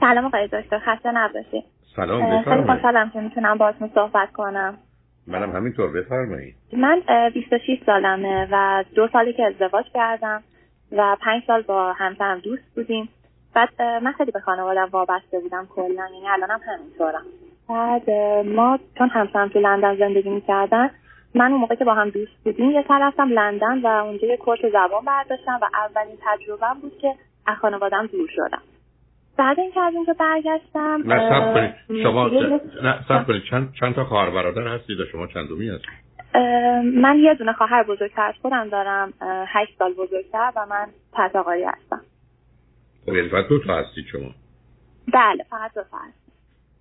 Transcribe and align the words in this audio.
سلام 0.00 0.24
آقای 0.24 0.48
دکتر 0.52 0.78
خسته 0.78 1.12
نباشید 1.12 1.64
سلام 1.96 2.20
خیلی 2.20 2.40
بفرمایید. 2.40 2.70
خوشحالم 2.70 3.10
که 3.10 3.20
می‌تونم 3.20 3.58
باهاتون 3.58 3.90
صحبت 3.94 4.32
کنم. 4.32 4.78
منم 5.26 5.56
همینطور 5.56 5.92
بفرمایید. 5.92 6.54
من 6.72 7.02
اه، 7.08 7.30
26 7.30 7.82
سالمه 7.86 8.48
و 8.52 8.84
دو 8.94 9.08
سالی 9.12 9.32
که 9.32 9.44
ازدواج 9.44 9.84
کردم 9.94 10.42
و 10.92 11.16
پنج 11.20 11.42
سال 11.46 11.62
با 11.62 11.92
همسرم 11.92 12.38
دوست 12.38 12.74
بودیم. 12.74 13.08
بعد 13.54 13.82
من 13.82 14.12
خیلی 14.12 14.30
به 14.30 14.40
خانوادم 14.40 14.88
وابسته 14.92 15.40
بودم 15.40 15.66
کلا 15.74 15.86
یعنی 15.94 16.28
الانم 16.28 16.60
همینطورم. 16.66 17.22
بعد 17.68 18.10
ما 18.46 18.78
چون 18.98 19.08
همسرم 19.08 19.48
تو 19.48 19.58
لندن 19.58 19.96
زندگی 19.96 20.30
می‌کردن 20.30 20.90
من 21.34 21.50
اون 21.52 21.60
موقع 21.60 21.74
که 21.74 21.84
با 21.84 21.94
هم 21.94 22.10
دوست 22.10 22.32
بودیم 22.44 22.70
یه 22.70 22.84
سر 22.88 22.98
رفتم 23.02 23.28
لندن 23.28 23.80
و 23.82 23.86
اونجا 23.86 24.28
یه 24.28 24.36
کورس 24.36 24.60
زبان 24.72 25.04
برداشتم 25.06 25.58
و 25.62 25.66
اولین 25.74 26.16
تجربه 26.26 26.66
بود 26.82 26.98
که 26.98 27.14
از 27.46 27.56
خانوادم 27.56 28.06
دور 28.06 28.28
شدم. 28.36 28.62
بعد 29.40 29.60
اینکه 29.60 29.80
از 29.80 29.94
اونجا 29.94 30.12
برگشتم 30.12 31.02
نه 31.06 31.30
سب 31.30 31.54
کنید. 31.54 32.02
شما 32.02 32.28
نه 32.82 33.04
سب 33.08 33.26
کنید. 33.26 33.42
چند 33.50 33.72
چند 33.80 33.94
تا 33.94 34.04
خواهر 34.04 34.30
برادر 34.30 34.68
هستید 34.68 35.00
و 35.00 35.06
شما 35.12 35.26
چندمی 35.26 35.68
هستید؟ 35.68 35.90
اه، 36.34 36.82
من 36.82 37.18
یه 37.18 37.34
دونه 37.34 37.52
خواهر 37.52 37.82
بزرگتر 37.82 38.22
از 38.22 38.34
خودم 38.42 38.68
دارم 38.68 39.12
هشت 39.46 39.78
سال 39.78 39.92
بزرگتر 39.92 40.52
و 40.56 40.66
من 40.70 40.86
تتاقاری 41.12 41.64
هستم. 41.64 42.00
خب 43.06 43.14
یعنی 43.14 43.28
فقط 43.28 43.48
دو 43.48 43.58
تا 43.58 43.76
هستید 43.76 44.04
شما؟ 44.12 44.30
بله 45.14 45.44
فقط 45.50 45.74
دو 45.74 45.82
تا 45.90 45.96
هست 45.96 46.20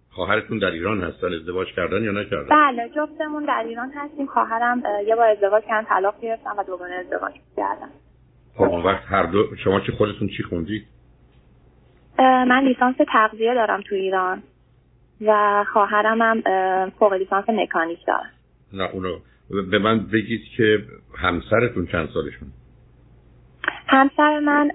خواهرتون 0.10 0.60
در 0.60 0.71
ایران 0.71 1.04
هستن 1.04 1.34
ازدواج 1.34 1.68
کردن 1.76 2.04
یا 2.04 2.12
نکردن؟ 2.12 2.49
بله 2.49 2.90
جفتمون 2.96 3.46
در 3.46 3.63
ایران 3.68 3.91
هستیم. 3.96 4.26
خواهرم 4.26 4.82
اه، 4.85 5.04
یه 5.04 5.16
بار 5.16 5.30
ازدواج 5.30 5.63
کردن 5.63 5.88
طلاق 5.88 6.21
گرفتم 6.21 6.55
و 6.57 6.63
دوباره 6.63 6.94
ازدواج 6.94 7.34
کردم. 7.57 7.90
خب 8.55 8.63
اون 8.63 8.84
وقت 8.84 9.04
هر 9.07 9.23
دو 9.23 9.55
شما 9.63 9.80
چه 9.80 9.91
خودتون 9.91 10.27
چی 10.38 10.44
خوندید؟ 10.44 10.85
من 12.20 12.64
لیسانس 12.64 12.96
تغذیه 13.14 13.54
دارم 13.54 13.82
تو 13.82 13.96
ایران 13.96 14.44
و 15.22 15.64
خواهرم 15.73 16.22
هم 16.22 16.41
فوق 16.90 17.13
لیسانس 17.13 17.49
مکانیک 17.49 17.99
دارم 18.07 18.32
نه 18.74 18.84
اونو 18.84 19.20
به 19.71 19.80
من 19.80 20.05
بگید 20.05 20.41
که 20.58 20.84
همسرتون 21.18 21.88
چند 21.88 22.10
سالشون؟ 22.13 22.49
همسر 23.88 24.40
من 24.40 24.71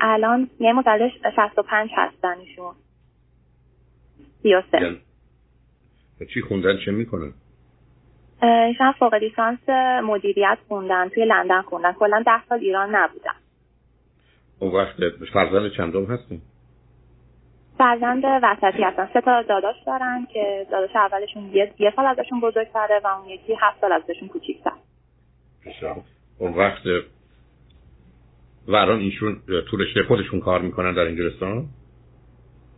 الان 0.00 0.50
یه 0.60 0.72
متولد 0.72 1.10
65 1.36 1.90
هستن 1.96 2.38
ایشون. 2.38 2.74
33 4.42 4.80
یعنی 4.80 5.00
چی 6.34 6.40
خوندن 6.40 6.76
چه 6.84 6.90
می‌کنن؟ 6.90 7.32
اه، 8.42 8.50
ایشون 8.50 8.92
فوق 8.92 9.14
لیسانس 9.14 9.68
مدیریت 10.04 10.58
خوندن 10.68 11.08
توی 11.08 11.24
لندن 11.24 11.62
خوندن. 11.62 11.92
کلا 11.92 12.22
ده 12.26 12.46
سال 12.48 12.58
ایران 12.58 12.94
نبودن. 12.94 13.34
اون 14.58 14.72
وقت 14.72 14.96
فرزند 15.32 15.70
چندم 15.76 16.04
هستین؟ 16.04 16.40
فرزند 17.80 18.22
وسطی 18.24 18.82
هستن. 18.82 19.08
سه 19.12 19.20
تا 19.20 19.42
داداش 19.42 19.76
دارن 19.86 20.26
که 20.32 20.66
داداش 20.70 20.96
اولشون 20.96 21.50
یه, 21.52 21.72
یه 21.78 21.92
سال 21.96 22.06
ازشون 22.06 22.40
بزرگتره 22.40 23.00
و 23.04 23.06
اون 23.06 23.28
یکی 23.28 23.56
هفت 23.60 23.80
سال 23.80 23.92
ازشون 23.92 24.28
کوچیکتر. 24.28 24.70
اون 26.38 26.54
وقت 26.54 26.82
و 28.68 28.76
الان 28.76 28.98
ایشون 28.98 29.36
تو 29.70 29.76
رشته 29.76 30.02
خودشون 30.02 30.40
کار 30.40 30.60
می‌کنن 30.60 30.94
در 30.94 31.06
انگلستان 31.06 31.64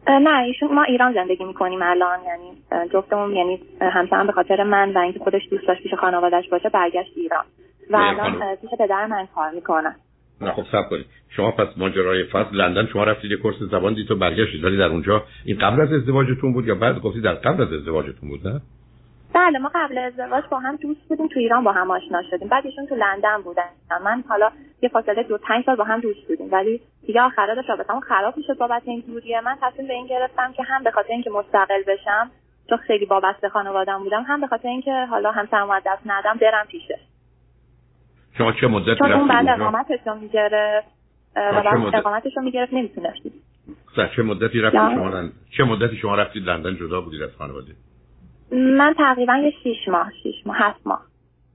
نه 0.08 0.42
ایشون 0.42 0.74
ما 0.74 0.82
ایران 0.82 1.14
زندگی 1.14 1.44
می‌کنیم 1.44 1.82
الان 1.82 2.18
یعنی 2.24 2.88
جفتمون 2.92 3.36
یعنی 3.36 3.60
همسرم 3.80 4.26
به 4.26 4.32
خاطر 4.32 4.62
من 4.62 4.92
و 4.92 4.98
اینکه 4.98 5.18
خودش 5.18 5.42
دوست 5.50 5.66
داشت 5.68 5.82
پیش 5.82 5.94
خانوادهش 5.94 6.48
باشه 6.48 6.68
برگشت 6.68 7.12
ایران. 7.16 7.44
و 7.90 7.96
الان 7.96 8.56
پیش 8.56 8.70
پدر 8.78 9.06
من 9.06 9.28
کار 9.34 9.50
می‌کنن 9.50 9.96
نه 10.44 10.52
خب 10.52 10.64
سب 10.72 10.88
کنید. 10.90 11.06
شما 11.28 11.50
پس 11.50 11.68
ماجرای 11.76 12.24
فصل 12.24 12.56
لندن 12.56 12.86
شما 12.86 13.04
رفتید 13.04 13.30
یه 13.30 13.36
کورس 13.36 13.56
زبان 13.56 13.94
دید 13.94 14.18
برگشتید 14.18 14.64
ولی 14.64 14.76
در 14.76 14.88
اونجا 14.88 15.24
این 15.44 15.58
قبل 15.58 15.80
از 15.80 15.92
ازدواجتون 15.92 16.52
بود 16.52 16.66
یا 16.66 16.74
بعد 16.74 17.00
گفتید 17.00 17.22
در 17.22 17.34
قبل 17.34 17.62
از 17.62 17.72
ازدواجتون 17.72 18.28
بود 18.28 18.48
نه؟ 18.48 18.60
بله 19.34 19.58
ما 19.58 19.70
قبل 19.74 19.98
ازدواج 19.98 20.44
با 20.50 20.58
هم 20.58 20.76
دوست 20.76 21.08
بودیم 21.08 21.28
تو 21.28 21.40
ایران 21.40 21.64
با 21.64 21.72
هم 21.72 21.90
آشنا 21.90 22.22
شدیم. 22.30 22.48
بعد 22.48 22.66
ایشون 22.66 22.86
تو 22.86 22.94
لندن 22.94 23.42
بودن. 23.44 23.68
من 24.04 24.24
حالا 24.28 24.50
یه 24.82 24.88
فاصله 24.88 25.22
دو 25.22 25.38
پنج 25.38 25.64
سال 25.64 25.76
با 25.76 25.84
هم 25.84 26.00
دوست 26.00 26.28
بودیم. 26.28 26.48
ولی 26.52 26.80
دیگه 27.06 27.20
آخرا 27.20 27.54
داشت 27.54 27.70
رابطمون 27.70 28.00
خراب 28.00 28.36
می‌شد 28.36 28.58
بابت 28.58 28.82
این 28.84 29.04
دوریه. 29.06 29.40
من 29.40 29.56
تصمیم 29.62 29.88
به 29.88 29.94
این 29.94 30.06
گرفتم 30.06 30.52
که 30.52 30.62
هم 30.62 30.84
به 30.84 30.90
خاطر 30.90 31.12
اینکه 31.12 31.30
مستقل 31.30 31.82
بشم 31.88 32.30
چون 32.68 32.78
خیلی 32.78 33.04
وابسته 33.04 33.48
خانوادم 33.48 33.98
بودم 33.98 34.22
هم 34.22 34.40
به 34.40 34.46
خاطر 34.46 34.68
اینکه 34.68 35.06
حالا 35.10 35.30
همسرم 35.30 35.70
از 35.70 35.82
دست 35.86 36.02
ندم 36.06 36.38
برم 36.40 36.66
پیشه 36.66 36.98
شما 38.38 38.52
چه 38.52 38.66
مدتی 38.66 38.98
چون 38.98 39.12
اون 39.12 39.28
بعد 39.28 39.48
اقامتش 39.48 39.98
رو 40.06 40.14
می‌گرفت 40.14 40.88
و 41.36 41.62
بعد 41.64 41.76
مدت؟ 41.76 41.94
اقامتش 41.94 42.36
رو 42.36 42.42
می‌گرفت 42.42 42.72
نمی‌تونستیم 42.72 43.32
سر 43.96 44.10
چه 44.16 44.22
مدتی 44.22 44.60
رفتید. 44.60 44.80
شما 44.80 45.08
لندن؟ 45.08 45.32
چه 45.56 45.64
مدتی 45.64 45.96
شما 45.96 46.14
رفتید 46.14 46.44
لندن 46.44 46.76
جدا 46.76 47.00
بودید 47.00 47.22
از 47.22 47.30
خانواده؟ 47.38 47.72
من 48.52 48.94
تقریبا 48.98 49.36
یه 49.36 49.52
شیش 49.62 49.88
ماه 49.88 50.10
شیش 50.22 50.46
ماه 50.46 50.56
هفت 50.58 50.86
ماه. 50.86 51.02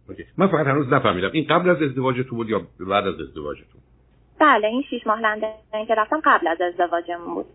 اوکی. 0.10 0.24
من 0.38 0.48
فقط 0.48 0.68
هنوز 0.68 0.94
نفهمیدم. 0.94 1.30
این 1.34 1.46
قبل 1.50 1.70
از 1.70 1.82
ازدواجتون 1.82 2.38
بود 2.38 2.50
یا 2.50 2.62
بعد 2.80 3.08
از 3.08 3.20
ازدواجتون؟ 3.20 3.82
بله 4.40 4.68
این 4.68 4.84
شیش 4.90 5.08
ماه 5.08 5.22
لندن 5.22 5.86
که 5.88 5.96
رفتم 5.96 6.22
قبل 6.26 6.48
از 6.48 6.62
ازدواجمون 6.62 7.34
بود. 7.34 7.46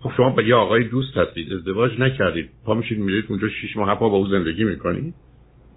خب 0.00 0.10
شما 0.16 0.30
با 0.30 0.42
یه 0.42 0.54
آقای 0.54 0.84
دوست 0.84 1.16
هستید. 1.16 1.52
ازدواج 1.52 2.00
نکردید. 2.00 2.50
پا 2.66 2.74
میشید 2.74 2.98
میرید 2.98 3.24
اونجا 3.28 3.48
شش 3.48 3.76
ماه 3.76 4.00
با 4.00 4.06
او 4.06 4.26
زندگی 4.26 4.64
می‌کنید 4.64 5.14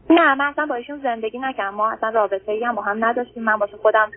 نه 0.09 0.35
من 0.35 0.45
اصلا 0.45 0.65
با 0.65 0.75
ایشون 0.75 0.99
زندگی 1.03 1.39
نکردم. 1.39 1.75
ما 1.75 1.91
اصلا 1.91 2.09
رابطه 2.09 2.51
ای 2.51 2.63
هم 2.63 2.75
با 2.75 2.81
هم 2.81 3.05
نداشتیم. 3.05 3.43
من 3.43 3.53
واسه 3.53 3.77
خودم 3.77 4.11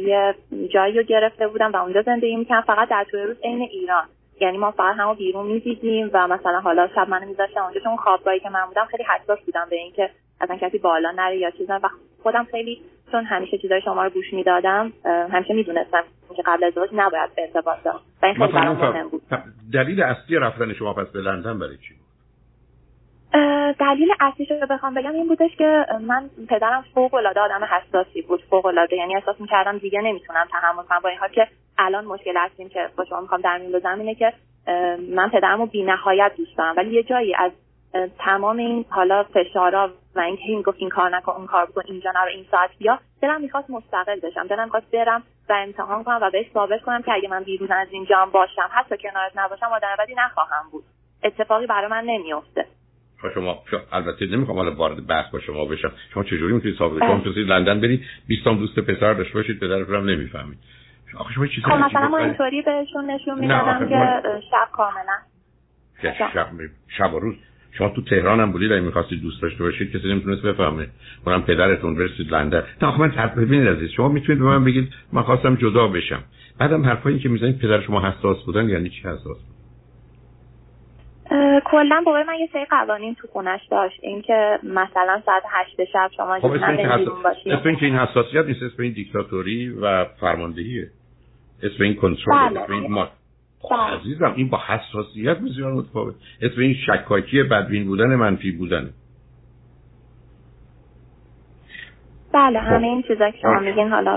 یه 0.00 0.34
جایی 0.70 0.96
رو 0.96 1.02
گرفته 1.02 1.48
بودم 1.48 1.72
و 1.72 1.76
اونجا 1.76 2.02
زندگی 2.02 2.36
می‌کردم. 2.36 2.74
فقط 2.74 2.88
در 2.88 3.06
طول 3.10 3.20
روز 3.20 3.36
عین 3.44 3.62
ایران. 3.62 4.04
یعنی 4.40 4.58
ما 4.58 4.70
فقط 4.70 4.96
همو 4.96 5.14
بیرون 5.14 5.46
می‌دیدیم 5.46 6.10
و 6.12 6.28
مثلا 6.28 6.60
حالا 6.60 6.88
شب 6.94 7.08
منو 7.08 7.26
میذاشتم 7.26 7.62
اونجا. 7.62 7.80
چون 7.80 7.96
خوابگاهی 7.96 8.40
که 8.40 8.48
من 8.48 8.66
بودم 8.66 8.84
خیلی 8.84 9.04
حساس 9.04 9.38
بودم 9.46 9.66
به 9.70 9.76
اینکه 9.76 10.10
اصلا 10.40 10.56
کسی 10.56 10.78
بالا 10.78 11.10
نره 11.10 11.36
یا 11.36 11.50
چیزا 11.50 11.80
و 11.82 11.88
خودم 12.22 12.44
خیلی 12.50 12.82
چون 13.12 13.24
همیشه 13.24 13.58
چیزای 13.58 13.80
شما 13.80 14.04
رو 14.04 14.10
گوش 14.10 14.32
می‌دادم 14.32 14.92
همیشه 15.04 15.54
می‌دونستم 15.54 16.02
که 16.36 16.42
قبل 16.46 16.64
از 16.64 16.68
ازدواج 16.68 16.90
نباید 16.92 17.30
ارتباط 17.38 17.82
داشت 17.84 18.04
و 18.22 18.26
این 18.26 18.34
خیلی 18.34 18.52
برام 18.52 18.76
مهم 18.76 19.08
بود. 19.08 19.22
دلیل 19.72 20.02
اصلی 20.02 20.36
رفتن 20.36 20.72
شما 20.72 20.94
پس 20.94 21.12
به 21.12 21.18
لندن 21.18 21.58
برای 21.58 21.76
چی 21.76 21.94
بود؟ 21.94 22.07
دلیل 23.78 24.12
اصلیش 24.20 24.50
رو 24.50 24.66
بخوام 24.70 24.94
بگم 24.94 25.12
این 25.12 25.28
بودش 25.28 25.56
که 25.56 25.86
من 26.00 26.30
پدرم 26.48 26.84
فوق 26.94 27.14
العاده 27.14 27.40
آدم 27.40 27.64
حساسی 27.64 28.22
بود 28.22 28.42
فوق 28.50 28.66
العاده 28.66 28.96
یعنی 28.96 29.16
احساس 29.16 29.40
می‌کردم 29.40 29.78
دیگه 29.78 30.00
نمی‌تونم 30.00 30.46
تحمل 30.52 30.82
کنم. 30.82 31.00
با 31.02 31.08
این 31.08 31.18
حال 31.18 31.28
که 31.28 31.48
الان 31.78 32.04
مشکل 32.04 32.36
اصلیم 32.36 32.68
که 32.68 32.88
با 32.96 33.04
شما 33.04 33.20
می‌خوام 33.20 33.40
در 33.40 33.58
میون 33.58 33.72
بذارم 33.72 33.98
اینه 33.98 34.14
که 34.14 34.32
من 35.10 35.30
پدرم 35.30 35.60
رو 35.60 35.66
بی 35.66 35.82
نهایت 35.82 36.32
دوست 36.36 36.58
دارم. 36.58 36.76
ولی 36.76 36.94
یه 36.94 37.02
جایی 37.02 37.34
از 37.34 37.52
تمام 38.18 38.56
این 38.56 38.84
حالا 38.90 39.24
فشارا 39.24 39.90
و 40.14 40.20
اینکه 40.20 40.42
این 40.42 40.62
گفت 40.62 40.76
این 40.80 40.88
کار 40.88 41.16
نکن 41.16 41.32
اون 41.32 41.46
کار 41.46 41.66
بکن 41.66 41.82
اینجا 41.84 42.10
نرو 42.10 42.28
این 42.28 42.44
ساعت 42.50 42.70
بیا 42.78 42.98
دلم 43.22 43.40
می‌خواست 43.40 43.70
مستقل 43.70 44.20
بشم. 44.20 44.46
دلم 44.46 44.64
می‌خواست 44.64 44.90
برم 44.90 45.22
و 45.48 45.52
امتحان 45.52 46.04
کنم 46.04 46.18
و 46.22 46.30
بهش 46.30 46.46
ثابت 46.54 46.82
کنم 46.82 47.02
که 47.02 47.12
اگه 47.12 47.28
من 47.28 47.42
بیرون 47.42 47.72
از 47.72 47.88
اینجا 47.90 48.26
باشم 48.32 48.68
حتی 48.70 48.96
کنارت 48.96 49.32
نباشم 49.34 49.66
آدم 49.66 49.88
بدی 49.98 50.14
نخواهم 50.14 50.70
بود. 50.72 50.84
اتفاقی 51.24 51.66
برای 51.66 51.90
من 51.90 52.04
نمیافته. 52.04 52.66
شما. 53.34 53.62
شما- 53.70 53.80
البته 53.92 54.26
نمی‌خوام 54.26 54.58
حالا 54.58 54.74
وارد 54.74 55.06
بحث 55.06 55.30
با 55.30 55.40
شما 55.40 55.64
بشم. 55.64 55.92
شما 56.14 56.24
چجوری 56.24 56.52
می‌تونید 56.52 56.78
ثابت 56.78 57.02
اه. 57.02 57.08
کنید 57.08 57.26
می‌تونید 57.26 57.48
لندن 57.48 57.80
برید 57.80 58.04
20 58.28 58.44
تا 58.44 58.54
دوست 58.54 58.78
پسر 58.78 59.14
داشته 59.14 59.34
باشید 59.34 59.60
پدرتون 59.60 59.94
هم 59.96 60.04
نمی‌فهمید. 60.10 60.58
آخه 61.18 61.34
شما 61.34 61.46
چیزی 61.46 61.62
خب. 61.62 61.72
مثلا 61.72 62.08
ما 62.08 62.18
اینطوری 62.18 62.62
بهشون 62.62 63.10
نشون 63.10 63.38
می‌دادم 63.38 63.88
که 63.88 64.22
شب 64.50 64.68
کاملا. 64.72 65.18
شب, 66.02 66.48
شب. 66.88 67.14
و 67.14 67.18
روز. 67.18 67.34
شما 67.72 67.88
تو 67.88 68.02
تهران 68.02 68.40
هم 68.40 68.52
بودید 68.52 68.72
اگه 68.72 68.80
می‌خواستید 68.80 69.22
دوست 69.22 69.42
داشته 69.42 69.64
باشید 69.64 69.96
کسی 69.96 70.08
نمی‌تونست 70.08 70.42
بفهمه. 70.42 70.88
اونم 71.26 71.42
پدرتون 71.42 71.94
برسید 71.94 72.30
لندن. 72.34 72.62
نه 72.82 72.88
آخه 72.88 73.00
من 73.00 73.10
حرف 73.10 73.38
ببینید 73.38 73.68
عزیز 73.68 73.90
شما 73.90 74.08
می‌تونید 74.08 74.42
به 74.42 74.48
من 74.48 74.64
بگید 74.64 74.92
من 75.12 75.22
خواستم 75.22 75.54
جدا 75.54 75.88
بشم. 75.88 76.22
بعدم 76.58 76.84
حرفایی 76.84 77.18
که 77.18 77.28
می‌زنید 77.28 77.58
پدر 77.58 77.80
شما 77.80 78.08
حساس 78.08 78.44
بودن 78.44 78.68
یعنی 78.68 78.88
چی 78.88 79.00
حساس 79.00 79.24
بود؟ 79.24 79.57
کلا 81.64 82.02
بابای 82.06 82.22
من 82.22 82.34
یه 82.34 82.48
سری 82.52 82.64
قوانین 82.64 83.14
تو 83.14 83.28
خونش 83.28 83.60
داشت 83.70 83.98
اینکه 84.02 84.58
مثلا 84.62 85.22
ساعت 85.26 85.42
هشت 85.50 85.90
شب 85.92 86.10
شما 86.16 86.38
خب 86.38 86.52
اسم 86.52 86.64
این 87.64 87.76
که, 87.76 87.86
این 87.86 87.96
حساسیت 87.96 88.46
نیست 88.46 88.62
اسم 88.62 88.82
این 88.82 88.92
دیکتاتوری 88.92 89.68
و 89.68 90.04
فرماندهیه 90.04 90.90
اسم 91.62 91.82
این 91.82 91.94
کنترل 91.94 92.48
بله. 92.48 92.60
اسم 92.60 92.72
این 92.72 92.92
ما 92.92 93.08
خب 93.60 93.76
بله. 93.76 94.00
عزیزم 94.00 94.32
این 94.36 94.48
با 94.48 94.60
حساسیت 94.66 95.38
بسیار 95.38 95.72
متفاوت 95.72 96.14
اسم 96.42 96.60
این 96.60 96.74
شکاکی 96.74 97.42
بدبین 97.42 97.84
بودن 97.84 98.14
منفی 98.14 98.52
بودن 98.52 98.90
بله 102.32 102.58
همه 102.58 102.86
این 102.86 103.02
چیزا 103.02 103.30
که 103.30 103.38
شما. 103.42 103.60
میگین 103.60 103.88
حالا 103.88 104.12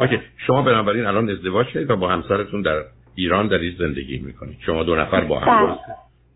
OK. 0.00 0.18
شما 0.46 0.62
بنابراین 0.62 1.06
الان 1.06 1.30
ازدواج 1.30 1.66
کردید 1.66 1.90
و 1.90 1.96
با 1.96 2.08
همسرتون 2.08 2.62
در 2.62 2.82
ایران 3.14 3.48
در 3.48 3.58
این 3.58 3.74
زندگی 3.78 4.18
می‌کنید 4.18 4.58
شما 4.66 4.82
دو 4.82 4.96
نفر 4.96 5.20
با 5.20 5.40
هم 5.40 5.66
بله. 5.66 5.76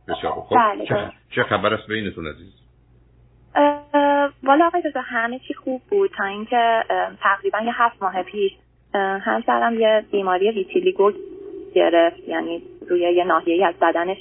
بسیار 0.08 0.32
خوب. 0.32 0.44
خب 0.44 0.56
بله، 0.56 0.86
چه, 0.86 0.94
بله. 0.94 1.12
چه 1.34 1.42
خبر 1.42 1.74
است 1.74 1.88
بینتون 1.88 2.26
عزیز؟ 2.26 2.52
والا 4.42 4.66
آقای 4.66 4.82
دکتر 4.82 5.00
همه 5.00 5.38
چی 5.38 5.54
خوب 5.54 5.82
بود 5.90 6.10
تا 6.16 6.24
اینکه 6.24 6.84
تقریبا 7.20 7.58
یه 7.58 7.82
هفت 7.82 8.02
ماه 8.02 8.22
پیش 8.22 8.52
همسرم 8.94 9.80
یه 9.80 10.04
بیماری 10.10 10.50
vitiligo 10.50 11.12
گرفت 11.74 12.28
یعنی 12.28 12.62
روی 12.88 13.00
یه 13.00 13.24
ناحیه 13.24 13.66
از 13.66 13.74
بدنش 13.82 14.18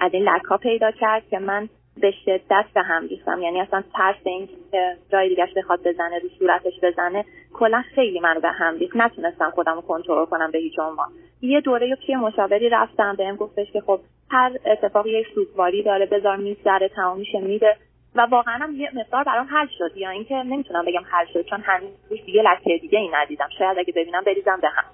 از 0.00 0.14
این 0.14 0.28
لکا 0.28 0.56
پیدا 0.56 0.90
کرد 0.90 1.28
که 1.28 1.38
من 1.38 1.68
به 2.00 2.14
شدت 2.24 2.64
به 2.74 2.82
هم 2.82 3.08
ریختم. 3.08 3.42
یعنی 3.42 3.60
اصلا 3.60 3.82
ترس 3.94 4.16
این 4.24 4.48
که 4.70 4.96
جای 5.12 5.28
دیگهش 5.28 5.52
بخواد 5.56 5.80
بزنه 5.88 6.18
رو 6.18 6.28
صورتش 6.38 6.72
بزنه 6.82 7.24
کلا 7.52 7.82
خیلی 7.94 8.20
منو 8.20 8.40
به 8.40 8.50
هم 8.50 8.78
ریخت. 8.78 8.96
نتونستم 8.96 9.50
خودم 9.50 9.74
رو 9.74 9.80
کنترل 9.80 10.24
کنم 10.24 10.50
به 10.50 10.58
هیچ 10.58 10.78
عنوان. 10.78 11.08
یه 11.40 11.60
دوره 11.60 11.96
پیش 11.96 12.16
مشاوری 12.16 12.68
رفتم 12.68 13.16
بهم 13.16 13.36
گفتش 13.36 13.72
که 13.72 13.80
خب 13.80 14.00
هر 14.30 14.52
اتفاقی 14.66 15.10
یه 15.10 15.26
سوگواری 15.34 15.82
داره 15.82 16.06
بذار 16.06 16.36
میگذره 16.36 16.88
تمام 16.88 17.18
میشه 17.18 17.40
میده 17.40 17.76
و 18.14 18.20
واقعا 18.20 18.54
هم 18.54 18.74
یه 18.76 18.90
مقدار 18.94 19.24
برام 19.24 19.46
حل 19.50 19.66
شد. 19.78 19.96
یا 19.96 20.10
اینکه 20.10 20.34
نمی‌تونم 20.34 20.84
بگم 20.84 21.02
حل 21.10 21.26
شد 21.32 21.42
چون 21.42 21.60
هنوز 21.60 22.24
دیگه 22.26 22.42
لکه 22.42 22.78
دیگه 22.78 22.98
ای 22.98 23.10
ندیدم. 23.14 23.48
شاید 23.58 23.78
اگه 23.78 23.92
ببینم 23.96 24.24
بریزم 24.24 24.58
به 24.62 24.68
هم 24.68 24.84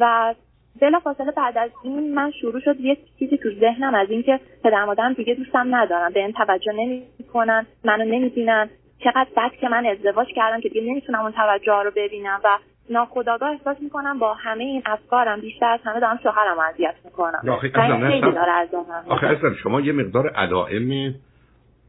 و 0.00 0.34
بلا 0.80 1.00
فاصله 1.00 1.30
بعد 1.30 1.58
از 1.58 1.70
این 1.84 2.14
من 2.14 2.30
شروع 2.30 2.60
شد 2.60 2.80
یه 2.80 2.96
چیزی 3.18 3.38
تو 3.38 3.50
ذهنم 3.60 3.94
از 3.94 4.10
اینکه 4.10 4.40
پدر 4.64 4.84
مادرم 4.84 5.12
دیگه 5.12 5.34
دوستم 5.34 5.74
ندارن. 5.74 6.12
به 6.12 6.20
این 6.20 6.32
توجه 6.32 6.72
نمی‌کنن 6.72 7.66
منو 7.84 8.04
نمی‌بینن. 8.04 8.70
چقدر 9.04 9.28
بد 9.36 9.50
که 9.60 9.68
من 9.68 9.86
ازدواج 9.86 10.28
کردم 10.36 10.60
که 10.60 10.68
دیگه 10.68 10.90
نمی‌تونم 10.90 11.22
اون 11.22 11.32
توجه 11.32 11.82
رو 11.84 11.90
ببینم. 11.96 12.40
و 12.44 12.58
ناخداگاه 12.92 13.50
احساس 13.50 13.76
می‌کنم 13.80 14.18
با 14.18 14.34
همه 14.34 14.64
این 14.64 14.82
افکارم 14.86 15.40
بیشتر 15.40 15.66
از 15.66 15.80
همه 15.84 16.00
دارم 16.00 16.18
شوهرم 16.22 16.58
اذیت 16.58 16.94
می‌کنم. 17.04 17.42
آخه 19.08 19.26
اصلا 19.26 19.54
شما 19.54 19.80
یه 19.80 19.92
مقدار 19.92 20.28
علائم 20.28 21.14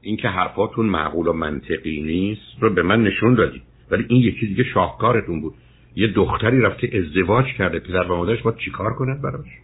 اینکه 0.01 0.27
حرفاتون 0.27 0.85
معقول 0.85 1.27
و 1.27 1.33
منطقی 1.33 2.01
نیست 2.01 2.61
رو 2.61 2.73
به 2.73 2.83
من 2.83 3.03
نشون 3.03 3.33
دادید 3.33 3.61
ولی 3.91 4.05
این 4.09 4.21
یکی 4.21 4.47
دیگه 4.47 4.63
شاهکارتون 4.63 5.41
بود. 5.41 5.53
یه 5.95 6.07
دختری 6.07 6.61
رفته 6.61 6.89
ازدواج 6.97 7.45
کرده. 7.57 7.79
پدر 7.79 8.11
و 8.11 8.17
مادرش 8.17 8.41
باید 8.41 8.57
چیکار 8.57 8.93
کنند 8.93 9.21
براش؟ 9.21 9.59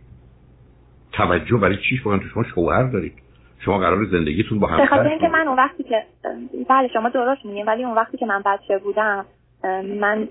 توجه 1.12 1.58
برای 1.58 1.78
بگن 2.06 2.20
تو 2.20 2.28
شما 2.34 2.44
شوهر 2.44 2.84
دارید. 2.84 3.14
شما 3.60 3.78
قرار 3.78 4.06
زندگیتون 4.06 4.60
با 4.60 4.68
هم 4.68 4.84
بخاطر 4.84 5.08
اینکه 5.08 5.28
من 5.28 5.48
اون 5.48 5.58
وقتی 5.58 5.84
که 5.84 6.04
بله 6.70 6.88
شما 6.88 7.10
درست 7.10 7.46
میگین 7.46 7.66
ولی 7.66 7.84
اون 7.84 7.96
وقتی 7.96 8.18
که 8.18 8.26
من 8.26 8.44
بچه 8.46 8.78
بودم 8.78 9.26
من 10.00 10.28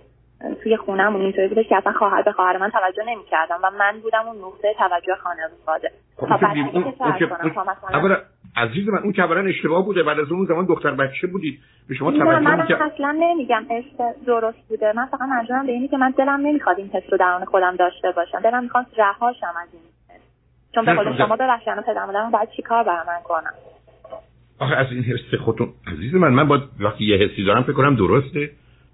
توی 0.62 0.76
خونهمون 0.76 1.20
اینطوری 1.20 1.49
بودش 1.49 1.69
که 1.69 1.76
اصلا 1.76 1.93
خواهر 1.93 2.23
به 2.23 2.32
خواهر 2.32 2.58
من 2.58 2.70
توجه 2.70 3.02
نمی‌کردم 3.06 3.58
و 3.64 3.70
من 3.79 4.00
بودم 4.02 4.26
اون 4.26 4.37
نقطه 4.37 4.75
توجه 4.79 5.14
خانواده 5.14 5.90
خب 6.17 6.29
عزیز 8.56 8.88
من 8.88 8.99
اون 8.99 9.12
کبرن 9.12 9.49
اشتباه 9.49 9.85
بوده 9.85 10.02
بعد 10.02 10.20
از 10.20 10.32
اون 10.32 10.46
زمان 10.46 10.64
دختر 10.64 10.90
بچه 10.90 11.26
بودید 11.26 11.61
به 11.88 11.94
شما 11.94 12.11
توجه 12.11 12.38
من 12.38 12.61
اصلا 12.61 13.12
نمیگم 13.12 13.64
درست 14.26 14.69
بوده. 14.69 14.93
من 14.96 15.06
فقط 15.06 15.20
منظورم 15.20 15.67
به 15.67 15.73
اینه 15.73 15.88
که 15.88 15.96
من 15.96 16.11
دلم 16.11 16.41
نمی‌خواد 16.41 16.79
این 16.79 16.88
حس 16.88 17.12
رو 17.12 17.19
درون 17.19 17.44
خودم 17.44 17.76
داشته 17.76 18.12
باشم. 18.17 18.41
دلم 18.41 18.62
می‌خواد 18.62 18.87
رهاشم 18.96 19.55
از 19.62 19.69
این 19.73 19.82
چون 20.75 20.84
به 20.84 20.94
خود 20.94 21.17
شما 21.19 21.37
ببخشید 21.37 21.75
پدر 21.87 22.05
مادرم 22.06 22.31
باید 22.31 22.49
چیکار 22.56 22.84
برای 22.84 23.06
من 23.06 23.23
کنم 23.25 23.52
آخه 24.61 24.76
از 24.76 24.87
این 24.91 25.02
حس 25.02 25.41
خودتون 25.41 25.69
عزیز 25.87 26.14
من 26.14 26.29
من 26.29 26.49
با 26.49 26.61
وقتی 26.81 27.05
یه 27.05 27.17
حسی 27.17 27.44
دارم 27.44 27.62
فکر 27.62 27.73
کنم 27.73 27.96
درسته. 27.96 28.50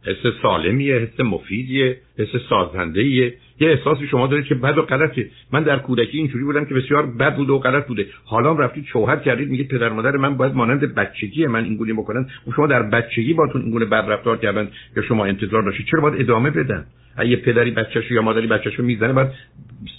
حس 0.07 0.33
سالمیه 0.43 0.95
حس 0.99 1.21
مفیدیه 1.21 1.97
حس 2.19 2.37
سازندهیه 2.49 3.35
یه 3.61 3.69
احساسی 3.69 4.07
شما 4.07 4.27
دارید 4.27 4.45
که 4.45 4.55
بد 4.55 4.79
و 4.79 4.83
غلطه. 4.83 5.31
من 5.53 5.63
در 5.63 5.79
کودکی 5.79 6.19
اینجوری 6.19 6.45
بودم 6.45 6.65
که 6.65 6.75
بسیار 6.75 7.07
بد 7.07 7.37
بوده 7.37 7.53
و 7.53 7.59
غلط 7.59 7.87
بوده. 7.87 8.07
حالا 8.25 8.53
رفتید 8.53 8.85
شوهر 8.85 9.17
کردید 9.17 9.49
میگه 9.49 9.65
پدر 9.65 9.89
مادر 9.89 10.17
من 10.17 10.37
باید 10.37 10.55
مانند 10.55 10.95
بچگی 10.95 11.47
من 11.47 11.65
اینگونه 11.65 11.93
بکنن 11.93 12.27
و 12.49 12.53
شما 12.57 12.67
در 12.67 12.83
بچگی 12.83 13.35
باتون 13.35 13.63
اینگونه 13.63 13.85
بد 13.85 14.05
رفتار 14.09 14.37
کردن 14.37 14.69
که 14.95 15.03
شما 15.03 15.25
انتظار 15.25 15.63
داشتید 15.63 15.87
چرا 15.87 16.01
باید 16.01 16.21
ادامه 16.21 16.51
بدن؟ 16.51 16.87
اگه 17.17 17.37
پدری 17.37 17.71
بچه‌شو 17.71 18.15
یا 18.15 18.23
مادری 18.23 18.47
بچه‌شو 18.47 18.83
می‌زنه 18.83 19.13
بعد 19.13 19.33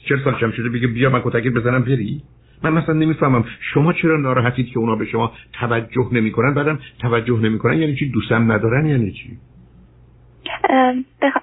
40 0.10 0.19
سالشم 0.24 0.51
شده 0.51 0.69
بگه 0.69 0.88
بیا 0.88 1.10
من 1.10 1.22
کتک 1.24 1.48
بزنم 1.48 1.81
بری؟ 1.81 2.22
من 2.63 2.74
مثلا 2.74 2.96
نمی‌فهمم. 2.96 3.46
شما 3.74 3.94
چرا 3.94 4.18
ناراحتید 4.18 4.68
که 4.68 4.80
اونا 4.80 4.96
به 4.96 5.06
شما 5.06 5.34
توجه 5.54 6.10
نمی‌کنن؟ 6.12 6.54
بعدم 6.54 6.80
توجه 7.00 7.40
نمی‌کنن 7.40 7.78
یعنی 7.78 7.96
چی؟ 7.96 8.10
دوستم 8.10 8.51
ندارن 8.51 8.86
یعنی 8.86 9.12
چی؟ 9.12 9.38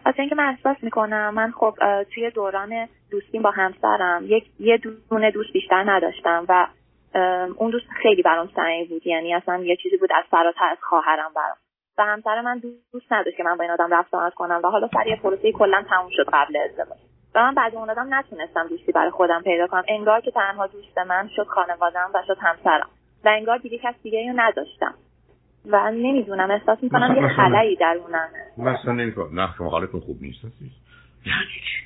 از 0.04 0.14
اینکه 0.18 0.34
من 0.34 0.48
احساس 0.48 0.76
می‌کنم 0.82 1.34
من 1.34 1.50
خب 1.50 1.74
توی 2.14 2.30
دوران 2.30 2.88
دوستیم 3.10 3.42
با 3.42 3.50
همسرم 3.50 4.22
یک 4.26 4.44
یه 4.60 4.80
دونه 5.10 5.30
دوست 5.30 5.52
بیشتر 5.52 5.84
نداشتم 5.86 6.44
و 6.48 6.66
اون 7.56 7.70
دوست 7.70 7.86
خیلی 8.02 8.22
برام 8.22 8.48
صمیمی 8.56 8.84
بود. 8.84 9.06
یعنی 9.06 9.34
اصلا 9.34 9.58
یه 9.58 9.76
چیزی 9.76 9.96
بود 9.96 10.12
از 10.12 10.24
فراتر 10.30 10.64
از 10.70 10.78
خواهرم 10.80 11.32
برام. 11.36 11.56
و 11.98 12.04
همسر 12.04 12.40
من 12.40 12.60
دوست 12.92 13.12
نداشت 13.12 13.36
که 13.36 13.42
من 13.42 13.56
با 13.56 13.62
این 13.62 13.72
آدم 13.72 13.94
رفت 13.94 14.14
آمد 14.14 14.34
کنم 14.34 14.60
و 14.64 14.68
حالا 14.68 14.88
سر 14.94 15.06
یه 15.06 15.16
پروسه 15.16 15.52
کلا 15.52 15.84
تموم 15.90 16.08
شد 16.10 16.26
قبل 16.32 16.56
ازدواج. 16.56 16.98
و 17.34 17.42
من 17.42 17.54
بعد 17.54 17.74
اون 17.74 17.90
آدم 17.90 18.14
نتونستم 18.14 18.68
دوستی 18.68 18.92
برای 18.92 19.10
خودم 19.10 19.42
پیدا 19.42 19.66
کنم. 19.66 19.84
انگار 19.88 20.20
که 20.20 20.30
تنها 20.30 20.66
دوست 20.66 20.98
من 20.98 21.28
شد 21.36 21.46
خانوادم 21.46 22.10
و 22.14 22.22
شد 22.26 22.36
همسرم. 22.40 22.88
و 23.24 23.28
انگار 23.28 23.58
دیگه 23.58 23.78
کس 23.78 23.94
دیگه 24.02 24.30
رو 24.30 24.40
نداشتم. 24.40 24.94
و 25.70 25.90
نمی‌دونم 25.94 26.50
احساس 26.50 26.78
می‌کنم 26.82 27.16
یه 27.16 27.28
خلایی 27.28 27.76
در 27.76 27.96
اونمه. 28.00 28.72
مثلا 28.72 28.92
نمی‌کنم 28.92 29.40
نه 29.40 29.48
شما 29.58 29.70
حالتون 29.70 30.00
خوب 30.00 30.22
نیست 30.22 30.44
یعنی 30.44 30.50
چی؟ 31.64 31.82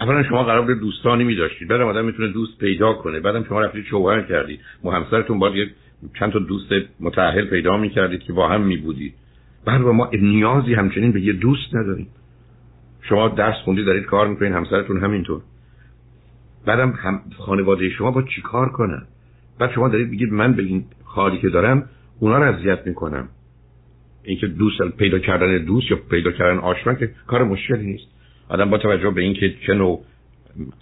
اولا 0.00 0.22
شما 0.22 0.44
قرار 0.44 0.62
بود 0.62 0.80
دوستانی 0.80 1.24
میداشتید. 1.24 1.68
بعدم 1.68 1.86
آدم 1.86 2.04
می‌تونه 2.04 2.28
دوست 2.28 2.58
پیدا 2.58 2.92
کنه. 2.92 3.20
بعدم 3.20 3.44
شما 3.44 3.60
رفتید 3.60 3.84
شوهر 3.84 4.22
کردید. 4.22 4.60
مو 4.84 4.90
همسرتون 4.90 5.38
باید 5.38 5.68
چند 6.18 6.32
تا 6.32 6.38
دوست 6.38 6.72
متأهل 7.00 7.44
پیدا 7.44 7.76
می‌کردید 7.76 8.22
که 8.22 8.32
با 8.32 8.48
هم 8.48 8.60
میبودید. 8.60 9.14
بعد 9.64 9.80
ما 9.80 10.10
نیازی 10.12 10.74
همچنین 10.74 11.12
به 11.12 11.20
یه 11.20 11.32
دوست 11.32 11.74
نداریم. 11.74 12.08
شما 13.02 13.28
درس 13.28 13.54
خوندی 13.64 13.84
دارید 13.84 14.04
کار 14.04 14.28
می‌کنید 14.28 14.52
همسرتون 14.52 15.00
همینطور. 15.00 15.40
بعدم 16.66 16.90
هم 16.90 17.20
خانواده 17.38 17.90
شما 17.90 18.10
با 18.10 18.22
چیکار 18.22 18.68
کنن؟ 18.68 19.06
بعد 19.58 19.72
شما 19.72 19.88
دارید 19.88 20.10
بگید 20.10 20.32
من 20.32 20.52
به 20.52 20.62
این 20.62 20.84
حالی 21.04 21.38
که 21.38 21.48
دارم 21.48 21.88
اونا 22.20 22.38
رو 22.38 22.54
اذیت 22.54 22.86
می‌کنم. 22.86 23.28
اینکه 24.24 24.46
دوست 24.46 24.82
پیدا 24.96 25.18
کردن 25.18 25.64
دوست 25.64 25.90
یا 25.90 25.96
پیدا 26.10 26.32
کردن 26.32 26.58
آشنا 26.58 26.94
که 26.94 27.10
کار 27.26 27.44
مشکلی 27.44 27.86
نیست. 27.86 28.06
آدم 28.48 28.70
با 28.70 28.78
توجه 28.78 29.10
به 29.10 29.22
اینکه 29.22 29.54
چه 29.66 29.74
نوع 29.74 30.04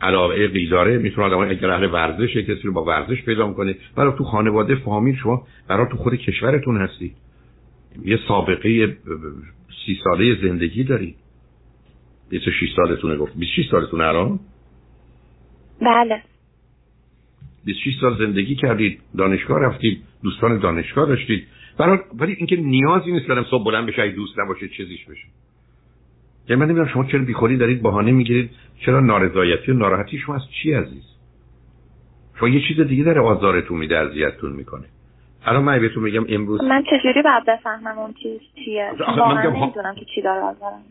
علاقه 0.01 0.69
داره 0.71 0.99
می‌تونه 0.99 1.27
آدم 1.27 1.51
اگر 1.51 1.71
اهل 1.71 1.85
ورزش 1.93 2.37
کسی 2.37 2.63
رو 2.63 2.73
با 2.73 2.85
ورزش 2.85 3.23
پیدا 3.23 3.53
کنه. 3.53 3.75
برای 3.97 4.13
تو 4.19 4.25
خانواده 4.25 4.75
فامیل 4.75 5.17
شما 5.17 5.47
برای 5.69 5.87
تو 5.91 5.97
خود 5.97 6.15
کشورتون 6.15 6.77
هستی. 6.77 7.15
یه 8.05 8.19
سابقه 8.29 8.97
سی 9.87 10.01
ساله 10.05 10.35
زندگی 10.43 10.85
داری. 10.85 11.15
26 12.31 12.75
سالتونه 12.77 13.17
گفت. 13.17 13.37
26 13.37 13.71
سالتونه 13.71 14.05
الان؟ 14.05 14.41
بله. 15.81 16.23
26 17.65 18.01
سال 18.01 18.19
زندگی 18.19 18.55
کردید 18.55 19.01
دانشگاه 19.19 19.61
رفتید. 19.61 20.03
دوستان 20.25 20.59
دانشگاه 20.59 21.09
داشتید. 21.09 21.47
برای 21.79 21.99
ولی 22.19 22.33
اینکه 22.33 22.57
نیازی 22.57 23.13
نیست 23.13 23.27
برم 23.27 23.45
صبح 23.51 23.65
بلند 23.65 23.87
بشه 23.87 24.09
دوست 24.09 24.39
نباشه 24.39 24.69
چیزیش 24.69 25.05
بشه. 25.05 25.27
یعنی 26.49 26.61
من 26.61 26.67
نمی‌دونم 26.67 26.89
شما 26.89 27.05
چرا 27.05 27.25
بیخوری 27.25 27.57
دارید 27.57 27.83
بهانه 27.83 28.13
می‌گیرید 28.13 28.51
چرا 28.87 29.01
نارضایتی 29.01 29.73
و 29.73 29.75
ناراحتی 29.75 30.19
شما 30.19 30.35
از 30.35 30.43
چی 30.63 30.73
عزیز؟ 30.73 31.05
شما 32.39 32.49
یه 32.49 32.61
چیز 32.69 32.81
دیگه 32.81 33.05
داره 33.05 33.21
آزارتون 33.21 33.79
میده 33.79 33.99
اذیتتون 33.99 34.53
می‌کنه. 34.53 34.85
الان 35.45 35.65
من 35.65 35.81
بهتون 35.81 36.03
میگم 36.03 36.25
امروز 36.29 36.61
من 36.63 36.83
چجوری 36.83 37.23
باید 37.23 37.45
بفهمم 37.49 37.99
اون 37.99 38.13
چیز 38.23 38.41
چیه؟ 38.65 38.91
واقعا 38.99 39.51
نمی‌دونم 39.51 39.95
که 39.95 40.05
چی 40.15 40.23
داره 40.23 40.41
آزارم. 40.41 40.83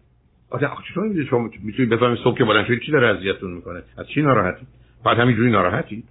آخه 0.49 0.67
چطور 0.91 1.03
می‌دونید 1.03 1.27
شما 1.29 1.49
می‌تونید 1.63 1.89
بفهمید 1.89 2.19
صبح 2.23 2.37
که 2.37 2.43
بلند 2.43 2.65
شدید 2.65 2.81
چی 2.81 2.91
داره 2.91 3.07
اذیتتون 3.07 3.51
می‌کنه؟ 3.51 3.83
از 3.97 4.07
چی 4.07 4.21
ناراحتی؟ 4.21 4.65
بعد 5.05 5.19
همینجوری 5.19 5.51
ناراحتید 5.51 6.03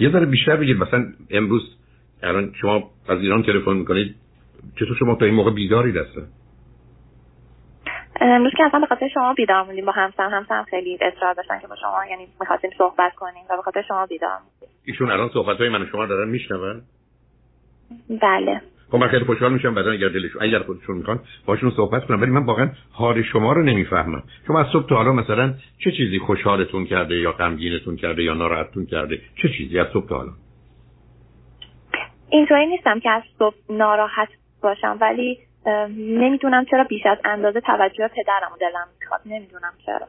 یه 0.00 0.10
ذره 0.10 0.26
بیشتر 0.26 0.56
بگید. 0.56 0.76
مثلا 0.76 1.12
امروز 1.30 1.76
الان 2.22 2.52
شما 2.60 2.90
از 3.08 3.18
ایران 3.18 3.42
تلفن 3.42 3.72
می‌کنید. 3.72 4.14
چطور 4.74 4.96
شما 4.98 5.14
تا 5.14 5.24
این 5.24 5.34
موقع 5.34 5.50
بیداری 5.50 5.98
هستن 5.98 6.26
امروز 8.20 8.52
که 8.56 8.64
اصلا 8.64 8.80
به 8.80 8.86
خاطر 8.86 9.08
شما 9.08 9.34
بیدار 9.34 9.62
موندیم. 9.62 9.86
با 9.86 9.92
همسر 9.92 10.28
همسر 10.28 10.62
خیلی 10.62 10.98
اصرار 11.00 11.34
داشتن 11.34 11.58
که 11.58 11.66
با 11.66 11.76
شما 11.76 12.06
یعنی 12.10 12.26
می‌خواستیم 12.40 12.70
صحبت 12.78 13.14
کنیم 13.14 13.42
و 13.50 13.56
به 13.56 13.62
خاطر 13.62 13.82
شما 13.88 14.06
بیدار 14.06 14.30
موندیم. 14.38 14.68
ایشون 14.84 15.10
الان 15.10 15.28
صحبت 15.28 15.58
های 15.58 15.68
من 15.68 15.82
و 15.82 15.86
شما 15.86 16.06
دارن 16.06 16.28
میشنون؟ 16.28 16.82
بله. 18.22 18.60
خب 18.90 18.96
من 18.96 19.08
خیلی 19.08 19.24
خوشحال 19.24 19.52
میشم 19.52 19.74
بعدا 19.74 19.90
اگر 19.90 20.08
دلشون 20.08 20.42
اگر 20.42 20.58
خودشون 20.58 20.96
می‌خوان 20.96 21.20
باشون 21.46 21.72
صحبت 21.76 22.06
کنم. 22.06 22.20
ولی 22.20 22.30
من 22.30 22.44
واقعا 22.44 22.70
حال 22.92 23.22
شما 23.22 23.52
رو 23.52 23.62
نمی‌فهمم. 23.62 24.22
شما 24.46 24.60
از 24.60 24.66
صبح 24.72 24.88
تا 24.88 24.96
حالا 24.96 25.12
مثلا 25.12 25.54
چه 25.78 25.92
چیزی 25.92 26.18
خوشحالتون 26.18 26.86
کرده 26.86 27.14
یا 27.14 27.32
غمگینتون 27.32 27.96
کرده 27.96 28.22
یا 28.22 28.34
ناراحتتون 28.34 28.86
کرده؟ 28.86 29.20
چه 29.42 29.48
چیزی 29.58 29.78
از 29.78 29.86
صبح 29.92 30.08
تا 30.08 30.16
حالا؟ 30.16 30.32
اینطوری 32.30 32.66
نیستم 32.66 33.00
که 33.00 33.10
از 33.10 33.22
صبح 33.38 33.56
ناراحت 33.70 34.28
باشم 34.62 34.98
ولی 35.00 35.38
نمی‌دونم 35.98 36.64
چرا 36.70 36.84
بیش 36.84 37.06
از 37.06 37.18
اندازه 37.24 37.60
توجه 37.60 38.08
پدرم 38.08 38.50
دلم 38.60 38.86
می‌خواد. 39.00 39.20
نمی‌دونم 39.26 39.72
چرا. 39.86 40.08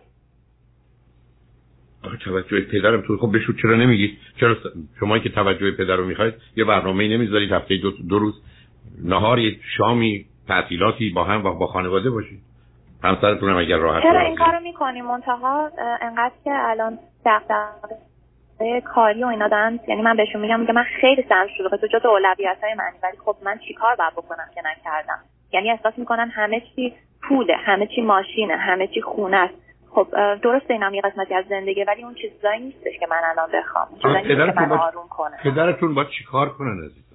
توجه 2.25 2.61
پدرم 2.61 3.01
تو 3.01 3.17
خب 3.17 3.37
بشو 3.37 3.53
چرا 3.53 3.75
نمیگی؟ 3.75 4.17
چرا 4.39 4.57
شما 4.99 5.19
که 5.19 5.29
توجه 5.29 5.71
پدر 5.71 5.95
رو 5.95 6.05
می‌خواید 6.05 6.33
یه 6.55 6.63
برنامه 6.63 7.07
نمی‌ذارید 7.07 7.51
هفته 7.51 7.77
دو, 7.77 7.91
دو 7.91 8.19
روز 8.19 8.41
نهاری 9.03 9.59
شامی 9.77 10.25
تعطیلاتی 10.47 11.09
با 11.09 11.23
هم 11.23 11.45
و 11.45 11.53
با 11.53 11.67
خانواده 11.67 12.09
باشید 12.09 12.39
همسرتون 13.03 13.49
هم 13.49 13.57
اگر 13.57 13.77
راحت 13.77 14.03
چرا 14.03 14.19
این 14.19 14.35
کارو 14.35 14.59
می‌کنیم 14.59 15.05
منتها؟ 15.05 15.69
انقدر 16.01 16.33
که 16.43 16.51
الان 16.53 16.99
دغدغه 17.25 18.81
کاری 18.81 19.23
و 19.23 19.27
اینا 19.27 19.47
دارن 19.47 19.79
یعنی 19.87 20.01
من 20.01 20.17
بهشون 20.17 20.41
میگم 20.41 20.65
که 20.65 20.73
من 20.73 20.83
خیلی 21.01 21.25
سرم 21.29 21.47
شلوغه. 21.57 21.77
تو 21.77 21.87
جز 21.87 22.05
اولویت 22.05 22.57
های 22.63 22.73
منی 22.73 22.97
ولی 23.03 23.17
خب 23.25 23.35
من 23.45 23.59
چیکار 23.67 23.95
باید 23.95 24.13
بکنم 24.13 24.49
که 24.55 24.61
نکردم؟ 24.65 25.19
یعنی 25.53 25.71
احساس 25.71 25.93
می‌کنن 25.97 26.29
همه 26.29 26.61
چی 26.75 26.93
پوله 27.21 27.55
همه 27.55 27.87
چی 27.87 28.01
ماشینه 28.01 28.57
همه 28.57 28.87
چی 28.87 29.01
خونه 29.01 29.37
است. 29.37 29.53
خب 29.89 30.07
درست 30.35 30.71
اینم 30.71 30.93
یه 30.93 31.01
قسمتی 31.01 31.33
از 31.33 31.45
زندگی 31.49 31.83
ولی 31.83 32.03
اون 32.03 32.13
چیزایی 32.13 32.59
نیستش 32.59 32.99
که 32.99 33.07
من 33.09 33.21
الان 33.23 33.49
بخوام. 33.53 33.87
چیزایی 34.23 34.51
که 34.53 34.59
من 34.59 34.71
آروم 34.71 35.07
کنه 35.09 35.37
پدرتون 35.43 35.95
باید 35.95 36.07
چیکار 36.09 36.49
کنن 36.49 36.83
عزیزم 36.85 37.10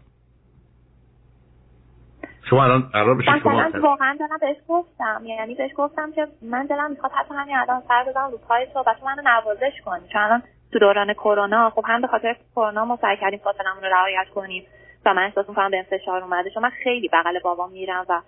شما 2.50 2.64
الان 2.64 2.82
قرار 2.82 3.14
بشه 3.14 3.38
شما 3.38 3.70
واقعا 3.80 4.16
دارم 4.20 4.38
بهش 4.40 4.56
گفتم. 4.68 5.22
یعنی 5.24 5.54
بهش 5.54 5.70
گفتم 5.76 6.12
که 6.12 6.26
من 6.42 6.66
دلم 6.66 6.90
می‌خواد 6.90 7.12
حتی 7.12 7.34
همین 7.34 7.56
الان 7.56 7.82
سر 7.88 8.04
بزنم 8.08 8.30
رو 8.30 8.38
پای 8.48 8.66
تو 8.74 8.82
بچه 8.82 9.04
منو 9.04 9.22
نوازش 9.24 9.80
کنی. 9.84 10.08
چون 10.12 10.22
الان 10.22 10.42
تو 10.72 10.78
دوران 10.78 11.12
کرونا 11.12 11.70
خب 11.70 11.84
هم 11.88 12.00
به 12.00 12.06
خاطر 12.06 12.36
کرونا 12.56 12.84
ما 12.84 12.98
سعی 13.02 13.16
کردیم 13.16 13.38
فاصلمون 13.38 13.82
رو 13.82 13.88
رعایت 13.88 14.28
کنیم 14.34 14.66
و 15.06 15.14
من 15.14 15.22
احساس 15.22 15.48
می‌کنم 15.48 15.70
به 15.70 15.86
فشار 15.90 16.22
اومده. 16.22 16.50
چون 16.50 16.62
من 16.62 16.70
خیلی 16.84 17.08
بغل 17.12 17.38
بابام 17.38 17.72
میرم 17.72 18.06
و 18.08 18.20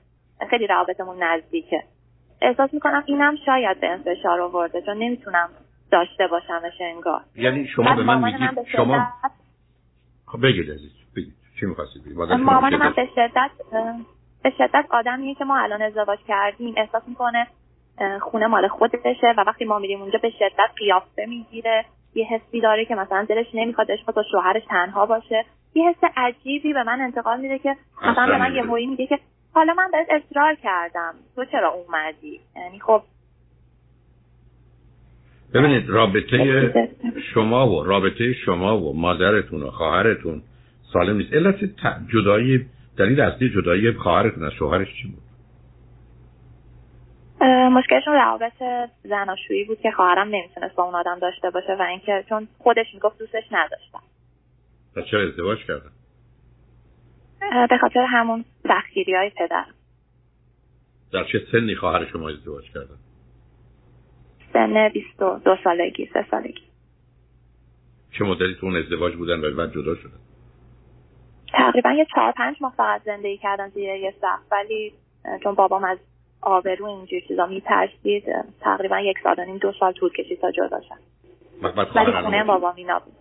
خیلی 0.50 0.66
روابطمون 0.66 1.22
نزدیکه. 1.22 1.82
احساس 2.42 2.74
می‌کنم 2.74 3.02
اینم 3.06 3.36
شاید 3.46 3.80
به 3.80 3.96
فشار 4.04 4.40
آورده 4.40 4.82
چون 4.82 4.96
نمی‌تونم 4.98 5.48
داشته 5.90 6.26
باشمش 6.26 6.80
انگار. 6.80 7.20
یعنی 7.34 7.66
شما 7.66 7.94
به 7.94 8.02
من 8.02 8.24
میگید 8.24 8.66
شما 8.72 9.08
خب 10.26 10.42
بگید 10.42 10.70
عزیز. 10.70 10.92
بگید 10.92 10.97
چی 11.60 11.66
می‌خواستید 11.66 12.04
بگید 12.04 12.18
مامان 12.18 12.76
من 12.76 12.92
به 12.96 13.08
شدت 13.14 13.50
به 14.42 14.50
شدت 14.58 14.84
آدمیه 14.90 15.34
که 15.34 15.44
ما 15.44 15.58
الان 15.58 15.82
ازدواج 15.82 16.18
کردیم. 16.28 16.74
احساس 16.76 17.02
می‌کنه 17.08 17.46
خونه 18.20 18.46
مال 18.46 18.68
خودشه 18.68 19.34
و 19.38 19.44
وقتی 19.46 19.64
ما 19.64 19.78
میریم 19.78 20.00
اونجا 20.00 20.18
به 20.22 20.30
شدت 20.30 20.70
قیافه 20.76 21.26
می‌گیره. 21.28 21.84
یه 22.14 22.24
حسی 22.24 22.60
داره 22.60 22.84
که 22.84 22.94
مثلا 22.94 23.24
دلش 23.24 23.46
نمیخوادش 23.54 24.04
با 24.04 24.22
شوهرش 24.30 24.62
تنها 24.68 25.06
باشه. 25.06 25.44
یه 25.74 25.88
حس 25.88 26.10
عجیبی 26.16 26.72
به 26.72 26.82
من 26.82 27.00
انتقال 27.00 27.40
میده 27.40 27.58
که 27.58 27.76
مثلا 28.02 28.26
به 28.26 28.38
من 28.38 28.54
یه 28.54 28.62
میگه 28.62 29.06
که 29.06 29.18
حالا 29.54 29.74
من 29.74 29.90
بهت 29.92 30.06
اصرار 30.10 30.54
کردم. 30.54 31.14
تو 31.36 31.44
چرا 31.44 31.68
اومدی؟ 31.68 32.40
یعنی 32.56 32.80
خب 32.80 33.02
ببینید 35.54 35.88
رابطه 35.88 36.74
شما 37.34 37.68
و 37.68 37.84
رابطه 37.84 38.32
شما 38.32 38.78
و 38.78 39.00
مادرتون 39.00 39.62
و 39.62 39.70
خواهرتون 39.70 40.42
سالم 40.92 41.16
نیست. 41.16 41.32
علت 41.32 41.64
جدایی 42.12 42.66
دلیل 42.96 43.20
اصلی 43.20 43.50
جدایی 43.50 43.92
خواهرتون 43.92 44.44
از 44.44 44.52
شوهرش 44.52 44.88
چی 45.02 45.08
بود؟ 45.08 45.22
مشکلشون 47.72 48.14
روابط 48.14 48.52
زناشویی 49.04 49.64
بود 49.64 49.80
که 49.80 49.90
خواهرم 49.90 50.28
نمی‌تونست 50.28 50.74
با 50.74 50.84
اون 50.84 50.94
آدم 50.94 51.18
داشته 51.18 51.50
باشه 51.50 51.76
و 51.78 51.82
اینکه 51.82 52.24
چون 52.28 52.48
خودش 52.58 52.86
می‌گفت 52.94 53.18
دوستش 53.18 53.44
نداشتم. 53.52 54.02
و 54.96 55.02
چرا 55.02 55.22
ازدواج 55.22 55.58
کردن؟ 55.58 55.90
به 57.70 57.78
خاطر 57.78 58.00
همون 58.00 58.44
سختگیری 58.68 59.14
های 59.14 59.30
پدر. 59.30 59.64
در 61.12 61.24
چه 61.24 61.42
سنی 61.52 61.74
خواهر 61.74 62.06
شما 62.12 62.28
ازدواج 62.28 62.64
کردن؟ 62.64 62.98
سن 64.52 64.88
22 64.88 65.56
سالگی 65.64 66.10
سه 66.14 66.26
سالگی. 66.30 66.62
چه 68.18 68.24
مدلی 68.24 68.54
تو 68.54 68.66
اون 68.66 68.76
ازدواج 68.76 69.16
بودن 69.16 69.40
و 69.40 69.56
بعد 69.56 69.72
جدا 69.72 69.94
شدن؟ 69.94 70.27
تقریبا 71.52 71.90
یه 71.90 72.06
چهار 72.14 72.32
پنج 72.32 72.56
ماه 72.60 72.74
فقط 72.76 73.02
زندگی 73.04 73.38
کردن 73.38 73.68
زیر 73.68 73.94
یه 73.94 74.14
سقف 74.20 74.52
ولی 74.52 74.92
چون 75.42 75.54
بابام 75.54 75.84
از 75.84 75.98
آبرو 76.42 76.86
اینجور 76.86 77.20
چیزا 77.28 77.46
میترسید 77.46 78.24
تقریبا 78.60 79.00
یک 79.00 79.16
سال 79.22 79.34
و 79.38 79.44
نیم 79.44 79.58
دو 79.58 79.72
سال 79.80 79.92
طول 79.92 80.10
کشید 80.12 80.40
تا 80.40 80.50
جدا 80.50 80.80
شد 80.80 81.08
ولی 81.96 82.12
خونه 82.22 82.44
بابام 82.44 82.74
اینا 82.76 82.98
بود. 82.98 83.14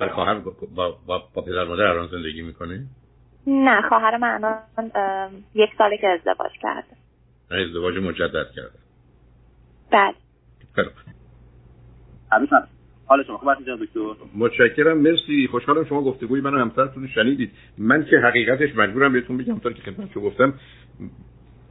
ولی 0.00 0.10
خواهر 0.10 0.34
با, 0.34 0.52
با, 0.74 0.98
با, 1.06 1.22
با 1.34 1.42
پدر 1.42 1.64
مادر 1.64 1.82
الان 1.82 2.06
زندگی 2.06 2.42
می‌کنه 2.42 2.86
نه 3.46 3.82
خواهر 3.88 4.16
من 4.16 4.44
الان 4.44 5.30
یک 5.54 5.70
ساله 5.78 5.96
که 5.96 6.08
ازدواج 6.08 6.52
کرده. 6.62 6.96
ازدواج 7.50 7.96
مجدد 7.96 8.50
کرده. 8.56 8.78
بله. 9.90 10.14
حال 13.10 13.24
شما. 13.24 13.38
خوب 13.38 13.54
دکتر. 13.54 14.00
متشکرم. 14.34 14.98
مرسی. 14.98 15.46
خوشحالم 15.50 15.84
شما 15.84 16.02
گفتگوی 16.02 16.40
منو 16.40 16.58
همسرتون 16.58 17.08
شنیدید. 17.14 17.50
من 17.78 18.04
که 18.04 18.16
حقیقتش 18.16 18.76
مجبورم 18.76 19.12
بهتون 19.12 19.38
بگم 19.38 19.58
طور 19.58 19.72
که 19.72 19.82
خدمتتون 19.82 20.22
گفتم 20.22 20.54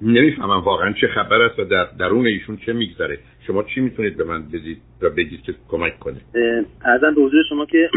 نمی‌فهمم 0.02 0.64
واقعا 0.64 0.94
چه 1.02 1.08
خبر 1.08 1.42
است 1.42 1.60
و 1.60 1.64
در 1.64 1.88
درون 2.00 2.28
ایشون 2.28 2.58
چه 2.58 2.74
میگذره. 2.74 3.20
شما 3.48 3.64
چی 3.64 3.82
می‌تونید 3.82 4.18
به 4.18 4.24
من 4.24 4.44
بدید 4.48 4.82
و 5.02 5.10
بگید 5.10 5.42
که 5.42 5.56
کمک 5.70 6.00
کنه؟ 6.00 6.18
ارزم 6.86 7.16
به 7.16 7.22
حضور 7.22 7.44
شما 7.50 7.66
که 7.66 7.90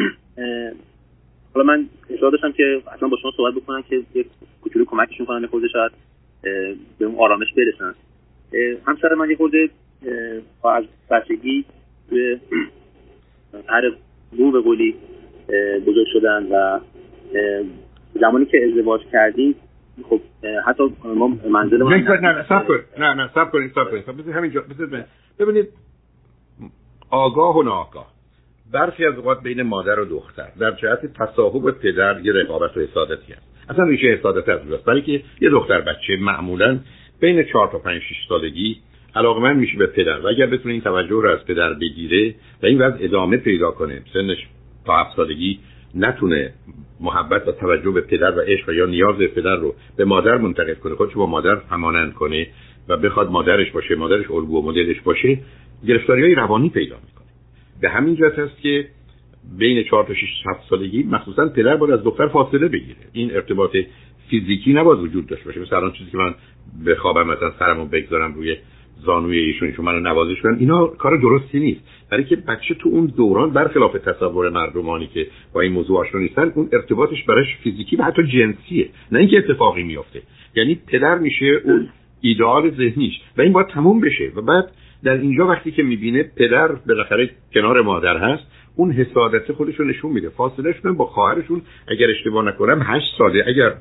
حالا 1.55 1.67
من 1.67 1.87
اصرار 2.11 2.31
داشتم 2.31 2.53
که 2.53 2.83
حتما 2.93 3.09
با 3.09 3.17
شما 3.23 3.31
صحبت 3.37 3.55
بکنم 3.55 3.83
که 3.83 4.03
یک 4.15 4.27
کوچولو 4.63 4.85
کمکشون 4.85 5.27
کنم 5.27 5.47
خود 5.47 5.63
شاید 5.73 5.93
به 6.99 7.05
اون 7.05 7.17
آرامش 7.19 7.47
برسن. 7.57 7.95
همسر 8.87 9.15
من 9.15 9.31
یه 9.31 9.37
خورده 9.37 9.69
از 10.65 10.85
بچگی 11.11 11.65
به 12.11 12.41
هر 13.69 13.83
رو 14.39 14.51
به 14.51 14.61
قولی 14.61 14.95
بزرگ 15.87 16.07
شدن 16.13 16.47
و 16.51 16.81
زمانی 18.21 18.45
که 18.45 18.59
ازدواج 18.71 19.01
کردیم 19.13 19.55
خب 20.11 20.21
حتی 20.67 20.83
ما 21.05 21.29
منزل 21.51 21.83
نه 21.83 22.21
نه 22.21 22.47
سب 22.49 22.67
نه 22.99 23.15
نه 23.15 23.31
سب 23.35 23.51
کنید 23.51 23.71
سب 23.75 23.91
کنید. 23.91 24.07
بذارید 24.07 24.29
همینجا 24.29 24.65
ببینید 25.39 25.69
آگاه 27.11 27.57
و 27.57 27.63
ناآگاه. 27.63 28.13
برخی 28.73 29.07
از 29.07 29.15
اوقات 29.15 29.43
بین 29.43 29.63
مادر 29.63 30.01
و 30.01 30.05
دختر 30.05 30.49
در 30.61 30.71
جهت 30.71 31.07
تصاحب 31.07 31.71
پدر 31.71 32.21
یه 32.21 32.33
رقابت 32.33 32.77
و 32.77 32.81
حسادتی 32.81 33.33
هست. 33.33 33.43
اصلا 33.69 33.85
ریشه 33.85 34.07
حسادت 34.07 34.49
از 34.49 34.61
اونجاست. 34.61 34.85
برای 34.85 35.03
که 35.03 35.23
یه 35.41 35.51
دختر 35.51 35.81
بچه 35.81 36.17
معمولا 36.21 36.81
بین 37.21 37.45
چهار 37.53 37.69
تا 37.73 37.79
پنج 37.79 38.03
شش 38.03 38.29
سالگی 38.29 38.77
علاقمند 39.15 39.57
میشه 39.57 39.79
به 39.79 39.87
پدر 39.87 40.21
و 40.21 40.27
اگر 40.27 40.47
بتونه 40.47 40.73
این 40.73 40.83
توجه 40.83 41.11
رو 41.23 41.31
از 41.31 41.45
پدر 41.45 41.73
بگیره 41.73 42.35
و 42.63 42.67
این 42.67 42.83
وضع 42.83 42.97
ادامه 43.01 43.37
پیدا 43.37 43.71
کنه 43.71 44.03
سنش 44.13 44.47
تا 44.85 44.97
هفت 44.97 45.17
سالگی 45.17 45.59
نتونه 45.95 46.53
محبت 47.01 47.49
و 47.49 47.53
توجه 47.53 47.91
به 47.91 48.01
پدر 48.01 48.39
و 48.39 48.41
عشق 48.41 48.69
یا 48.69 48.87
نیاز 48.87 49.17
پدر 49.17 49.57
رو 49.57 49.75
به 49.97 50.05
مادر 50.05 50.37
منتقل 50.37 50.75
کنه 50.75 50.95
خودش 50.95 51.15
با 51.15 51.27
مادر 51.27 51.57
همانند 51.71 52.13
کنه 52.13 52.47
و 52.89 52.97
بخواد 52.97 53.31
مادرش 53.31 53.71
باشه 53.71 53.95
مادرش 53.95 54.31
الگو 54.31 54.59
و 54.59 54.63
مدلش 54.63 55.01
باشه 55.01 55.39
گرفتاری 55.87 56.23
های 56.23 56.35
روانی 56.35 56.69
پیدا 56.69 56.97
می‌کنه. 56.97 57.27
به 57.81 57.89
همین 57.89 58.17
جهت 58.17 58.39
است 58.39 58.61
که 58.63 58.89
بین 59.59 59.85
4 59.91 60.05
تا 60.05 60.15
6 60.15 60.21
7 60.47 60.69
سالگی 60.71 61.03
مخصوصا 61.03 61.49
پدر 61.49 61.77
باید 61.77 61.93
از 61.93 62.05
دختر 62.05 62.29
فاصله 62.29 62.69
بگیره. 62.69 62.99
این 63.13 63.35
ارتباط 63.35 63.77
فیزیکی 64.31 64.73
نباید 64.73 65.01
وجود 65.01 65.27
داشته 65.27 65.45
باشه. 65.45 65.61
مثلا 65.61 65.91
چیزی 65.91 66.11
که 66.11 66.19
من 66.19 66.35
به 66.85 66.95
خوابم 66.95 67.27
مثلا 67.27 67.53
سرمو 67.59 67.87
بگذارم 67.87 68.35
روی 68.35 68.57
زانوی 69.07 69.39
ایشون 69.39 69.69
ایشون 69.69 69.85
منو 69.85 70.01
نوازش 70.01 70.41
کنن. 70.43 70.57
اینا 70.59 70.87
کار 70.87 71.17
درستی 71.17 71.61
نیست. 71.61 71.81
برای 72.11 72.25
که 72.25 72.37
بچه 72.37 72.75
تو 72.75 72.89
اون 72.89 73.07
دوران 73.07 73.51
برخلاف 73.51 73.93
تصور 73.93 74.51
مردمانی 74.51 75.07
که 75.07 75.27
با 75.55 75.61
این 75.61 75.73
موضوع 75.73 76.01
آشنا 76.01 76.21
نیستن 76.21 76.53
اون 76.55 76.69
ارتباطش 76.73 77.25
برش 77.25 77.57
فیزیکی 77.63 77.97
و 77.97 78.03
حتی 78.03 78.23
جنسیه. 78.23 78.89
نه 79.13 79.19
اینکه 79.19 79.39
اتفاقی 79.39 79.83
میافته. 79.83 80.23
یعنی 80.55 80.79
پدر 80.87 81.19
میشه 81.19 81.61
اون 81.65 81.89
ایدئال 82.21 82.71
ذهنیش 82.71 83.21
و 83.39 83.43
این 83.43 83.53
باید 83.53 83.67
تموم 83.67 84.01
بشه. 84.01 84.33
و 84.37 84.43
بعد 84.43 84.71
در 85.05 85.13
اینجا 85.13 85.47
وقتی 85.47 85.71
که 85.71 85.83
می‌بینه 85.83 86.23
پدر 86.37 86.69
بالاخره 86.69 87.31
کنار 87.55 87.83
مادر 87.83 88.17
هست 88.17 88.43
اون 88.77 88.93
حسادت 88.93 89.53
خودش 89.53 89.75
رو 89.75 89.85
نشون 89.85 90.13
میده. 90.13 90.29
فاصله 90.29 90.73
با 90.97 91.07
خواهرشون 91.07 91.63
اگر 91.89 92.07
اشتباه 92.11 92.45
نکنم 92.45 92.83
هشت 92.83 93.15
ساله. 93.19 93.45
اگر 93.47 93.75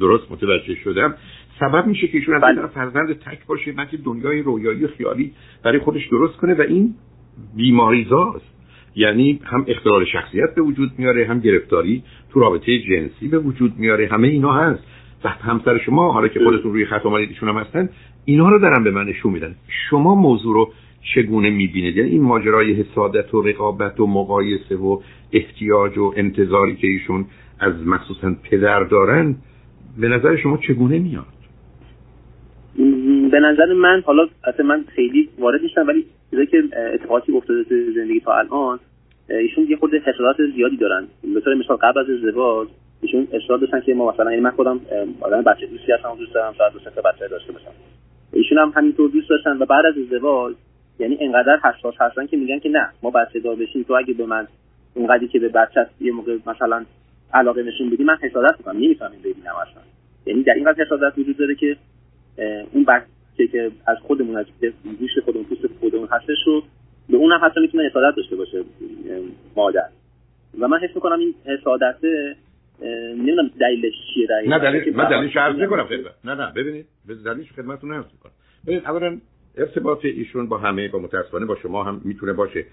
درست 0.00 0.32
متوجه 0.32 0.74
شدم 0.74 1.14
سبب 1.60 1.86
میشه 1.86 2.08
که 2.08 2.18
ایشون 2.18 2.34
از 2.34 2.42
بله. 2.42 2.66
فرزند 2.66 3.12
تک 3.12 3.46
باشه 3.46 3.74
که 3.90 3.96
دنیای 3.96 4.42
رویایی 4.42 4.84
و 4.84 4.88
خیالی 4.88 5.32
برای 5.64 5.78
خودش 5.78 6.08
درست 6.08 6.36
کنه 6.36 6.54
و 6.54 6.60
این 6.60 6.94
بیماریزاست 7.56 8.50
یعنی 8.96 9.40
هم 9.44 9.64
اختلال 9.68 10.04
شخصیت 10.04 10.54
به 10.54 10.62
وجود 10.62 10.92
میاره 10.98 11.26
هم 11.26 11.40
گرفتاری 11.40 12.02
تو 12.32 12.40
رابطه 12.40 12.78
جنسی 12.78 13.28
به 13.28 13.38
وجود 13.38 13.78
میاره 13.78 14.08
همه 14.08 14.28
اینا 14.28 14.52
هست. 14.52 14.82
و 15.24 15.28
همسر 15.28 15.78
شما 15.78 16.12
حالا 16.12 16.28
که 16.28 16.40
خودتون 16.44 16.72
روی 16.72 16.86
خط 16.86 17.06
اومدید 17.06 17.28
ایشون 17.28 17.48
هم 17.48 17.58
هستن 17.58 17.88
اینا 18.24 18.48
رو 18.48 18.58
دارن 18.58 18.84
به 18.84 18.90
من 18.90 19.04
نشون 19.04 19.32
میدن. 19.32 19.54
شما 19.90 20.14
موضوع 20.14 20.54
رو 20.54 20.72
چگونه 21.14 21.50
می‌بینید؟ 21.50 21.96
یعنی 21.96 22.10
این 22.10 22.22
ماجرای 22.22 22.72
حسادت 22.72 23.34
و 23.34 23.42
رقابت 23.42 24.00
و 24.00 24.06
مقایسه 24.06 24.76
و 24.76 25.00
احتیاج 25.32 25.98
و 25.98 26.12
انتظاری 26.16 26.76
که 26.76 26.86
ایشون 26.86 27.26
از 27.58 27.86
مخصوصا 27.86 28.34
پدر 28.50 28.84
دارن 28.84 29.36
به 29.98 30.08
نظر 30.08 30.36
شما 30.36 30.56
چگونه 30.56 30.98
میاد؟ 30.98 31.39
به 33.30 33.40
نظر 33.40 33.72
من 33.72 34.02
حالا 34.06 34.28
اصلا 34.44 34.66
من 34.66 34.84
خیلی 34.94 35.28
وارد 35.38 35.62
نیستم 35.62 35.86
ولی 35.88 36.06
چیزایی 36.30 36.46
که 36.46 36.62
اتفاقاتی 36.94 37.32
افتاده 37.32 37.64
تو 37.64 37.74
زندگی 37.94 38.20
تا 38.20 38.38
الان 38.38 38.80
ایشون 39.28 39.66
یه 39.68 39.76
خورده 39.76 39.98
حسادت 39.98 40.36
زیادی 40.54 40.76
دارن. 40.76 41.06
به 41.34 41.40
طور 41.40 41.54
مثال 41.54 41.76
قبل 41.76 42.00
از 42.00 42.10
ازدواج 42.10 42.68
ایشون 43.02 43.28
اصرار 43.32 43.58
داشتن 43.58 43.80
که 43.80 43.94
ما 43.94 44.12
مثلا 44.12 44.30
یعنی 44.30 44.42
من 44.42 44.50
خودم 44.50 44.80
آدم 45.20 45.42
بچه 45.42 45.66
دوستی 45.66 45.92
هستم 45.92 46.16
دوست 46.18 46.34
دارم 46.34 46.54
شاید 46.58 46.72
دو 46.72 46.78
تا 46.78 47.10
بچه 47.10 47.28
داشته 47.28 47.52
باشم. 47.52 47.70
ایشون 48.32 48.58
هم 48.58 48.72
همینطور 48.76 49.10
دوست 49.10 49.30
داشتن 49.30 49.58
و 49.58 49.66
بعد 49.66 49.86
از 49.86 49.94
ازدواج 49.98 50.54
یعنی 50.98 51.18
انقدر 51.20 51.58
حساس 51.64 51.94
هستن 52.00 52.26
که 52.26 52.36
میگن 52.36 52.58
که 52.58 52.68
نه 52.68 52.88
ما 53.02 53.10
بچه 53.10 53.40
دار 53.40 53.56
بشیم 53.56 53.82
تو 53.82 53.94
اگه 53.94 54.14
به 54.14 54.26
من 54.26 54.46
اونقدری 54.94 55.28
که 55.28 55.38
به 55.38 55.48
بچه 55.48 55.86
یه 56.00 56.12
موقع 56.12 56.36
مثلا 56.46 56.84
علاقه 57.34 57.62
نشون 57.62 57.90
بدی 57.90 58.04
من 58.04 58.16
حسادت 58.16 58.58
می‌کنم 58.58 58.76
نمی‌فهمم 58.76 59.18
ببینم 59.24 59.54
اصلا. 59.62 59.82
یعنی 60.26 60.42
در 60.42 60.54
این 60.54 60.64
قضیه 60.64 60.84
حسادت 60.84 61.18
وجود 61.18 61.36
داره 61.36 61.54
که 61.54 61.76
اون 62.72 62.84
بچه 63.40 63.52
که 63.52 63.70
از 63.86 63.96
خودمون 64.02 64.36
از 64.36 64.46
گوشت 65.00 65.20
خودمون 65.24 65.44
پوست 65.44 65.66
خودمون 65.80 66.08
هستش 66.10 66.36
رو 66.46 66.62
به 67.08 67.16
اون 67.16 67.32
هم 67.32 67.40
حتی 67.44 67.60
می‌تونه 67.60 67.84
حسادت 67.90 68.16
داشته 68.16 68.36
باشه 68.36 68.64
مادر. 69.56 69.88
و 70.60 70.68
من 70.68 70.78
حس 70.78 70.90
می‌کنم 70.94 71.18
این 71.18 71.34
حسادت 71.44 71.96
نمی‌دونم 73.16 73.50
دلیلش 73.60 73.94
چیه 74.14 74.28
نه 74.46 74.58
دلیل 74.58 74.96
من 74.96 75.08
دلیلش 75.08 75.36
عرض 75.36 75.56
می‌کنم 75.56 75.88
نه 76.24 76.34
نه 76.34 76.52
ببینید 76.52 76.86
دلیلش 77.24 77.52
خدمتتون 77.52 77.92
عرض 77.92 78.04
می‌کنم. 78.12 78.32
ببینید 78.66 78.84
اولا 78.84 79.18
ارتباط 79.56 80.04
ایشون 80.04 80.48
با 80.48 80.58
همه 80.58 80.88
با 80.88 80.98
متاسفانه 80.98 81.46
با 81.46 81.56
شما 81.62 81.84
هم 81.84 82.00
می‌تونه 82.04 82.32
باشه. 82.32 82.64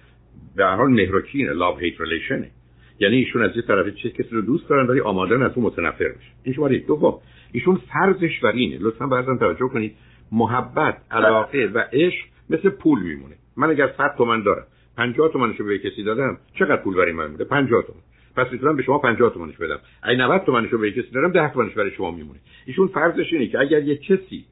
به 0.55 0.63
هر 0.63 0.75
حال 0.75 0.89
مهرکینه 0.89 1.53
لاو 1.53 1.77
هیت 1.77 2.01
ریلیشنه 2.01 2.51
یعنی 2.99 3.15
ایشون 3.15 3.43
از 3.43 3.55
یه 3.55 3.61
طرف 3.61 3.95
چه 3.95 4.09
کسی 4.09 4.29
رو 4.31 4.41
دوست 4.41 4.69
دارن 4.69 4.87
ولی 4.87 4.99
آمادن 4.99 5.41
از 5.41 5.51
اون 5.55 5.65
متنفر 5.65 6.07
بشه 6.07 6.31
این 6.43 6.55
شماره 6.55 6.79
دوم 6.79 7.19
ایشون 7.51 7.75
فرضش 7.93 8.39
بر 8.39 8.51
اینه. 8.51 8.77
لطفا 8.81 9.07
بعضا 9.07 9.37
توجه 9.37 9.67
کنید. 9.67 9.95
محبت 10.31 10.97
علاقه 11.11 11.71
و 11.73 11.83
عشق 11.93 12.25
مثل 12.49 12.69
پول 12.69 13.03
میمونه. 13.03 13.35
من 13.57 13.69
اگر 13.69 13.93
100 13.97 14.15
تومن 14.17 14.43
دارم 14.43 14.65
50 14.97 15.31
تومنشو 15.33 15.63
به 15.63 15.79
کسی 15.79 16.03
دادم 16.03 16.37
چقدر 16.53 16.77
پول 16.77 16.95
برای 16.95 17.11
من 17.11 17.25
میمونه 17.25 17.43
50 17.43 17.83
تومن. 17.87 17.99
پس 18.35 18.51
می‌تونم 18.51 18.75
به 18.75 18.83
شما 18.83 18.97
50 18.97 19.33
تومنش 19.33 19.57
بدم. 19.57 19.79
اگه 20.03 20.17
90 20.17 20.41
تومنشو 20.45 20.77
به 20.77 20.91
کسی 20.91 21.11
دارم 21.13 21.31
10 21.31 21.53
تومنش 21.53 21.73
برای 21.73 21.91
شما 21.91 22.11
میمونه. 22.11 22.39
ایشون 22.65 22.87
فرضش 22.87 23.33
اینه 23.33 23.47
که 23.47 23.59
اگر 23.59 23.83
یه 23.83 23.97
کسی 23.97 24.45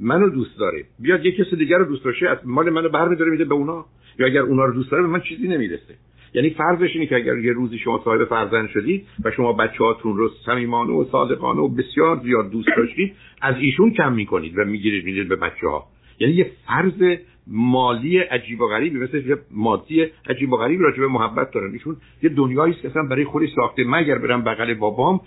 منو 0.00 0.30
دوست 0.30 0.58
داره 0.58 0.84
بیاد 0.98 1.24
یه 1.24 1.32
کسی 1.32 1.56
دیگر 1.56 1.78
رو 1.78 1.84
دوست 1.84 2.04
داشته 2.04 2.28
از 2.28 2.38
مال 2.44 2.70
منو 2.70 2.88
برمیداره 2.88 3.30
میده 3.30 3.44
به 3.44 3.54
اونا. 3.54 3.86
یا 4.18 4.26
اگر 4.26 4.40
اونا 4.40 4.64
رو 4.64 4.74
دوست 4.74 4.90
داره 4.90 5.02
به 5.02 5.08
من 5.08 5.20
چیزی 5.20 5.48
نمی‌رسه. 5.48 5.94
یعنی 6.34 6.50
فرضش 6.50 6.90
اینه 6.94 7.06
که 7.06 7.16
اگر 7.16 7.38
یه 7.38 7.52
روزی 7.52 7.78
شما 7.78 8.00
صاحب 8.04 8.24
فرزند 8.24 8.68
شدید 8.68 9.06
و 9.24 9.30
شما 9.30 9.52
بچه‌هاتون 9.52 10.16
رو 10.16 10.30
صمیمانه 10.46 10.92
و 10.92 11.04
صادقانه 11.04 11.60
و 11.60 11.68
بسیار 11.68 12.20
زیاد 12.24 12.50
دوست 12.50 12.68
داشتید 12.76 13.14
از 13.42 13.54
ایشون 13.60 13.90
کم 13.90 14.12
می‌کنید 14.12 14.58
و 14.58 14.64
می‌گیرید 14.64 15.04
می‌دید 15.04 15.28
به 15.28 15.36
بچه 15.36 15.68
ها 15.68 15.84
یعنی 16.18 16.34
یه 16.34 16.50
فرض 16.66 17.18
مالی 17.46 18.18
عجیب 18.18 18.60
و 18.60 18.68
غریبی 18.68 18.98
مثل 18.98 19.16
یه 19.26 19.38
مادی 19.50 20.06
عجیب 20.30 20.52
و 20.52 20.56
غریبی 20.56 20.82
راجع 20.82 21.00
به 21.00 21.08
محبت 21.08 21.50
دارن. 21.50 21.72
ایشون 21.72 21.96
یه 22.22 22.30
دنیایی 22.30 22.72
است 22.72 22.82
که 22.82 22.88
اصلا 22.88 23.02
برای 23.02 23.24
خودی 23.24 23.46
ساخته. 23.56 23.84
مگر 23.84 24.18
برم 24.18 24.44
بغل 24.44 24.74
بابام 24.74 25.20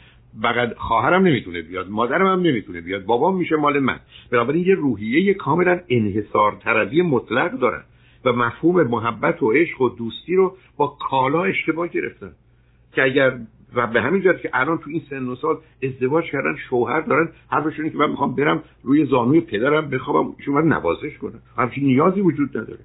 بغل 0.43 0.73
خواهرم 0.73 1.23
نمی‌تونه 1.23 1.61
بیاد 1.61 1.89
مادرم 1.89 2.27
هم 2.27 2.39
نمی‌تونه 2.39 2.81
بیاد. 2.81 3.05
بابام 3.05 3.37
میشه 3.37 3.55
مال 3.55 3.79
من. 3.79 3.99
بنابراین 4.31 4.65
یه 4.65 4.75
روحیه 4.75 5.33
کاملا 5.33 5.79
انحصار 5.89 6.57
طلبی 6.63 7.01
مطلق 7.01 7.59
دارن. 7.59 7.83
و 8.25 8.33
مفهوم 8.33 8.87
محبت 8.87 9.43
و 9.43 9.51
عشق 9.51 9.81
و 9.81 9.89
دوستی 9.89 10.35
رو 10.35 10.57
با 10.77 10.87
کالا 10.87 11.43
اشتباه 11.43 11.87
گرفتن. 11.87 12.31
که 12.93 13.03
اگر 13.03 13.39
و 13.75 13.87
به 13.87 14.01
همین 14.01 14.21
جهت 14.21 14.41
که 14.41 14.49
الان 14.53 14.77
تو 14.77 14.89
این 14.89 15.01
سن 15.09 15.27
و 15.27 15.35
سال 15.35 15.57
ازدواج 15.83 16.25
کردن 16.25 16.55
شوهر 16.69 17.01
دارن 17.01 17.29
حرفشون 17.51 17.89
که 17.89 17.97
من 17.97 18.09
می‌خوام 18.09 18.35
برم 18.35 18.63
روی 18.83 19.05
زانوی 19.05 19.41
پدرم 19.41 19.89
بخوابم 19.89 20.35
شما 20.45 20.61
نوازش 20.61 21.17
کنم 21.17 21.39
همچین 21.57 21.83
نیازی 21.83 22.21
وجود 22.21 22.57
نداره. 22.57 22.79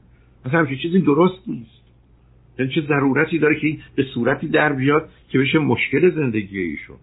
اصلا 0.44 0.58
همچین 0.58 0.78
چیزی 0.78 1.00
درست 1.00 1.48
نیست. 1.48 1.80
یعنی 2.58 2.72
چه 2.72 2.80
ضرورتی 2.80 3.38
داره 3.38 3.60
که 3.60 3.78
به 3.96 4.04
صورتی 4.14 4.48
در 4.48 4.72
بیاد 4.72 5.08
که 5.28 5.38
بشه 5.38 5.58
مشکل 5.58 6.10
زندگی 6.10 6.58
ایشون. 6.58 6.96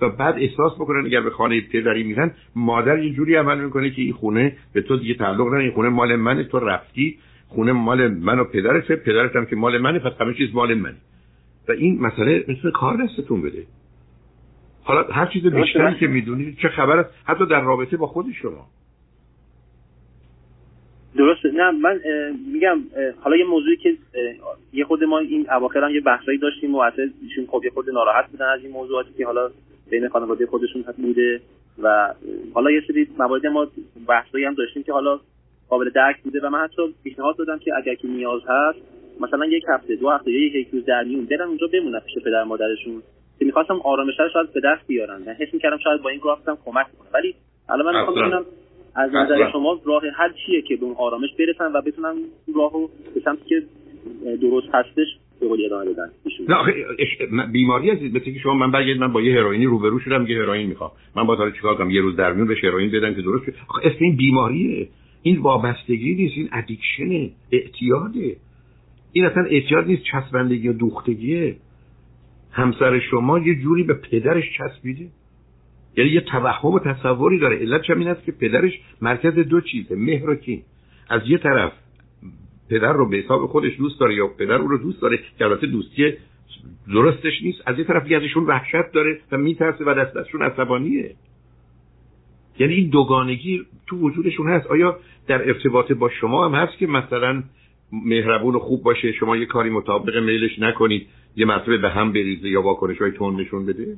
و 0.00 0.08
بعد 0.08 0.34
احساس 0.38 0.74
بکنن 0.74 1.06
اگر 1.06 1.20
به 1.20 1.30
خانه 1.30 1.60
پدری 1.60 2.02
میرن 2.02 2.30
مادر 2.56 2.98
یه 2.98 3.12
جوری 3.12 3.34
عمل 3.34 3.64
می‌کنه 3.64 3.90
که 3.90 4.02
این 4.02 4.12
خونه 4.12 4.56
به 4.72 4.82
تو 4.82 4.96
دیگه 4.96 5.14
تعلق 5.14 5.46
نداره 5.46 5.62
این 5.62 5.72
خونه 5.72 5.88
مال 5.88 6.16
منه 6.16 6.44
تو 6.44 6.58
رفتی. 6.58 7.18
خونه 7.54 7.72
مال 7.72 8.08
من 8.08 8.38
و 8.38 8.44
پدرته 8.44 8.96
پدرت 8.96 9.36
هم 9.36 9.46
که 9.46 9.56
مال 9.56 9.78
منه 9.78 9.98
پس 9.98 10.12
همه 10.20 10.34
چیز 10.34 10.54
مال 10.54 10.74
منه. 10.74 10.96
و 11.68 11.72
این 11.72 12.00
مسئله 12.00 12.44
می‌تونه 12.48 12.72
کار 12.72 12.96
دستتون 13.04 13.42
بده. 13.42 13.66
حالا 14.84 15.02
هر 15.02 15.26
چیز 15.26 15.42
بیشتری 15.46 15.94
که 16.00 16.06
می‌دونید 16.06 16.58
چه 16.62 16.68
خبر 16.68 16.98
است 16.98 17.10
حتی 17.24 17.46
در 17.46 17.60
رابطه 17.60 17.96
با 17.96 18.06
خود 18.06 18.26
شما. 18.42 18.66
درسته. 21.16 21.50
نه 21.50 21.70
من 21.70 22.00
میگم 22.52 22.78
حالا 23.20 23.36
یه 23.36 23.44
موضوعی 23.44 23.76
که 23.76 23.96
یه 24.72 24.84
خود 24.84 25.04
ما 25.04 25.18
این 25.18 25.46
اواخر 25.50 25.84
هم 25.84 25.90
یه 25.90 26.00
بحثایی 26.00 26.38
داشتیم 26.38 26.74
و 26.74 26.78
اصلا 26.78 27.10
ایشون 27.22 27.46
خب 27.48 27.60
یه 27.64 27.70
خود 27.70 27.90
ناراحت 27.90 28.30
بودن 28.30 28.46
از 28.48 28.60
این 28.62 28.70
موضوعاتی 28.70 29.10
که 29.18 29.26
حالا 29.26 29.50
بین 29.90 30.08
خانواده 30.08 30.46
خودشون 30.46 30.84
بوده 30.96 31.40
و 31.82 32.14
حالا 32.54 32.70
یه 32.70 32.82
سری 32.88 33.08
مواردی 33.18 33.48
ما 33.48 33.66
بحثایی 34.08 34.44
هم 34.44 34.54
داشتیم 34.54 34.82
که 34.82 34.92
حالا 34.92 35.20
قابل 35.68 35.90
درک 35.90 36.22
بوده 36.22 36.40
و 36.40 36.50
من 36.50 36.58
حتی 36.58 36.82
پیشنهاد 37.04 37.36
دادم 37.36 37.58
که 37.58 37.72
اگر 37.76 37.94
که 37.94 38.08
نیاز 38.08 38.40
هست 38.48 38.78
مثلا 39.20 39.46
یک 39.46 39.64
هفته 39.68 39.96
دو 39.96 40.10
هفته 40.10 40.30
یک 40.30 40.68
روز 40.72 40.84
در 40.84 41.04
میون 41.04 41.24
برن 41.24 41.48
اونجا 41.48 41.66
بمونن 41.72 42.00
پیش 42.00 42.24
پدر 42.24 42.44
مادرشون. 42.44 43.02
که 43.38 43.44
می‌خواستم 43.44 43.80
آرامش 43.84 44.14
رو 44.18 44.28
شاید 44.32 44.52
به 44.52 44.60
دست 44.60 44.86
بیارن. 44.86 45.22
من 45.26 45.32
حس 45.32 45.54
می‌کردم 45.54 45.78
شاید 45.84 46.02
با 46.02 46.10
این 46.10 46.20
گفتم 46.20 46.58
کمک 46.64 46.86
کنه. 46.98 47.08
ولی 47.14 47.34
الان 47.68 47.86
من 47.86 48.00
می‌خوام 48.00 48.20
ببینم 48.20 48.44
از 48.94 49.10
نظر 49.14 49.50
شما 49.52 49.80
راه 49.84 50.02
حل 50.16 50.30
چیه 50.46 50.62
که 50.62 50.76
به 50.76 50.84
اون 50.84 50.94
آرامش 50.98 51.28
برسن 51.38 51.72
و 51.72 51.82
بتونن 51.82 52.14
راهو 52.56 52.88
به 53.14 53.20
سمتی 53.24 53.44
که 53.48 53.62
درست 54.42 54.68
هستش 54.74 55.06
به 55.40 55.48
قول 55.48 55.64
ادامه 55.64 55.92
بدن. 55.92 56.10
نه 57.32 57.46
بیماری 57.52 57.90
هستید 57.90 58.16
مثل 58.16 58.24
که 58.24 58.38
شما 58.42 58.54
من 58.54 58.70
برگردید 58.70 59.00
من 59.00 59.12
با 59.12 59.20
یه 59.20 59.38
هروئینی 59.38 59.64
روبرو 59.64 59.98
شدم 59.98 60.26
یه 60.26 60.38
هروئین 60.38 60.66
می‌خوام. 60.66 60.90
من 61.16 61.26
با 61.26 61.50
چیکار 61.50 61.74
کنم 61.74 61.90
یه 61.90 62.00
روز 62.00 62.16
در 62.16 62.32
میون 62.32 62.48
بهش 62.48 62.64
هروئین 62.64 62.90
بدم 62.90 63.14
که 63.14 63.22
درست 63.22 63.44
آخه 63.68 63.86
اسم 63.86 63.98
این 64.00 64.16
بیماریه. 64.16 64.88
این 65.26 65.38
وابستگی 65.38 66.14
نیست 66.14 66.34
این 66.36 66.48
ادیکشنه 66.52 67.30
اعتیاده. 67.52 68.36
این 69.12 69.24
اصلا 69.24 69.44
اعتیاد 69.44 69.86
نیست 69.86 70.02
چسبندگی 70.02 70.68
و 70.68 70.72
دوختگیه. 70.72 71.56
همسر 72.50 73.00
شما 73.00 73.38
یه 73.38 73.54
جوری 73.62 73.82
به 73.82 73.94
پدرش 73.94 74.44
چسبیده. 74.58 75.06
یعنی 75.96 76.10
یه 76.10 76.20
توهم 76.20 76.68
و 76.68 76.78
تصوری 76.78 77.38
داره. 77.38 77.56
علت 77.56 77.82
چه 77.82 77.96
این 77.96 78.08
است 78.08 78.24
که 78.24 78.32
پدرش 78.32 78.72
مرکز 79.02 79.34
دو 79.34 79.60
چیزه 79.60 79.94
مهر 79.96 80.30
و 80.30 80.34
کین. 80.34 80.62
از 81.08 81.22
یه 81.26 81.38
طرف 81.38 81.72
پدر 82.70 82.92
رو 82.92 83.08
به 83.08 83.16
حساب 83.16 83.46
خودش 83.46 83.76
دوست 83.78 84.00
داره 84.00 84.14
یا 84.14 84.26
پدر 84.26 84.54
او 84.54 84.68
رو 84.68 84.78
دوست 84.78 85.02
داره 85.02 85.18
که 85.38 85.44
البته 85.44 85.66
دوستی 85.66 86.12
درستش 86.88 87.42
نیست 87.42 87.58
از 87.66 87.78
یه 87.78 87.84
طرف 87.84 88.12
ازشون 88.12 88.44
وحشت 88.44 88.92
داره 88.92 89.20
و 89.32 89.36
میترسه 89.36 89.84
و 89.84 89.94
دست 89.94 90.16
ازشون 90.16 90.42
عصبانیه. 90.42 91.14
یعنی 92.58 92.74
این 92.74 92.90
دوگانگی 92.90 93.66
تو 93.86 93.96
وجودشون 93.96 94.48
هست. 94.48 94.66
آیا 94.66 94.98
در 95.28 95.48
ارتباط 95.48 95.92
با 95.92 96.08
شما 96.08 96.48
هم 96.48 96.54
هست 96.54 96.78
که 96.78 96.86
مثلا 96.86 97.42
مهربون 97.92 98.54
و 98.54 98.58
خوب 98.58 98.82
باشه 98.82 99.12
شما 99.12 99.36
یه 99.36 99.46
کاری 99.46 99.70
مطابق 99.70 100.16
میلش 100.16 100.58
نکنید 100.58 101.06
یه 101.36 101.46
مرتبه 101.46 101.78
به 101.78 101.90
هم 101.90 102.12
بریزه 102.12 102.48
یا 102.48 102.62
واکنش 102.62 102.98
های 102.98 103.10
تون 103.10 103.40
نشون 103.40 103.66
بده؟ 103.66 103.96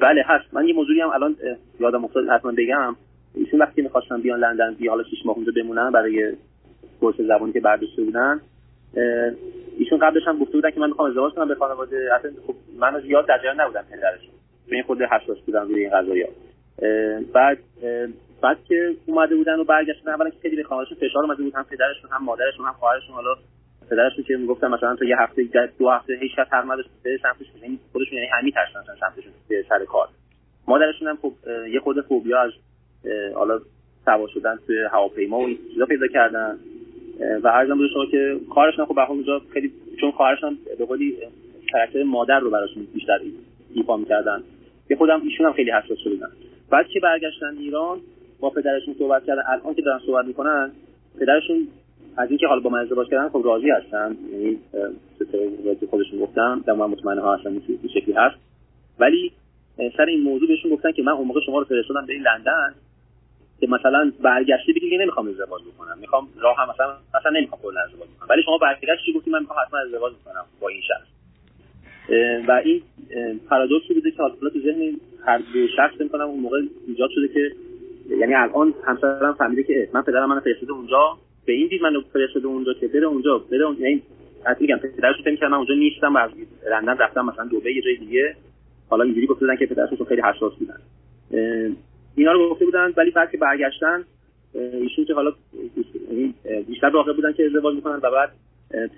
بله 0.00 0.24
هست. 0.26 0.54
من 0.54 0.68
یه 0.68 0.74
موضوعی 0.74 1.00
هم 1.00 1.10
الان 1.10 1.36
یادم 1.80 2.04
افتاد 2.04 2.24
حتما 2.28 2.52
بگم. 2.52 2.96
ایشون 3.34 3.60
وقتی 3.60 3.82
می‌خواستن 3.82 4.20
بیان 4.22 4.40
لندن 4.40 4.74
بیا 4.74 4.90
حالا 4.90 5.04
شیش 5.10 5.26
ماه 5.26 5.36
اونجا 5.36 5.52
بمونن 5.56 5.90
برای 5.90 6.32
کورس 7.00 7.16
زبانی 7.20 7.52
که 7.52 7.60
برداشته 7.60 8.02
بودن. 8.02 8.40
ایشون 9.78 9.98
قبلش 9.98 10.22
هم 10.26 10.38
گفته 10.38 10.52
بودن 10.52 10.70
که 10.70 10.80
من 10.80 10.88
می‌خوام 10.88 11.08
ازدواج 11.08 11.32
کنم 11.32 11.48
به 11.48 11.54
خانواده. 11.54 12.08
اصلا 12.18 12.30
خب 12.46 12.54
من 12.80 13.00
زیاد 13.00 13.26
در 13.28 13.38
جریان 13.38 13.60
نبودم 13.60 13.82
پدرشون. 13.82 14.34
به 14.68 14.82
خود 14.86 15.02
حساس 15.02 15.38
بودن 15.46 15.68
روی 15.68 15.80
این 15.80 15.90
قضايا 15.90 16.28
بعد 17.32 17.58
بعد 18.42 18.64
که 18.68 18.94
اومده 19.06 19.36
بودن 19.36 19.58
و 19.58 19.64
برگشتن 19.64 20.10
اولا 20.10 20.30
که 20.30 20.36
خیلی 20.42 20.56
به 20.56 20.62
فشار 21.00 21.22
اومده 21.24 21.42
بود 21.42 21.54
هم 21.54 21.62
پدرشون 21.62 22.10
هم 22.10 22.24
مادرشون 22.24 22.66
هم 22.66 22.72
خواهرشون 22.72 23.14
حالا 23.14 23.34
پدرشون 23.90 24.24
که 24.24 24.36
می‌گفتن 24.36 24.68
مثلا 24.68 24.96
تا 24.96 25.04
یه 25.04 25.16
هفته 25.18 25.42
دو 25.78 25.90
هفته 25.90 26.14
هیچ 26.20 26.32
کس 26.36 26.46
حق 26.52 26.70
نداشت 26.72 26.88
به 27.02 27.18
سمتش 27.22 27.46
یعنی 27.62 27.78
خودشون 27.92 28.18
یعنی 28.18 28.28
همین 28.40 28.52
ترسن 28.52 28.94
سمتشون 29.00 29.32
به 29.48 29.64
سر 29.68 29.84
کار. 29.84 30.08
مادرشون 30.68 31.08
هم 31.08 31.18
خب 31.22 31.32
یه 31.72 31.80
خود 31.80 32.00
فوبیا 32.00 32.40
از 32.40 32.50
حالا 33.34 33.60
سوار 34.04 34.28
شدن 34.34 34.58
توی 34.66 34.76
هواپیما 34.92 35.38
و 35.38 35.46
این 35.46 35.58
چیزا 35.72 35.86
پیدا 35.86 36.06
کردن. 36.06 36.58
و 37.42 37.48
عرضم 37.48 37.78
به 37.78 37.88
شما 37.94 38.06
که 38.06 38.40
خواهرشون 38.48 38.84
خب 38.84 38.94
به 38.94 39.10
اونجا 39.10 39.42
خیلی 39.52 39.72
چون 40.00 40.10
خواهرشون 40.10 40.58
به 40.78 40.84
قولی 40.84 41.16
کاراکتر 41.72 42.02
مادر 42.02 42.38
رو 42.38 42.50
براشون 42.50 42.86
بیشتر 42.94 43.18
ایفا 43.74 43.96
می‌کردن. 43.96 44.42
که 44.88 44.96
خودم 44.96 45.22
ایشون 45.24 45.46
هم 45.46 45.52
خیلی 45.52 45.70
حساس 45.70 45.98
شدن 46.04 46.28
بعد 46.70 46.88
که 46.88 47.00
برگشتن 47.00 47.56
ایران 47.58 48.00
با 48.40 48.50
پدرشون 48.50 48.94
صحبت 48.98 49.24
کردن. 49.24 49.42
الان 49.46 49.74
که 49.74 49.82
دارن 49.82 50.00
صحبت 50.06 50.24
می‌کنن 50.24 50.72
پدرشون 51.20 51.68
از 52.16 52.28
اینکه 52.28 52.46
حالا 52.46 52.60
با 52.60 52.70
من 52.70 52.78
ازدواج 52.78 53.08
کردن 53.08 53.28
خب 53.28 53.42
راضی 53.44 53.70
هستن. 53.70 54.16
یعنی 54.32 54.58
خودشون 55.90 56.18
گفتم 56.20 56.64
در 56.66 56.72
من 56.72 56.86
مطمئن 56.86 57.18
ها 57.18 57.36
هستن 57.36 57.50
این 57.50 57.90
شکلی 57.94 58.12
هست. 58.12 58.36
ولی 58.98 59.32
سر 59.96 60.04
این 60.04 60.22
موضوع 60.22 60.48
بهشون 60.48 60.70
گفتن 60.70 60.92
که 60.92 61.02
من 61.02 61.12
اون 61.12 61.26
موقع 61.26 61.40
شما 61.46 61.58
رو 61.58 61.64
فرستادم 61.64 62.06
به 62.06 62.14
لندن 62.14 62.74
که 63.60 63.66
مثلا 63.66 64.12
برگشتی 64.22 64.72
بگی 64.72 64.90
که 64.90 64.96
نمی‌خوام 64.96 65.28
ازدواج 65.28 65.62
بکنم. 65.62 65.98
می‌خوام 66.00 66.28
راه 66.40 66.56
هم 66.58 66.68
مثلا 66.74 66.96
مثلا 67.20 67.30
نمی‌خوام 67.30 67.60
کلا 67.62 67.80
ازدواج 67.80 68.08
بکنم. 68.08 68.28
ولی 68.30 68.42
شما 68.42 68.58
برگشتی 68.58 69.12
گفتی 69.12 69.30
من 69.30 69.40
می‌خوام 69.40 69.58
حتما 69.66 69.78
ازدواج 69.78 70.12
بکنم 70.14 70.44
با 70.60 70.68
این 70.68 70.80
شخص. 70.80 71.13
و 72.48 72.62
این 72.64 72.82
پارادوکسی 73.48 73.94
بوده 73.94 74.10
که 74.10 74.16
حالا 74.16 74.50
تو 74.50 74.60
ذهن 74.60 74.96
هر 75.26 75.38
دو 75.38 75.68
شخص 75.76 76.00
می‌کنم 76.00 76.24
اون 76.24 76.40
موقع 76.40 76.60
ایجاد 76.88 77.10
شده 77.14 77.28
که 77.28 77.52
یعنی 78.10 78.34
الان 78.34 78.74
همسرم 78.84 79.32
فهمیده 79.32 79.62
که 79.62 79.88
من 79.92 80.02
پدرم 80.02 80.28
منو 80.28 80.40
فرستاده 80.40 80.72
اونجا 80.72 81.18
به 81.46 81.52
این 81.52 81.68
دید 81.68 81.82
منو 81.82 82.00
فرستاده 82.12 82.46
اونجا 82.46 82.72
که 82.74 82.88
بره 82.88 83.06
اونجا 83.06 83.38
بره 83.38 83.66
اون 83.66 83.76
یعنی 83.80 84.02
میگم 84.60 84.76
پدرش 84.76 85.16
فکر 85.20 85.30
می‌کرد 85.30 85.50
من 85.50 85.56
اونجا 85.56 85.74
نیستم 85.74 86.14
و 86.14 86.28
لندن 86.70 86.98
رفتم 86.98 87.24
مثلا 87.24 87.44
دبی 87.44 87.74
یه 87.74 87.82
جای 87.82 87.96
دیگه. 87.96 88.34
حالا 88.88 89.04
اینجوری 89.04 89.26
گفته 89.26 89.40
بودن 89.40 89.56
که 89.56 89.66
پدرشون 89.66 90.06
خیلی 90.08 90.22
حساس 90.22 90.52
بودن. 90.54 90.78
اینا 92.16 92.32
رو 92.32 92.50
گفته 92.50 92.64
بودن 92.64 92.92
ولی 92.96 93.10
بعد 93.10 93.30
که 93.30 93.38
برگشتن 93.38 94.04
ایشون 94.54 95.04
که 95.04 95.14
حالا 95.14 95.32
بیشتر 96.66 96.86
واقع 96.86 97.12
بودن 97.12 97.32
که 97.32 97.46
ازدواج 97.46 97.74
می‌کنن 97.74 98.00
و 98.02 98.10
بعد 98.10 98.30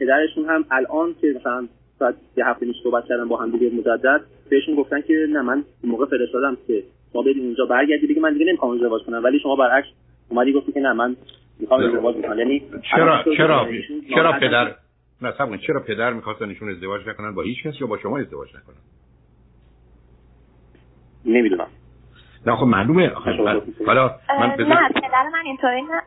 پدرشون 0.00 0.44
هم 0.44 0.64
الان 0.70 1.14
که 1.20 1.34
مثلا 1.40 1.68
بعد 1.98 2.16
یه 2.36 2.46
هفته 2.46 2.66
نیست 2.66 2.78
صحبت 2.82 3.04
کردن 3.08 3.28
با 3.28 3.36
هم 3.36 3.50
دیگه 3.50 3.70
مجدد. 3.70 4.20
بهشون 4.50 4.74
گفتن 4.74 5.00
که 5.00 5.26
نه 5.28 5.42
من 5.42 5.64
موقع 5.84 6.06
فرستادم 6.06 6.56
که 6.66 6.82
شما 7.12 7.22
برید 7.22 7.38
اونجا 7.38 7.66
برگردید. 7.66 8.08
دیگه 8.08 8.20
من 8.20 8.32
دیگه 8.32 8.44
نمی‌خوام 8.44 8.72
ازدواج 8.72 9.02
کنم. 9.02 9.24
ولی 9.24 9.38
شما 9.38 9.56
برعکس 9.56 9.88
اومدی 10.28 10.52
گفتی 10.52 10.72
که 10.72 10.80
نه 10.80 10.92
من 10.92 11.16
می‌خوام 11.58 11.80
ازدواج 11.84 12.16
کنم. 12.16 12.38
یعنی 12.38 12.62
چرا 12.82 13.24
چرا 13.36 13.68
چرا 14.14 14.32
پدر 14.32 14.74
نه 15.22 15.58
چرا 15.66 15.80
پدر 15.80 16.12
می‌خواستن 16.12 16.48
ایشون 16.48 16.70
ازدواج 16.70 17.08
نکنن؟ 17.08 17.34
با 17.34 17.42
هیچ 17.42 17.62
کس 17.62 17.80
یا 17.80 17.86
با 17.86 17.98
شما 17.98 18.18
ازدواج 18.18 18.48
نکنن؟ 18.48 18.76
نمی‌دونم. 21.24 21.68
نه 22.46 22.56
خب 22.56 22.66
معلومه. 22.66 23.08
حالا 23.86 24.16
من. 24.40 24.46
نه 24.48 24.56
پدر 24.56 25.28
من 25.32 25.42
اینطوری 25.44 25.82
نه. 25.82 26.02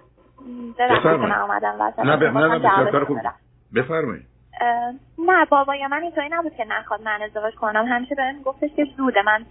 بفرمایید. 0.79 1.33
نه 2.05 2.17
ب... 3.73 4.28
نه 4.61 4.99
نه 5.19 5.45
بابای 5.45 5.87
من 5.87 6.03
اینطوری 6.03 6.29
نبود 6.31 6.55
که 6.55 6.65
نخواد 6.65 7.01
من 7.01 7.21
ازدواج 7.21 7.55
کنم. 7.55 7.85
همیشه 7.85 8.15
بهم 8.15 8.41
گفتش 8.41 8.69
که 8.75 8.85
زوده. 8.97 9.21
من 9.21 9.45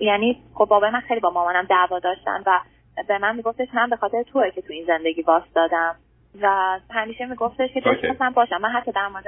یعنی 0.00 0.42
خب 0.54 0.64
بابای 0.64 0.90
من 0.90 1.00
خیلی 1.00 1.20
با 1.20 1.30
مامانم 1.30 1.62
دعوا 1.62 1.98
داشتن 1.98 2.42
و 2.46 2.60
به 3.08 3.18
من 3.18 3.36
میگفتش 3.36 3.68
من 3.74 3.90
به 3.90 3.96
خاطر 3.96 4.22
توه 4.22 4.50
که 4.50 4.62
تو 4.62 4.72
این 4.72 4.84
زندگی 4.86 5.22
باس 5.22 5.42
دادم. 5.54 5.94
و 6.42 6.78
همیشه 6.90 7.26
میگفتش 7.26 7.72
که 7.74 7.80
دوست 7.80 8.04
مثلا 8.04 8.30
باشم. 8.30 8.56
من 8.60 8.68
حتی 8.68 8.92
در 8.92 9.08
مورد 9.08 9.24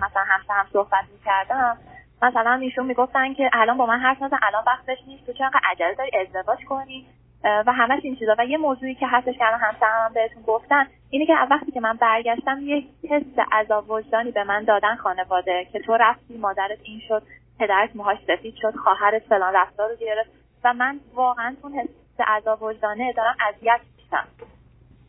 مثلا 0.00 0.22
همسر 0.28 0.54
هم 0.54 0.66
صحبت 0.72 1.04
می‌کردم. 1.12 1.76
مثلا 2.22 2.52
ایشون 2.52 2.86
می‌گفتن 2.86 3.34
که 3.34 3.50
الان 3.52 3.76
با 3.76 3.86
من 3.86 3.98
حرف 3.98 4.22
نزن. 4.22 4.38
الان 4.42 4.64
وقتش 4.66 4.98
نیست. 5.06 5.26
تو 5.26 5.32
چرا 5.32 5.50
عجله 5.70 5.94
داری 5.94 6.10
ازدواج 6.18 6.64
کنی؟ 6.64 7.06
و 7.44 7.72
همش 7.72 8.00
این 8.02 8.16
چیزا. 8.16 8.34
و 8.38 8.46
یه 8.46 8.58
موضوعی 8.58 8.94
که 8.94 9.06
هستش 9.06 9.38
که 9.38 9.46
الان 9.46 9.60
همسرم 9.60 10.12
بهتون 10.14 10.42
گفتن 10.42 10.86
اینه 11.10 11.26
که 11.26 11.32
وقتی 11.50 11.72
که 11.72 11.80
من 11.80 11.96
برگشتم 11.96 12.60
یه 12.62 12.84
حس 13.10 13.38
عذاب 13.52 13.90
وجدانی 13.90 14.30
به 14.30 14.44
من 14.44 14.64
دادن 14.64 14.96
خانواده 14.96 15.66
که 15.72 15.78
تو 15.78 15.96
رفتی 15.96 16.38
مادرت 16.38 16.78
این 16.82 17.00
شد 17.08 17.22
پدرت 17.58 17.96
موهاش 17.96 18.18
سفید 18.26 18.54
شد 18.62 18.76
خواهرت 18.76 19.22
فلان 19.22 19.54
رفتار 19.54 19.90
رو 19.90 19.96
گرفت. 19.96 20.30
و 20.64 20.74
من 20.74 21.00
واقعا 21.14 21.56
اون 21.62 21.72
حس 21.72 21.88
عذاب 22.26 22.62
وجدانه 22.62 23.12
دارم 23.12 23.36
اذیت 23.48 23.80
میشم. 23.96 24.28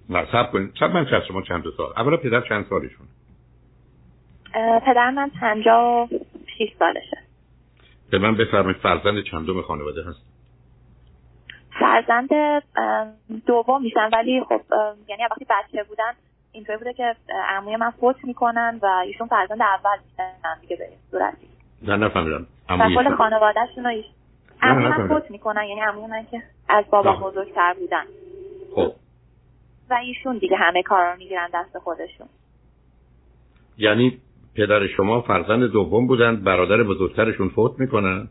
نه 0.09 0.27
سب 0.31 0.51
کنید 0.51 0.73
سب 0.79 0.85
من 0.85 1.05
چند 1.05 1.23
شما؟ 1.27 1.41
چند 1.41 1.63
سال؟ 1.77 1.93
اولا 1.97 2.17
پدر 2.17 2.41
چند 2.41 2.65
سالشون 2.69 3.07
پدر 4.85 5.09
من 5.09 5.29
پنجا 5.29 5.81
و 5.81 6.07
شیش 6.57 6.69
سالشه. 6.79 7.17
به 8.11 8.17
من 8.17 8.35
بفرمایید 8.37 8.77
فرزند 8.77 9.23
چندم 9.23 9.61
خانواده 9.61 10.03
هست؟ 10.03 10.30
فرزند 11.91 12.29
دوم 13.45 13.81
میشن. 13.81 14.09
ولی 14.13 14.43
خب 14.49 14.61
یعنی 15.07 15.23
وقتی 15.31 15.45
بچه 15.49 15.83
بودن 15.83 16.11
اینطوری 16.51 16.77
بوده 16.77 16.93
که 16.93 17.15
عموی 17.49 17.75
من 17.75 17.89
فوت 17.89 18.15
می‌کنن 18.23 18.79
و 18.81 18.85
ایشون 18.85 19.27
فرزند 19.27 19.61
اول 19.61 19.97
میشن 20.05 20.61
دیگه 20.61 20.75
به 20.75 20.89
صورتی. 21.11 21.47
نه 21.81 21.95
نفهمیدم. 21.95 22.47
کل 22.95 23.15
خانوادهشون 23.15 23.85
ایش 23.85 24.05
عموی 24.61 24.87
من 24.87 25.07
فوت 25.07 25.31
می‌کنن. 25.31 25.63
یعنی 25.63 25.81
عموی 25.81 26.07
من 26.07 26.25
که 26.31 26.43
از 26.69 26.85
بابا 26.91 27.13
بزرگتر 27.13 27.73
بودن. 27.79 28.03
خب. 28.75 28.93
و 29.89 29.93
ایشون 29.93 30.37
دیگه 30.37 30.57
همه 30.57 30.83
کارا 30.83 31.11
رو 31.11 31.17
می‌گیرن 31.17 31.49
دست 31.53 31.77
خودشون. 31.77 32.27
یعنی 33.77 34.17
پدر 34.55 34.87
شما 34.87 35.21
فرزند 35.21 35.71
دوم 35.71 36.07
بودن 36.07 36.35
برادر 36.35 36.83
بزرگترشون 36.83 37.49
فوت 37.49 37.79
می‌کنن؟ 37.79 38.27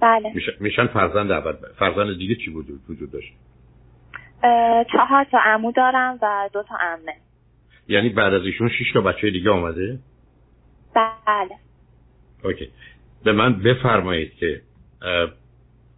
بله. 0.00 0.32
میشن 0.60 0.86
فرزند 0.86 1.30
اول. 1.30 1.52
فرزند 1.78 2.18
دیگه 2.18 2.34
چی 2.34 2.50
بود؟ 2.50 2.66
وجود 2.88 3.10
داشت؟ 3.10 3.32
چهار 4.92 5.24
تا 5.24 5.38
عمو 5.44 5.72
دارم 5.72 6.18
و 6.22 6.50
دو 6.52 6.62
تا 6.62 6.76
عمه. 6.80 7.14
یعنی 7.88 8.08
بعد 8.08 8.34
از 8.34 8.42
ایشون 8.42 8.68
شش 8.68 8.92
تا 8.94 9.00
بچه 9.00 9.30
دیگه 9.30 9.50
آمده 9.50 9.98
بله. 10.94 11.56
اوکی. 12.44 12.70
به 13.24 13.32
من 13.32 13.62
بفرمایید 13.62 14.34
که 14.34 14.62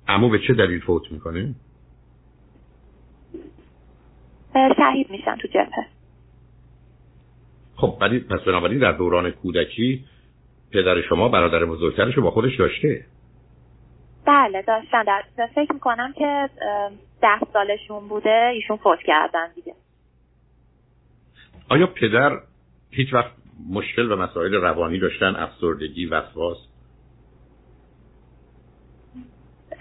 عمو 0.08 0.28
به 0.28 0.38
چه 0.38 0.54
دلیل 0.54 0.80
فوت 0.80 1.12
می‌کنه؟ 1.12 1.54
شهید 4.76 5.10
میشن 5.10 5.36
تو 5.36 5.48
جبهه. 5.48 5.86
خب 7.76 7.98
ولی 8.00 8.18
پس 8.18 8.40
بنابراین 8.40 8.78
در 8.78 8.92
دوران 8.92 9.30
کودکی 9.30 10.04
پدر 10.72 11.02
شما 11.02 11.28
برادر 11.28 11.64
بزرگترش 11.64 12.14
رو 12.14 12.22
با 12.22 12.30
خودش 12.30 12.56
داشته. 12.56 13.04
بله 14.26 14.62
داشتن 14.62 15.02
در 15.36 15.46
فکر 15.54 15.72
می‌کنم 15.72 16.12
که 16.12 16.50
ده 17.20 17.40
سالشون 17.52 18.08
بوده 18.08 18.50
ایشون 18.54 18.76
فوت 18.76 18.98
کردن 19.06 19.52
دیگه. 19.54 19.74
آیا 21.68 21.86
پدر 21.86 22.40
هیچ 22.90 23.14
وقت 23.14 23.32
مشکل 23.70 24.12
و 24.12 24.16
مسائل 24.16 24.54
روانی 24.54 24.98
داشتن؟ 24.98 25.36
افسردگی 25.36 26.06
وسواس؟ 26.06 26.58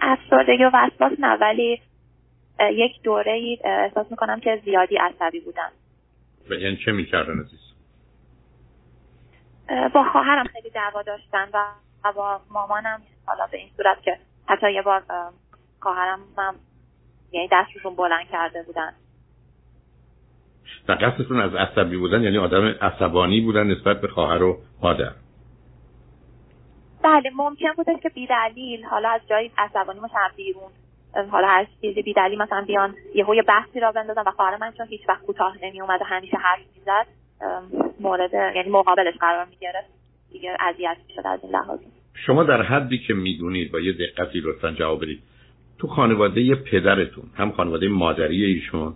افسردگی 0.02 0.64
و 0.64 0.72
وسواس 0.74 1.12
نه 1.20 1.38
ولی 1.42 1.82
یک 2.60 3.02
دوره 3.04 3.32
ای 3.32 3.58
احساس 3.64 4.12
می‌کنم 4.12 4.40
که 4.40 4.62
زیادی 4.66 4.98
عصبی 4.98 5.40
بودن. 5.40 5.70
و 6.50 6.54
یعنی 6.54 6.78
چه 6.86 6.92
می‌کردن 6.92 7.40
عزیز؟ 7.40 7.60
با 9.94 10.04
خواهرم 10.12 10.46
خیلی 10.46 10.70
دعوا 10.70 11.02
داشتن 11.02 11.50
و 11.54 11.64
با 12.16 12.42
مامانم 12.52 13.02
حالا 13.26 13.48
به 13.52 13.58
این 13.58 13.70
صورت 13.78 14.02
که 14.02 14.18
حتی 14.46 14.74
یه 14.74 14.82
بار 14.82 15.04
خواهرم 15.80 16.20
هم 16.38 16.56
یعنی 17.32 17.50
دستشون 17.52 17.96
بلند 17.96 18.28
کرده 18.32 18.64
بودن. 18.64 18.94
و 20.88 20.92
قصدتون 20.92 21.42
از 21.42 21.56
عصبی 21.56 21.98
بودن 21.98 22.24
یعنی 22.24 22.38
آدم 22.38 22.66
عصبانی 22.82 23.42
بودن 23.42 23.68
نسبت 23.68 24.02
به 24.02 24.08
خواهر 24.08 24.44
و 24.44 24.58
مادر. 24.82 25.12
بله 27.04 27.32
ممکن 27.36 27.74
بوده 27.78 28.00
که 28.00 28.10
بیدلیل 28.10 28.86
حالا 28.86 29.10
از 29.10 29.22
جایی 29.28 29.52
عصبانی 29.58 30.00
مثلا 30.00 30.30
بیرون 30.36 30.72
حالا 31.32 31.48
هر 31.48 31.68
چیزی 31.82 32.02
بیدلیل 32.02 32.42
مثلا 32.42 32.66
بیان 32.68 32.96
یهو 33.16 33.36
یه 33.36 33.42
بحثی 33.42 33.80
را 33.80 33.92
بندازن 33.92 34.22
و 34.22 34.32
خواهر 34.32 34.58
من 34.58 34.72
چون 34.72 34.88
هیچ 34.88 35.10
وقت 35.10 35.26
کوتاه 35.26 35.58
نمی 35.64 35.82
اومد 35.82 36.02
و 36.02 36.04
همیشه 36.04 36.38
حرف 36.38 36.60
می‌زد 36.76 37.08
مورد 38.00 38.34
یعنی 38.34 38.70
مقابلش 38.70 39.18
قرار 39.18 39.46
می‌گرفت 39.46 39.88
دیگه 40.32 40.58
اذیت 40.60 40.98
می‌شد 41.08 41.28
از 41.28 41.40
این 41.44 41.52
لحاظ. 41.52 41.80
شما 42.14 42.44
در 42.44 42.62
حدی 42.62 42.98
که 42.98 43.14
می‌دونید 43.14 43.72
با 43.72 43.80
یه 43.80 43.94
دقتی 43.94 44.40
لطفا 44.40 44.72
جواب 44.72 45.04
بدید. 45.04 45.20
تو 45.80 45.88
خانواده 45.88 46.56
پدرتون 46.56 47.24
هم 47.36 47.52
خانواده 47.52 47.88
مادری 47.88 48.46
ایشون 48.46 48.94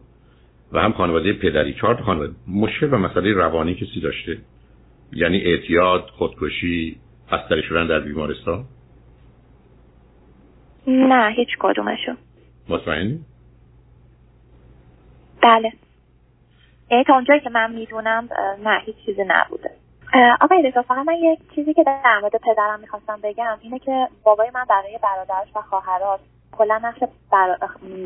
و 0.72 0.80
هم 0.80 0.94
خانواده 0.94 1.34
پدری 1.34 1.74
چهار 1.74 2.02
خانواده 2.02 2.34
مشکل 2.48 2.94
و 2.94 2.98
مسئله 2.98 3.34
روانی 3.34 3.76
کسی 3.76 4.00
داشته؟ 4.02 4.38
یعنی 5.14 5.38
اعتیاد 5.38 6.10
خودکشی 6.10 6.98
بستری 7.32 7.64
شدن 7.64 7.88
در 7.88 8.00
بیمارستان؟ 8.00 8.66
نه 10.88 11.34
هیچ 11.36 11.50
کدومشون 11.60 12.18
مطمئنی؟ 12.70 13.20
بله. 15.44 15.72
یعنی 16.92 17.04
تا 17.04 17.14
اونجایی 17.14 17.40
که 17.40 17.50
من 17.50 17.74
می‌دونم 17.74 18.30
نه 18.64 18.82
هیچ 18.86 18.96
چیزی 19.06 19.22
نبوده. 19.28 19.70
آقای 20.42 20.62
رضا 20.62 20.82
فقط 20.82 21.06
من 21.08 21.14
یک 21.14 21.40
چیزی 21.56 21.74
که 21.74 21.84
در 21.84 22.20
مورد 22.22 22.36
پدرم 22.36 22.80
می‌خواستم 22.80 23.20
بگم 23.24 23.58
اینه 23.62 23.80
که 23.80 24.08
بابای 24.24 24.52
من 24.54 24.66
برای 24.70 25.00
برادرش 25.04 25.48
و 25.56 25.62
خواهرات 25.62 26.20
کلا 26.58 26.78
نقش 26.78 27.00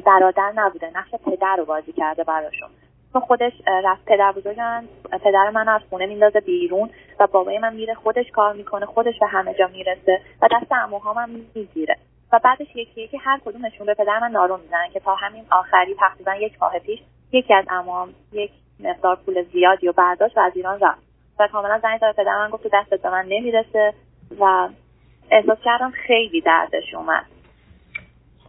برادر 0.06 0.52
نبوده 0.56 0.92
نقش 0.96 1.10
پدر 1.26 1.56
رو 1.56 1.66
بازی 1.66 1.92
کرده 1.92 2.24
براشون. 2.24 2.70
چون 3.14 3.22
خودش 3.22 3.54
رفت 3.84 4.06
پدر 4.06 4.32
بزرگن 4.32 4.84
پدر 5.24 5.50
من 5.50 5.68
از 5.68 5.82
خونه 5.90 6.06
میندازه 6.06 6.40
بیرون 6.40 6.90
و 7.20 7.28
بابای 7.28 7.60
من 7.60 7.74
میره 7.74 7.94
خودش 7.94 8.32
کار 8.32 8.54
می‌کنه 8.54 8.86
خودش 8.86 9.20
به 9.20 9.28
همه 9.28 9.54
جا 9.54 9.68
می‌رسه 9.68 10.22
و 10.42 10.48
دست 10.52 10.72
عموهام 10.72 11.18
هم 11.18 11.30
می‌گیره. 11.56 11.96
و 12.32 12.40
بعدش 12.44 12.76
یکی 12.76 13.02
یکی 13.02 13.18
هر 13.18 13.40
کدومشون 13.46 13.86
به 13.86 13.94
پدر 13.94 14.20
من 14.20 14.32
نارو 14.32 14.58
می‌زنن 14.58 14.90
که 14.94 15.00
تا 15.00 15.16
همین 15.16 15.46
آخری 15.52 15.96
تقریبا 15.96 16.36
یک 16.36 16.54
ماه 16.62 16.80
پیش 16.80 17.00
یکی 17.32 17.54
از 17.54 17.66
عموام 17.70 18.10
یک 18.32 18.52
مقدار 18.80 19.16
پول 19.16 19.44
زیادی 19.44 19.88
و 19.88 19.92
برداشت 19.92 20.38
و 20.38 20.40
از 20.40 20.52
ایران 20.56 20.80
رفت. 20.80 21.09
و 21.40 21.48
کاملا 21.48 21.80
زنگ 21.84 22.00
زد 22.00 22.16
پدر 22.18 22.38
من 22.38 22.50
گفت 22.50 22.68
دستت 22.74 23.02
به 23.02 23.10
من 23.10 23.26
نمی‌رسه 23.28 23.94
و 24.40 24.70
احساس 25.32 25.58
کردم 25.66 25.92
خیلی 26.08 26.42
دردش 26.42 26.94
اومد. 26.94 27.26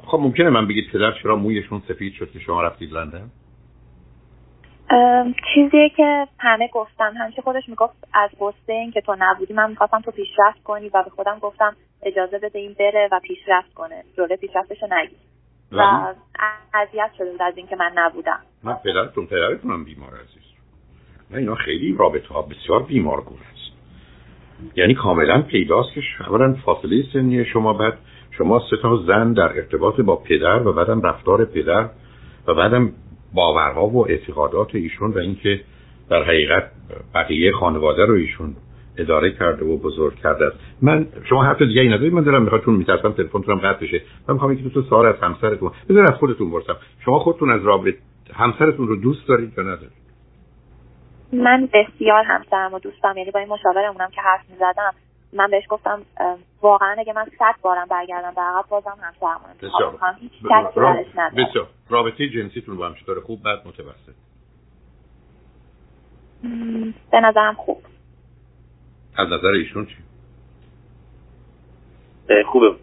خب 0.07 0.19
ممکنه 0.19 0.51
من 0.51 0.69
بگید 0.69 0.91
پدر 0.93 1.13
چرا 1.23 1.37
مویشون 1.37 1.83
سفید 1.89 2.13
شد 2.13 2.31
که 2.31 2.39
شما 2.39 2.63
رفتید 2.63 2.93
لندن؟ 2.93 3.31
چیزیه 5.55 5.89
که 5.89 6.27
همه 6.39 6.69
گفتم 6.73 7.15
همیشه 7.19 7.43
خودش 7.43 7.69
می‌گفت 7.69 8.09
از 8.15 8.31
گسته 8.41 8.73
این 8.73 8.91
که 8.91 9.01
تو 9.01 9.17
نبودی 9.19 9.55
من 9.55 9.71
می‌خواستم 9.71 10.01
تو 10.01 10.11
پیشرفت 10.11 10.63
کنی 10.65 10.89
و 10.89 11.03
به 11.03 11.11
خودم 11.11 11.39
گفتم 11.39 11.77
اجازه 12.03 12.39
بده 12.39 12.59
این 12.59 12.77
بره 12.79 13.09
و 13.13 13.21
پیشرفت 13.21 13.75
کنه. 13.75 14.05
جلوی 14.17 14.37
پیشرفتشو 14.37 14.87
نگیر 14.91 15.19
و 15.73 16.15
اذیت 16.75 17.11
شده 17.19 17.45
از 17.45 17.57
اینکه 17.57 17.77
من 17.77 17.93
نبودم. 17.95 18.41
من 18.63 18.75
پدرتون 18.75 19.27
پدرتون 19.27 19.71
هم 19.71 19.85
بیمار 19.85 20.11
عزیز. 20.15 20.50
نه 21.33 21.39
اینا 21.39 21.55
خیلی 21.55 21.97
رابطه 21.99 22.35
ها 22.35 22.43
بسیار 22.43 22.83
بیمارگون 22.83 23.39
است. 23.53 23.73
یعنی 24.77 24.95
کاملا 24.95 25.43
پیداست 25.43 25.95
که 25.95 26.01
اولا 26.29 26.55
فاصله 26.65 27.05
سنی 27.13 27.45
شما 27.45 27.73
بعد 27.73 27.99
شما 28.31 28.63
سه 28.71 28.77
تا 28.77 28.97
زن 28.97 29.33
در 29.33 29.57
ارتباط 29.57 30.01
با 30.01 30.17
پدر 30.17 30.69
و 30.69 30.73
بعدم 30.73 31.03
رفتار 31.03 31.45
پدر 31.45 31.89
و 32.47 32.55
بعدم 32.55 32.93
باورها 33.35 33.87
و 33.87 34.09
اعتقادات 34.09 34.75
ایشون 34.75 35.11
و 35.11 35.19
اینکه 35.19 35.61
در 36.11 36.23
حقیقت 36.23 36.71
بقیه 37.15 37.53
خانواده 37.53 38.05
رو 38.05 38.15
ایشون 38.15 38.57
اداره 38.97 39.31
کرده 39.33 39.65
و 39.65 39.79
بزرگ 39.79 40.15
کرده 40.15 40.47
است. 40.47 40.57
من 40.83 41.07
شما 41.29 41.45
حرف 41.45 41.63
دیگه 41.63 41.83
ندارید؟ 41.83 42.13
من 42.13 42.23
دارم 42.23 42.43
می‌خواد 42.43 42.65
چون 42.65 42.75
میترسم 42.75 43.13
تلفنتونم 43.13 43.59
قطع 43.59 43.87
بشه. 43.87 44.03
من 44.29 44.35
می‌خوام 44.35 44.53
یکی 44.53 44.63
دو 44.63 44.83
سوال 44.83 45.07
از 45.07 45.17
همسرتون 45.23 45.71
بذار 45.89 46.03
از 46.03 46.15
خودتون 46.15 46.51
برسم 46.51 46.77
شما 47.05 47.19
خودتون 47.19 47.51
از 47.51 47.63
رابطه 47.63 47.99
همسرتون 48.35 48.89
رو 48.89 48.97
دوست 48.97 49.29
دارید 49.29 49.53
یا 49.57 49.63
ندارید؟ 49.63 50.10
من 51.33 51.69
بسیار 51.73 52.25
همسرم 52.25 52.75
و 52.75 52.79
دوست 52.79 53.03
دارم 53.03 53.17
یعنی 53.17 53.31
با 53.31 53.41
این 53.41 53.49
مشاورمونم 53.49 54.11
که 54.11 54.21
حرف 54.21 54.51
می‌زدم 54.51 54.95
من 55.33 55.51
بهش 55.51 55.65
گفتم 55.69 56.03
واقعا 56.63 56.97
اگه 56.99 57.13
من 57.13 57.25
صد 57.39 57.55
بارم 57.63 57.87
برگردم 57.91 58.35
به 58.35 58.41
عقب 58.41 58.69
بازم 58.69 58.97
همسرم 59.01 59.41
بسیار. 59.63 60.17
هیچ 61.37 61.57
رابطه 61.89 62.29
جنسیتون 62.29 62.77
با 62.77 62.87
هم 62.87 62.95
چطور؟ 62.95 63.21
خوب 63.21 63.43
بعد 63.43 63.59
متوسط؟ 63.69 64.15
به 67.11 67.21
نظرم 67.21 67.55
خوب. 67.55 67.83
از 69.17 69.29
نظر 69.29 69.49
ایشون 69.49 69.87
چی؟ 69.87 69.97
خوبه 72.47 72.77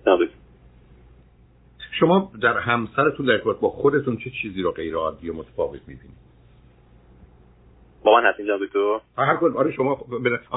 شما 2.00 2.32
در 2.42 2.58
همسرتون 2.58 3.26
در 3.26 3.38
با 3.38 3.70
خودتون 3.70 4.18
چه 4.18 4.30
چیزی 4.42 4.62
رو 4.62 4.72
غیر 4.72 4.96
عادی 4.96 5.30
و 5.30 5.34
متفاوت 5.34 5.82
می‌بینید؟ 5.88 6.27
با 8.08 8.22
من 8.22 8.30
هستین 8.30 8.46
جناب 8.46 8.66
دکتر 8.66 9.00
هر 9.18 9.36
کل 9.36 9.58
آره 9.58 9.72
شما 9.72 9.98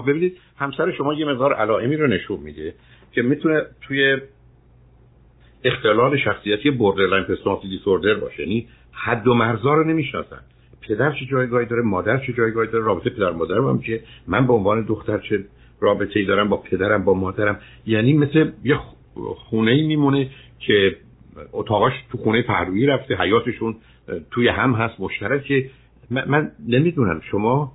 ببینید 0.07 0.37
همسر 0.59 0.93
شما 0.93 1.15
یه 1.15 1.27
مقدار 1.27 1.55
علائمی 1.55 1.97
رو 1.97 2.07
نشون 2.07 2.41
میده 2.41 2.75
که 3.13 3.23
می‌تونه 3.23 3.63
توی 3.81 4.19
اختلال 5.65 6.17
شخصیتی 6.17 6.71
borderline 6.71 7.25
personality 7.25 7.69
disorder 7.69 8.15
باشه. 8.15 8.43
یعنی 8.43 8.69
حد 8.93 9.29
و 9.29 9.35
مرزا 9.35 9.75
رو 9.75 9.85
نمی‌شناسن. 9.85 10.41
پدر 10.89 11.13
چه 11.13 11.27
جایگاهی 11.31 11.67
داره؟ 11.67 11.83
مادر 11.83 12.19
چه 12.27 12.33
جایگاهی 12.33 12.69
داره؟ 12.69 12.85
رابطه 12.85 13.11
پدر 13.11 13.31
مادرم 13.31 13.69
هم 13.69 13.81
چه 13.81 14.01
من 14.27 14.47
به 14.47 14.53
عنوان 14.53 14.85
دختر 14.85 15.19
چه 15.19 15.45
رابطه 15.81 16.21
ای 16.21 16.27
دارم 16.27 16.49
با 16.49 16.57
پدرم 16.57 17.05
با 17.05 17.15
مادرم؟ 17.15 17.61
یعنی 17.87 18.13
مثل 18.13 18.51
یه 18.65 18.79
خونه 19.37 19.71
ای 19.71 19.87
میمونه 19.87 20.31
که 20.59 20.97
اتاقاش 21.53 21.93
تو 22.13 22.19
خونه 22.19 22.43
پهلویی 22.43 22.87
رفته 22.87 23.17
حیاتشون 23.17 23.77
توی 24.31 24.49
هم 24.49 24.73
هست 24.73 25.01
مشترکه. 25.01 25.71
من, 26.11 26.25
من 26.29 26.53
نمی‌دونم. 26.69 27.21
شما 27.31 27.73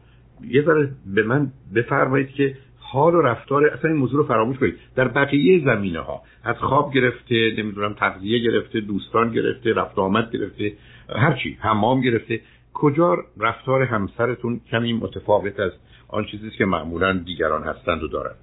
یه 0.49 0.61
ذره 0.61 0.89
به 1.15 1.23
من 1.23 1.51
بفرمایید 1.75 2.29
که 2.29 2.55
حال 2.79 3.15
و 3.15 3.21
رفتار 3.21 3.65
اصلا 3.65 3.91
این 3.91 3.99
موضوع 3.99 4.17
رو 4.17 4.27
فراموش 4.27 4.57
کنید. 4.57 4.79
در 4.95 5.07
بقیه 5.07 5.65
زمینه 5.65 5.99
ها 5.99 6.21
از 6.43 6.55
خواب 6.57 6.93
گرفته 6.93 7.53
نمی‌دونم 7.57 7.93
تغذیه 7.93 8.39
گرفته 8.39 8.79
دوستان 8.79 9.31
گرفته 9.31 9.73
رفت 9.73 9.99
آمد 9.99 10.31
گرفته 10.31 10.73
هرچی 11.09 11.57
حمام 11.61 12.01
گرفته. 12.01 12.41
کجا 12.73 13.17
رفتار 13.39 13.81
همسرتون 13.81 14.61
کمی 14.71 14.93
متفاوت 14.93 15.59
از 15.59 15.71
آن 16.07 16.25
چیزی 16.25 16.49
که 16.49 16.65
معمولا 16.65 17.13
دیگران 17.25 17.63
هستند 17.63 18.03
و 18.03 18.07
دارند؟ 18.07 18.35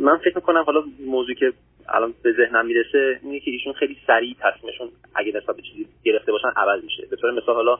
من 0.00 0.18
فکر 0.24 0.36
می‌کنم 0.36 0.62
حالا 0.66 0.82
موضوعی 1.06 1.34
که 1.34 1.52
الان 1.88 2.14
به 2.22 2.32
ذهنم 2.32 2.66
می‌رسه 2.66 3.20
اینه 3.22 3.40
که 3.40 3.50
ایشون 3.50 3.72
خیلی 3.72 3.96
سریع 4.06 4.36
تصمیمشون 4.40 4.88
اگه 5.14 5.32
نسبت 5.36 5.56
به 5.56 5.62
چیزی 5.62 5.86
گرفته 6.04 6.32
باشن 6.32 6.48
عوض 6.56 6.84
میشه. 6.84 7.06
به 7.10 7.16
طور 7.16 7.30
مثال 7.30 7.54
حالا 7.54 7.78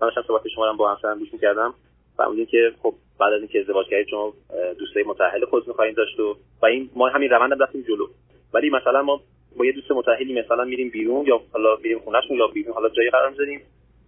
من 0.00 0.08
داشتم 0.08 0.22
صحبت 0.26 0.48
شما 0.48 0.72
با 0.72 0.94
همسرم 0.94 1.18
گوش 1.18 1.32
می‌کردم 1.32 1.74
فهمیدیم 2.16 2.46
که 2.46 2.72
خب 2.82 2.94
بعد 3.20 3.32
از 3.32 3.40
اینکه 3.40 3.60
ازدواج 3.60 3.86
کردید 3.86 4.08
شما 4.08 4.34
دوستای 4.78 5.02
متأهل 5.02 5.44
خود 5.44 5.68
می‌خواین 5.68 5.94
داشت 5.94 6.20
و 6.20 6.36
و 6.62 6.66
این 6.66 6.90
ما 6.94 7.08
همین 7.08 7.30
روند 7.30 7.62
رفتیم 7.62 7.82
جلو. 7.88 8.06
ولی 8.54 8.70
مثلا 8.70 9.02
ما 9.02 9.20
با 9.56 9.64
یه 9.64 9.72
دوست 9.72 9.90
متأهلی 9.90 10.40
مثلا 10.40 10.64
میریم 10.64 10.90
بیرون 10.90 11.26
یا 11.26 11.40
حالا 11.52 11.76
میریم 11.76 11.98
خونهشون 11.98 12.36
یا 12.36 12.46
بیرون 12.46 12.74
حالا 12.74 12.88
جایی 12.88 13.10
قرار 13.10 13.30
می‌ذاریم. 13.30 13.60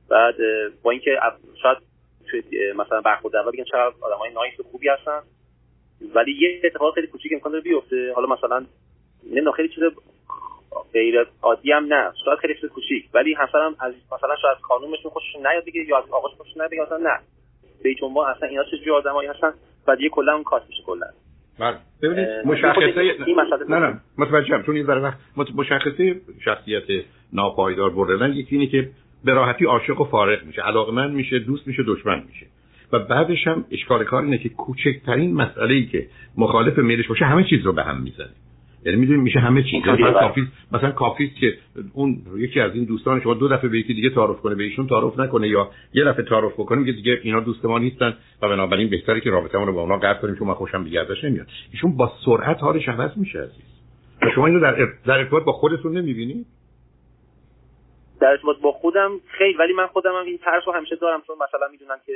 بعد 0.08 0.34
با 0.82 0.90
اینکه 0.90 1.18
شاید 1.62 1.78
مثلا 2.76 3.00
برخورد 3.00 3.36
اول 3.36 3.52
بگن 3.52 3.64
چقدر 3.64 3.92
آدمای 4.00 4.30
نایس 4.32 4.60
و 4.60 4.62
خوبی 4.62 4.88
هستن. 4.88 5.20
ولی 6.14 6.32
یه 6.40 6.60
اتفاق 6.64 6.94
خیلی 6.94 7.06
کوچیک 7.06 7.32
امکان 7.32 7.52
داره 7.52 7.64
بیفته. 7.64 8.12
حالا 8.14 8.26
مثلا 8.26 8.66
نه 9.32 9.52
خیلی 9.52 9.68
چیز 9.68 9.84
غیر 10.92 11.26
عادی 11.42 11.72
هم 11.72 11.84
نه. 11.84 12.12
شاید 12.24 12.38
خیلی 12.38 12.54
چیز 12.60 12.70
کوچیک 12.70 13.04
ولی 13.14 13.34
همسرم 13.34 13.74
از 13.80 13.94
مثلا 14.12 14.36
شاید 14.42 14.58
خانومشون 14.62 15.10
خوشش 15.10 15.36
نیاد 15.36 15.64
دیگه 15.64 15.84
یا 15.88 15.98
از 15.98 16.04
آقاش 16.10 16.32
خوشش 16.32 16.56
نیاد 16.56 16.70
دیگه 16.70 16.82
مثلا 16.82 16.98
نه. 16.98 17.18
به 17.82 18.06
عنوان 18.06 18.30
اصلا 18.30 18.48
اینا 18.48 18.64
چه 18.70 18.78
جور 18.84 18.94
آدمایی 18.94 19.28
هستن؟ 19.28 19.52
بعد 19.86 20.00
یه 20.00 20.08
کلا 20.08 20.34
اون 20.34 20.44
کات 20.44 20.62
میشه 20.68 20.82
کلا. 20.82 21.06
بله. 21.58 21.76
ببینید 22.02 22.28
مشخصه 22.44 23.64
نه 23.68 23.78
نه. 23.78 24.00
متوجهم. 24.18 24.62
چون 24.62 24.76
این 24.76 24.86
وقت 24.86 25.18
مشخصه 25.54 26.20
شخصیت 26.44 27.04
ناپایدار 27.32 27.90
بردن. 27.90 28.32
یکی 28.32 28.56
اینه 28.56 28.70
که 28.70 28.90
به 29.24 29.32
راحتی 29.32 29.64
عاشق 29.64 30.00
و 30.00 30.04
فارغ 30.04 30.44
میشه. 30.44 30.62
علاقمند 30.62 31.14
میشه 31.14 31.38
دوست 31.38 31.66
میشه 31.66 31.82
دشمن 31.82 32.22
میشه. 32.28 32.46
و 32.92 32.98
بعدش 32.98 33.46
هم 33.46 33.64
اشکال 33.70 34.04
کار 34.04 34.22
اینه 34.22 34.38
که 34.38 34.48
کوچکترین 34.48 35.34
مسئله 35.34 35.74
ای 35.74 35.86
که 35.86 36.06
مخالف 36.36 36.78
میلش 36.78 37.08
باشه 37.08 37.24
همه 37.24 37.44
چیز 37.44 37.66
رو 37.66 37.72
به 37.72 37.82
هم 37.82 38.02
می‌زنه. 38.02 38.30
یعنی 38.84 38.98
می‌دونید 38.98 39.22
میشه 39.22 39.38
همه 39.38 39.62
چیز. 39.62 39.82
مثلا 39.82 40.12
کافی 40.12 40.48
مثلا 40.72 40.90
کافی 40.90 41.28
که 41.40 41.58
اون 41.92 42.22
یکی 42.36 42.60
از 42.60 42.74
این 42.74 42.84
دوستان 42.84 43.20
شما 43.20 43.34
دو 43.34 43.48
دفعه 43.48 43.68
به 43.68 43.78
یکی 43.78 43.94
دیگه 43.94 44.10
تعارف 44.10 44.40
کنه 44.40 44.54
به 44.54 44.62
ایشون 44.62 44.86
تعارف 44.86 45.18
نکنه 45.18 45.48
یا 45.48 45.70
یه 45.94 46.04
دفعه 46.04 46.24
تعارف 46.24 46.52
بکنه 46.52 46.84
که 46.84 46.92
دیگه 46.92 47.20
اینا 47.22 47.40
دوست 47.40 47.64
ما 47.64 47.78
نیستن 47.78 48.16
و 48.42 48.48
بنابراین 48.48 48.90
بهتره 48.90 49.20
که 49.20 49.30
رابطمون 49.30 49.66
رو 49.66 49.72
با 49.72 49.80
اونا 49.80 49.96
قطع 49.96 50.20
کنیم 50.20 50.36
چون 50.36 50.48
من 50.48 50.54
خوشم 50.54 50.84
دیگه 50.84 51.00
ازش 51.00 51.24
نمیاد. 51.24 51.46
ایشون 51.72 51.96
با 51.96 52.12
سرعت 52.24 52.62
حالش 52.62 52.88
عوض 52.88 53.10
میشه 53.16 53.38
عزیز. 53.38 53.72
و 54.22 54.30
شما 54.34 54.46
اینو 54.46 54.60
در 54.60 54.88
در 55.06 55.18
ارتباط 55.18 55.44
با 55.44 55.52
خودتون 55.52 55.98
نمی‌بینید 55.98 56.46
در 58.20 58.28
ارتباط 58.28 58.56
با 58.60 58.72
خودم 58.72 59.10
خیلی 59.38 59.58
ولی 59.58 59.72
من 59.72 59.86
خودم 59.86 60.10
هم 60.10 60.26
این 60.26 60.38
ترس 60.38 60.62
رو 60.66 60.72
همیشه 60.72 60.96
دارم 60.96 61.22
چون 61.26 61.36
مثلا 61.36 61.68
می‌دونم 61.72 61.96
که 62.06 62.12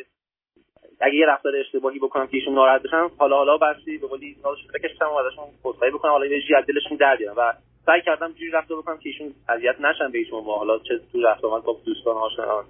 اگه 1.01 1.15
یه 1.15 1.27
رفتار 1.27 1.57
اشتباهی 1.57 1.99
بکنم 1.99 2.27
که 2.27 2.37
ایشون 2.37 2.55
ناراحت 2.55 2.83
بشن 2.83 3.09
حالا 3.19 3.37
حالا 3.37 3.57
بسی 3.57 3.99
به 3.99 4.07
قولی 4.07 4.37
بکشم 4.75 5.05
و 5.05 5.15
ازشون 5.15 5.45
خودخواهی 5.63 5.93
بکنم. 5.93 6.11
حالا 6.11 6.27
یه 6.27 6.59
از 6.59 6.67
دلشون 6.67 6.97
در 6.97 7.17
بیارم 7.17 7.35
و 7.39 7.53
سعی 7.87 8.01
کردم 8.03 8.33
جوری 8.33 8.51
رفتار 8.51 8.79
بکنم 8.79 8.99
که 8.99 9.09
ایشون 9.09 9.35
اذیت 9.49 9.81
نشن 9.81 10.11
به 10.13 10.19
ایشون. 10.19 10.39
و 10.39 10.53
حالا 10.53 10.79
چه 10.79 11.01
تو 11.13 11.23
رفتار 11.23 11.61
با 11.61 11.77
دوستان 11.87 12.17
آشنایان 12.17 12.65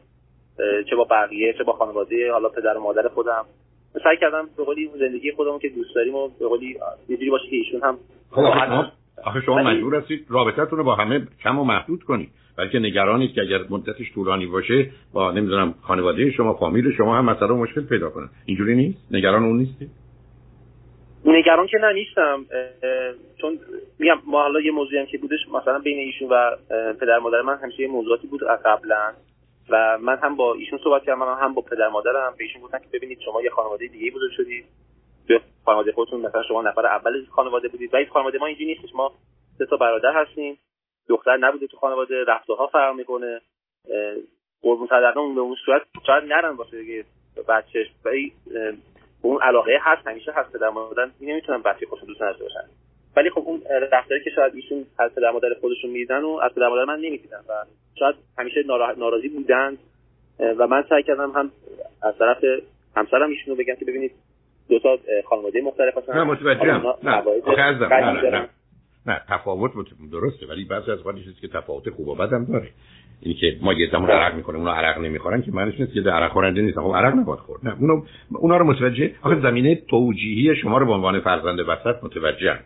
چه 0.91 0.97
با 0.97 1.05
بقیه 1.05 1.53
چه 1.53 1.65
با 1.65 1.73
خانواده 1.73 2.33
حالا 2.33 2.49
پدر 2.49 2.77
و 2.77 2.81
مادر 2.81 3.09
خودم. 3.09 3.45
سعی 4.05 4.17
کردم 4.17 4.49
به 4.57 4.65
قولی 4.65 4.91
زندگی 4.99 5.33
خودمون 5.33 5.59
که 5.59 5.69
دوست 5.69 5.95
داریم 5.95 6.15
و 6.15 6.29
به 6.29 6.49
قولی 6.49 6.79
یه 7.09 7.17
جوری 7.17 7.31
باشه 7.31 7.45
که 7.51 7.57
ایشون 7.57 7.83
هم 7.83 7.99
خب، 8.31 8.43
آخه 9.25 9.41
شما 9.41 9.63
مجبور 9.63 9.97
هستید 9.97 10.27
رابطتون 10.29 10.79
رو 10.79 10.85
با 10.85 10.95
همه 10.95 11.27
کم 11.43 11.59
و 11.59 11.65
محدود 11.65 12.03
کنید. 12.03 12.29
بلکه 12.59 12.79
نگرانید 12.79 13.33
که 13.33 13.41
اگر 13.41 13.59
مدتش 13.71 14.13
طولانی 14.15 14.47
باشه 14.47 14.91
با 15.13 15.33
نمی‌دونم 15.33 15.75
خانواده 15.83 16.31
شما 16.31 16.55
فامیل 16.55 16.97
شما 16.97 17.19
هم 17.19 17.25
مثلا 17.25 17.55
مشکل 17.55 17.81
پیدا 17.81 18.11
کنن 18.11 18.29
اینجوری 18.47 18.75
نیست؟ 18.75 18.99
نگران 19.11 19.45
اون 19.45 19.57
نیستی 19.57 19.91
نگران 21.25 21.67
که 21.67 21.79
نه 21.79 21.93
نیستم. 21.93 22.45
چون 23.41 23.59
میگم 23.99 24.19
ما 24.27 24.43
حالا 24.43 24.61
یه 24.61 24.73
موضوعی 24.73 24.99
هم 24.99 25.07
که 25.07 25.19
بودش 25.19 25.39
مثلا 25.55 25.79
بین 25.79 25.99
ایشون 25.99 26.29
و 26.29 26.57
پدر 27.01 27.19
مادر 27.19 27.43
من 27.43 27.59
همیشه 27.63 27.83
یه 27.83 27.89
موضوعاتی 27.89 28.27
بود 28.27 28.41
قبلا. 28.65 29.13
و 29.71 29.99
من 30.03 30.19
هم 30.23 30.37
با 30.37 30.55
ایشون 30.55 30.79
صحبت 30.85 31.05
کردم 31.05 31.23
هم 31.23 31.55
با 31.55 31.63
پدر 31.63 31.89
مادرم. 31.89 32.35
به 32.39 32.45
ایشون 32.45 32.63
گفتم 32.63 32.79
که 32.79 32.89
ببینید 32.93 33.19
شما 33.25 33.43
یه 33.43 33.51
خانواده 33.51 33.87
دیگه 33.87 34.11
بزرگ 34.11 34.31
شدید. 34.37 34.65
خانواده 35.67 35.93
خودتون 35.93 36.21
مثلا 36.21 36.43
شما 36.43 36.63
نفر 36.63 36.87
اول 36.87 37.25
خانواده 37.31 37.69
بودید. 37.69 37.95
و 37.95 38.05
خانواده 38.13 38.39
ما 38.39 38.47
اینجوری 38.47 38.67
نیستش. 38.67 38.95
ما 38.95 39.13
سه 39.59 39.67
تا 39.67 39.77
برادر 39.77 40.13
هستیم. 40.15 40.59
دختر 41.09 41.37
نبوده 41.37 41.67
تو 41.67 41.77
خانواده 41.77 42.25
رفتارها 42.25 42.67
فرق 42.67 42.95
می‌کنه. 42.95 43.41
قربون 44.63 44.87
صدقه 44.87 45.15
به 45.15 45.41
اون 45.41 45.57
صورت 45.67 45.83
شاید 46.07 46.25
نرن 46.25 46.55
واسه 46.57 47.05
بچهش. 47.49 47.87
ولی 48.05 48.33
اون 49.23 49.43
علاقه 49.43 49.79
هست 49.83 50.07
همیشه 50.07 50.33
هست 50.33 50.53
پدر 50.53 50.69
مادر. 50.69 51.09
نمی‌تونن 51.21 51.63
بچه 51.63 51.87
خودشون 51.87 52.09
دوست 52.09 52.23
نداشته 52.23 52.45
باشن. 52.45 52.69
ولی 53.17 53.31
خب 53.31 53.43
اون 53.47 53.63
رفتاری 53.93 54.25
که 54.25 54.31
شاید 54.31 54.55
ایشون 54.55 54.87
از 54.99 55.15
پدر 55.15 55.31
مادر 55.31 55.55
خودشون 55.61 55.91
میدن 55.91 56.23
و 56.23 56.29
از 56.43 56.55
پدر 56.55 56.69
مادر 56.69 56.85
من 56.85 57.01
نمی‌دیدن. 57.01 57.41
و 57.49 57.53
شاید 57.99 58.15
همیشه 58.39 58.63
ناراضی 58.97 59.29
بودن 59.29 59.79
و 60.59 60.67
من 60.67 60.85
سعی 60.89 61.03
کردم 61.03 61.31
هم 61.31 61.53
از 62.03 62.19
طرف 62.19 62.45
همسرم 62.97 63.31
ایشونو 63.31 63.57
بگم 63.57 63.75
که 63.75 63.85
ببینید 63.85 64.13
دو 64.69 64.79
تا 64.79 64.99
خانواده 65.29 65.61
مختلف 65.61 65.99
هستن 65.99 66.19
نه 66.19 66.25
متوجهم. 66.25 66.95
نه 67.03 67.23
نه 68.31 68.49
نه 69.07 69.21
تفاوت 69.29 69.71
درسته 70.13 70.47
ولی 70.47 70.65
بعضی 70.65 70.91
از 70.91 71.07
وقت 71.07 71.17
چیزی 71.17 71.41
که 71.41 71.49
تفاوت 71.49 71.91
خوب 71.91 72.09
و 72.09 72.15
بد 72.15 72.33
هم 72.33 72.45
داره. 72.45 72.69
اینی 73.21 73.35
که 73.35 73.57
ما 73.61 73.73
یه 73.73 73.91
زمان 73.93 74.11
عرق 74.11 74.35
می‌کنیم 74.35 74.61
اونا 74.61 74.75
عرق 74.75 74.99
نمی‌خورن 74.99 75.43
که 75.43 75.53
معنیش 75.53 75.81
نیست 75.81 75.93
که 75.93 76.01
در 76.01 76.11
عرق 76.11 76.33
خورنده 76.33 76.63
نیستن 76.63 76.81
خب 76.83 76.97
عرق 76.97 77.15
نباید 77.15 77.41
خورد. 77.41 77.61
نه 77.65 77.77
اونا 77.81 78.03
اونا 78.31 78.57
رو 78.57 78.65
متوجه 78.65 79.15
آخه 79.23 79.41
زمینه 79.41 79.75
توجیهی 79.75 80.57
شما 80.57 80.79
رو 80.79 80.87
به 80.87 80.93
عنوان 80.93 81.21
فرزند 81.21 81.61
وسط 81.61 82.05
متوجه 82.05 82.59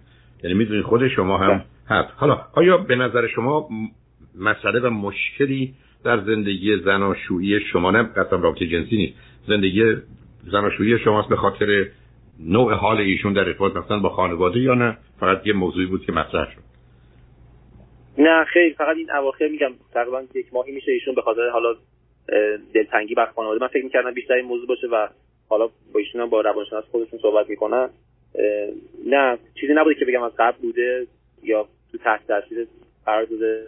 یعنی 0.44 0.54
می‌دونید 0.54 0.84
خود 0.84 1.08
شما 1.08 1.38
هم 1.38 1.64
هست. 1.88 2.08
حالا 2.16 2.40
آیا 2.52 2.76
به 2.76 2.96
نظر 2.96 3.26
شما 3.26 3.68
مسئله 4.38 4.80
و 4.80 4.90
مشکلی 4.90 5.74
در 6.04 6.20
زندگی 6.20 6.76
زناشویی 6.76 7.60
شما 7.60 7.90
نه؟ 7.90 8.02
قطعا 8.02 8.38
رابطه 8.38 8.66
جنسی 8.66 8.96
نیست. 8.96 9.14
زندگی 9.46 9.82
زناشویی 10.44 10.98
شماست 10.98 11.28
به 11.28 11.36
خاطر 11.36 11.86
نوع 12.40 12.74
حال 12.74 12.96
ایشون 12.96 13.32
در 13.32 13.40
ارتباط 13.40 13.76
مثلا 13.76 13.98
با 13.98 14.08
خانواده 14.08 14.60
یا 14.60 14.74
نه؟ 14.74 14.98
فقط 15.20 15.46
یه 15.46 15.52
موضوعی 15.52 15.86
بود 15.86 16.04
که 16.04 16.12
مطرح 16.12 16.50
شد. 16.54 16.60
نه 18.18 18.44
خیلی 18.44 18.74
فقط 18.74 18.96
این 18.96 19.10
اواخر 19.10 19.48
میگم 19.48 19.70
تقریبا 19.94 20.22
یک 20.34 20.46
ماهی 20.52 20.72
میشه 20.72 20.92
ایشون 20.92 21.14
به 21.14 21.22
خاطر 21.22 21.48
حالا 21.52 21.74
دلتنگی 22.74 23.14
بر 23.14 23.26
خانواده. 23.26 23.60
من 23.60 23.68
فکر 23.68 23.84
می‌کردم 23.84 24.14
بیشتر 24.14 24.34
این 24.34 24.44
موضوع 24.46 24.66
باشه 24.66 24.86
و 24.86 25.08
حالا 25.48 25.66
با 25.66 26.00
ایشون 26.00 26.20
هم 26.20 26.30
با 26.30 26.40
روانشناس 26.40 26.84
خودشون 26.84 27.18
صحبت 27.22 27.50
می‌کنن. 27.50 27.88
نه 29.06 29.38
چیزی 29.60 29.72
نبوده 29.74 29.94
که 29.94 30.04
بگم 30.04 30.22
از 30.22 30.32
قبل 30.38 30.58
بوده 30.62 31.06
یا 31.42 31.66
تو 31.92 31.98
تحت 31.98 32.26
تاثیر 32.26 32.66
قرار 33.06 33.24
داده 33.24 33.66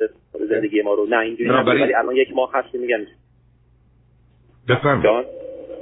زندگی 0.48 0.82
ما 0.82 0.94
رو. 0.94 1.06
نه 1.06 1.18
اینجوری 1.18 1.50
ولی 1.50 1.94
الان 1.94 2.16
یک 2.16 2.28
ماه 2.34 2.50
هست 2.54 2.74
میگم. 2.74 2.98
بفرمایید. 4.68 5.26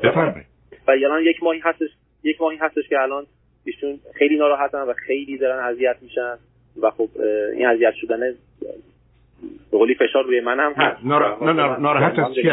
بفرمایید. 0.02 0.49
و 0.90 0.92
الان 0.92 1.22
یک 1.22 1.42
ماهی 1.42 1.60
هستش 1.60 1.88
یک 2.22 2.40
ماهی 2.40 2.56
هستش 2.56 2.88
که 2.88 3.00
الان 3.00 3.26
ایشون 3.64 3.98
خیلی 4.14 4.36
ناراحتن 4.36 4.78
و 4.78 4.92
خیلی 5.06 5.38
دارن 5.38 5.64
اذیت 5.64 5.96
میشن 6.02 6.34
و 6.82 6.90
خب 6.90 7.08
این 7.56 7.66
اذیت 7.66 7.94
شدن 8.00 8.20
به 9.72 9.94
فشار 9.98 10.24
روی 10.24 10.40
من 10.40 10.60
هم 10.60 10.72
هست. 10.72 11.04
نه 11.04 11.78
ناراحت 11.78 12.18
از 12.18 12.34
چی 12.34 12.48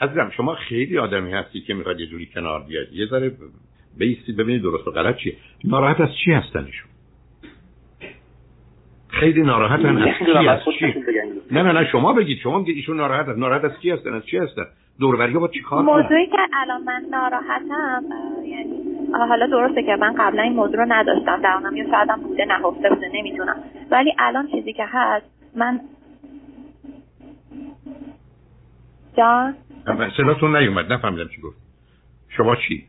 عزیزم 0.00 0.30
شما 0.36 0.54
خیلی 0.54 0.98
آدمی 0.98 1.32
هستی 1.32 1.60
که 1.60 1.74
می‌خواد 1.74 2.00
یه 2.00 2.06
جوری 2.06 2.26
کنار 2.26 2.62
بیاد. 2.68 2.92
یه 2.92 3.06
ذره 3.06 3.32
بیستی 3.98 4.32
ببینید 4.32 4.62
درست 4.62 4.88
و 4.88 4.90
غلط 4.90 5.16
چیه. 5.16 5.36
ناراحت 5.64 6.00
از 6.00 6.08
چی 6.24 6.32
هستنشون 6.32 6.90
خیلی 9.08 9.42
ناراحتن 9.42 9.96
از 9.98 10.08
چی 10.40 10.48
از 10.48 10.60
چی؟ 10.78 10.86
نه 11.50 11.62
نه 11.62 11.72
نه 11.72 11.88
شما 11.92 12.12
بگید. 12.12 12.38
شما 12.38 12.62
بگید 12.62 12.76
ایشون 12.76 12.96
ناراحت 12.96 13.28
هست 13.28 13.38
ناراحت 13.38 13.64
از 13.64 13.78
کی 13.82 13.90
هستن؟ 13.90 14.14
از 14.14 14.26
چی 14.26 14.38
هستن؟ 14.38 14.66
دوربری 15.00 15.32
با 15.32 15.48
چی 15.48 15.62
کار 15.62 15.82
موضوعی 15.82 16.26
که 16.26 16.38
الان 16.52 16.82
من 16.82 17.04
ناراحتم 17.10 18.04
یعنی 18.44 18.80
حالا 19.12 19.46
درسته 19.46 19.82
که 19.82 19.96
من 19.96 20.14
قبلا 20.18 20.42
این 20.42 20.52
موضوع 20.52 20.76
رو 20.76 20.86
نداشتم 20.88 21.42
در 21.42 21.52
اونم 21.52 21.76
یا 21.76 21.90
شاید 21.90 22.10
هم 22.10 22.20
بوده 22.20 22.44
نهفته 22.44 22.88
بوده 22.88 23.10
نمی‌دونم. 23.14 23.56
ولی 23.90 24.14
الان 24.18 24.46
چیزی 24.46 24.72
که 24.72 24.84
هست 24.88 25.26
من 25.56 25.80
جان؟ 29.16 29.54
صداتون 30.16 30.56
نیومد 30.56 30.92
نفهمیدم 30.92 31.28
چی 31.28 31.40
گفت 31.40 31.56
شما 32.28 32.56
چی؟ 32.56 32.86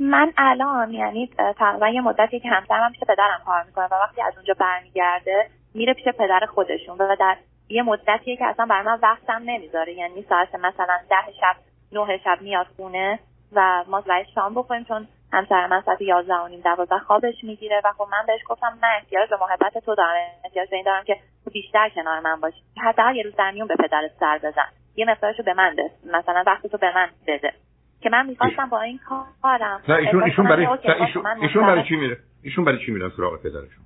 من 0.00 0.32
الان 0.36 0.90
یعنی 0.90 1.30
تقریبا 1.58 1.88
یه 1.88 2.00
مدتی 2.00 2.40
که 2.40 2.48
همسرم 2.48 2.92
پیش 2.92 3.00
پدرم 3.00 3.40
کار 3.46 3.64
می‌کنه 3.66 3.84
و 3.84 3.94
وقتی 3.94 4.22
از 4.22 4.32
اونجا 4.36 4.54
برمیگرده 4.60 5.46
میره 5.74 5.94
پیش 5.94 6.04
پدر 6.18 6.40
خودشون 6.54 6.96
و 6.98 7.16
در 7.20 7.36
یه 7.70 7.82
مدتیه 7.82 8.36
که 8.36 8.46
اصلا 8.46 8.66
برای 8.66 8.86
من 8.86 8.98
وقتم 9.02 9.42
نمی‌ذاره. 9.44 9.92
یعنی 9.92 10.22
ساعت 10.28 10.54
مثلا 10.54 10.98
ده 11.10 11.32
شب 11.40 11.56
نه 11.92 12.18
شب 12.24 12.38
میاد 12.40 12.66
خونه 12.76 13.18
و 13.52 13.84
ما 13.88 14.00
باید 14.00 14.26
شام 14.34 14.54
بخوریم 14.54 14.84
چون 14.84 15.08
همسر 15.32 15.66
من 15.66 15.82
ساعت 15.86 16.00
یازده 16.00 16.34
و 16.34 16.48
نیم 16.48 16.60
دوازده 16.60 16.98
خوابش 16.98 17.34
می‌گیره 17.42 17.80
و 17.84 17.92
خب 17.92 18.06
من 18.12 18.26
بهش 18.26 18.40
گفتم 18.46 18.78
من 18.82 18.88
احتیاج 18.96 19.30
به 19.30 19.36
محبت 19.40 19.78
تو 19.78 19.94
دارم. 19.94 20.26
احتیاج 20.44 20.70
به 20.70 20.76
این 20.76 20.84
دارم 20.84 21.04
که 21.04 21.16
بیشتر 21.52 21.88
کنار 21.88 22.20
من 22.20 22.40
باشی. 22.40 22.62
حتی 22.82 23.14
یه 23.14 23.22
روز 23.22 23.36
در 23.36 23.50
میون 23.50 23.66
به 23.66 23.76
پدرت 23.76 24.10
سر 24.20 24.38
بزن. 24.38 24.68
یه 24.96 25.04
مقدارشو 25.04 25.42
به 25.42 25.54
من 25.54 25.74
ده 25.74 25.90
مثلا 26.06 26.44
وقتی 26.46 26.68
تو 26.68 26.78
به 26.78 26.94
من 26.94 27.08
بده. 27.26 27.52
که 28.00 28.10
من 28.10 28.26
می‌خواستم 28.26 28.68
با 28.68 28.80
این 28.80 29.00
کارم. 29.42 29.82
نه 29.88 29.94
ایشون 29.94 30.22
ایشون 30.22 30.48
برای 30.48 30.66
ایشون, 30.66 31.26
ایشون 31.26 31.66
برای 31.66 31.84
چی 31.88 31.96
میره؟ 31.96 32.16
ایشون 32.42 32.64
برای 32.64 32.78
چی 32.86 32.92
میرن 32.92 33.10
سراغ 33.16 33.42
پدرشون؟ 33.42 33.84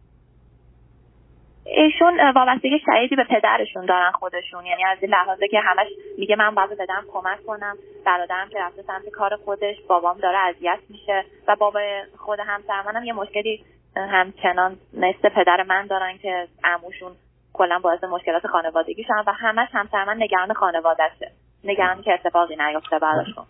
ایشون 1.66 2.30
وابستگی 2.34 2.80
شدیدی 2.86 3.16
به 3.16 3.24
پدرشون 3.24 3.86
دارن 3.86 4.10
خودشون. 4.10 4.66
یعنی 4.66 4.84
از 4.84 4.98
این 5.00 5.12
که 5.50 5.60
همش 5.60 5.86
میگه 6.18 6.36
من 6.36 6.54
باید 6.54 6.70
بدم 6.78 7.04
کمک 7.12 7.46
کنم 7.46 7.76
برادرم 8.06 8.48
که 8.48 8.58
رفته 8.58 8.82
سمت 8.82 9.08
کار 9.08 9.36
خودش 9.36 9.76
بابام 9.88 10.18
داره 10.18 10.38
اذیت 10.38 10.78
میشه 10.88 11.24
و 11.48 11.56
بابا 11.56 11.80
خود 12.16 12.38
همسر 12.40 12.82
منم 12.86 13.04
یه 13.04 13.12
مشکلی 13.12 13.64
همچنان 13.96 14.76
مثل 14.92 15.28
پدر 15.28 15.62
من 15.68 15.86
دارن 15.86 16.18
که 16.18 16.48
عموشون 16.64 17.12
کلا 17.52 17.78
باعث 17.78 18.04
مشکلات 18.04 18.46
خانوادگی 18.46 19.04
شدن 19.04 19.22
و 19.26 19.32
همش 19.32 19.68
همسر 19.72 20.04
من 20.04 20.22
نگران 20.22 20.52
خانوادهشه. 20.52 21.30
نگران 21.64 22.02
که 22.02 22.12
اتفاقی 22.12 22.56
نیفته 22.56 22.98
براشون. 22.98 23.44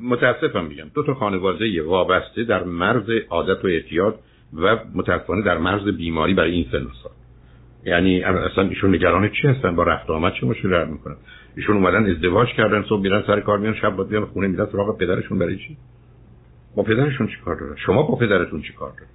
متاسفم 0.00 0.64
میگم. 0.64 0.88
دو 0.94 1.02
تا 1.06 1.14
خانواده 1.14 1.82
وابسته 1.82 2.44
در 2.44 2.62
مرز 2.62 3.10
عادت 3.30 3.64
و 3.64 3.68
اعتیاد 3.68 4.18
و 4.54 4.76
متاسفانه 4.94 5.42
در 5.42 5.58
مرز 5.58 5.88
بیماری 5.88 6.34
برای 6.34 6.52
این 6.52 6.66
سن 6.72 6.86
سال 7.02 7.12
یعنی 7.84 8.22
اصلا 8.22 8.68
ایشون 8.68 8.94
نگران 8.94 9.28
چی 9.28 9.48
هستن؟ 9.48 9.76
با 9.76 9.82
رفت 9.82 10.10
آمد 10.10 10.32
چه 10.40 10.46
مشکلی 10.46 10.70
در 10.70 10.84
می‌کنن؟ 10.84 11.16
ایشون 11.56 11.76
اومدن 11.76 12.10
ازدواج 12.10 12.48
کردن 12.48 12.84
صبح 12.88 13.02
میرن 13.02 13.22
سر 13.26 13.40
کار 13.40 13.58
میان 13.58 13.74
شب 13.74 14.08
بیان 14.08 14.24
خونه 14.24 14.48
میرن 14.48 14.66
سراغ 14.72 14.98
پدرشون 14.98 15.38
برای 15.38 15.56
چی؟ 15.56 15.76
با 16.76 16.82
پدرشون 16.82 17.26
چی 17.26 17.36
کار 17.44 17.60
داره 17.60 17.76
شما 17.76 18.02
با 18.02 18.16
پدرتون 18.16 18.62
چی 18.62 18.72
کار 18.72 18.90
داره 18.90 19.10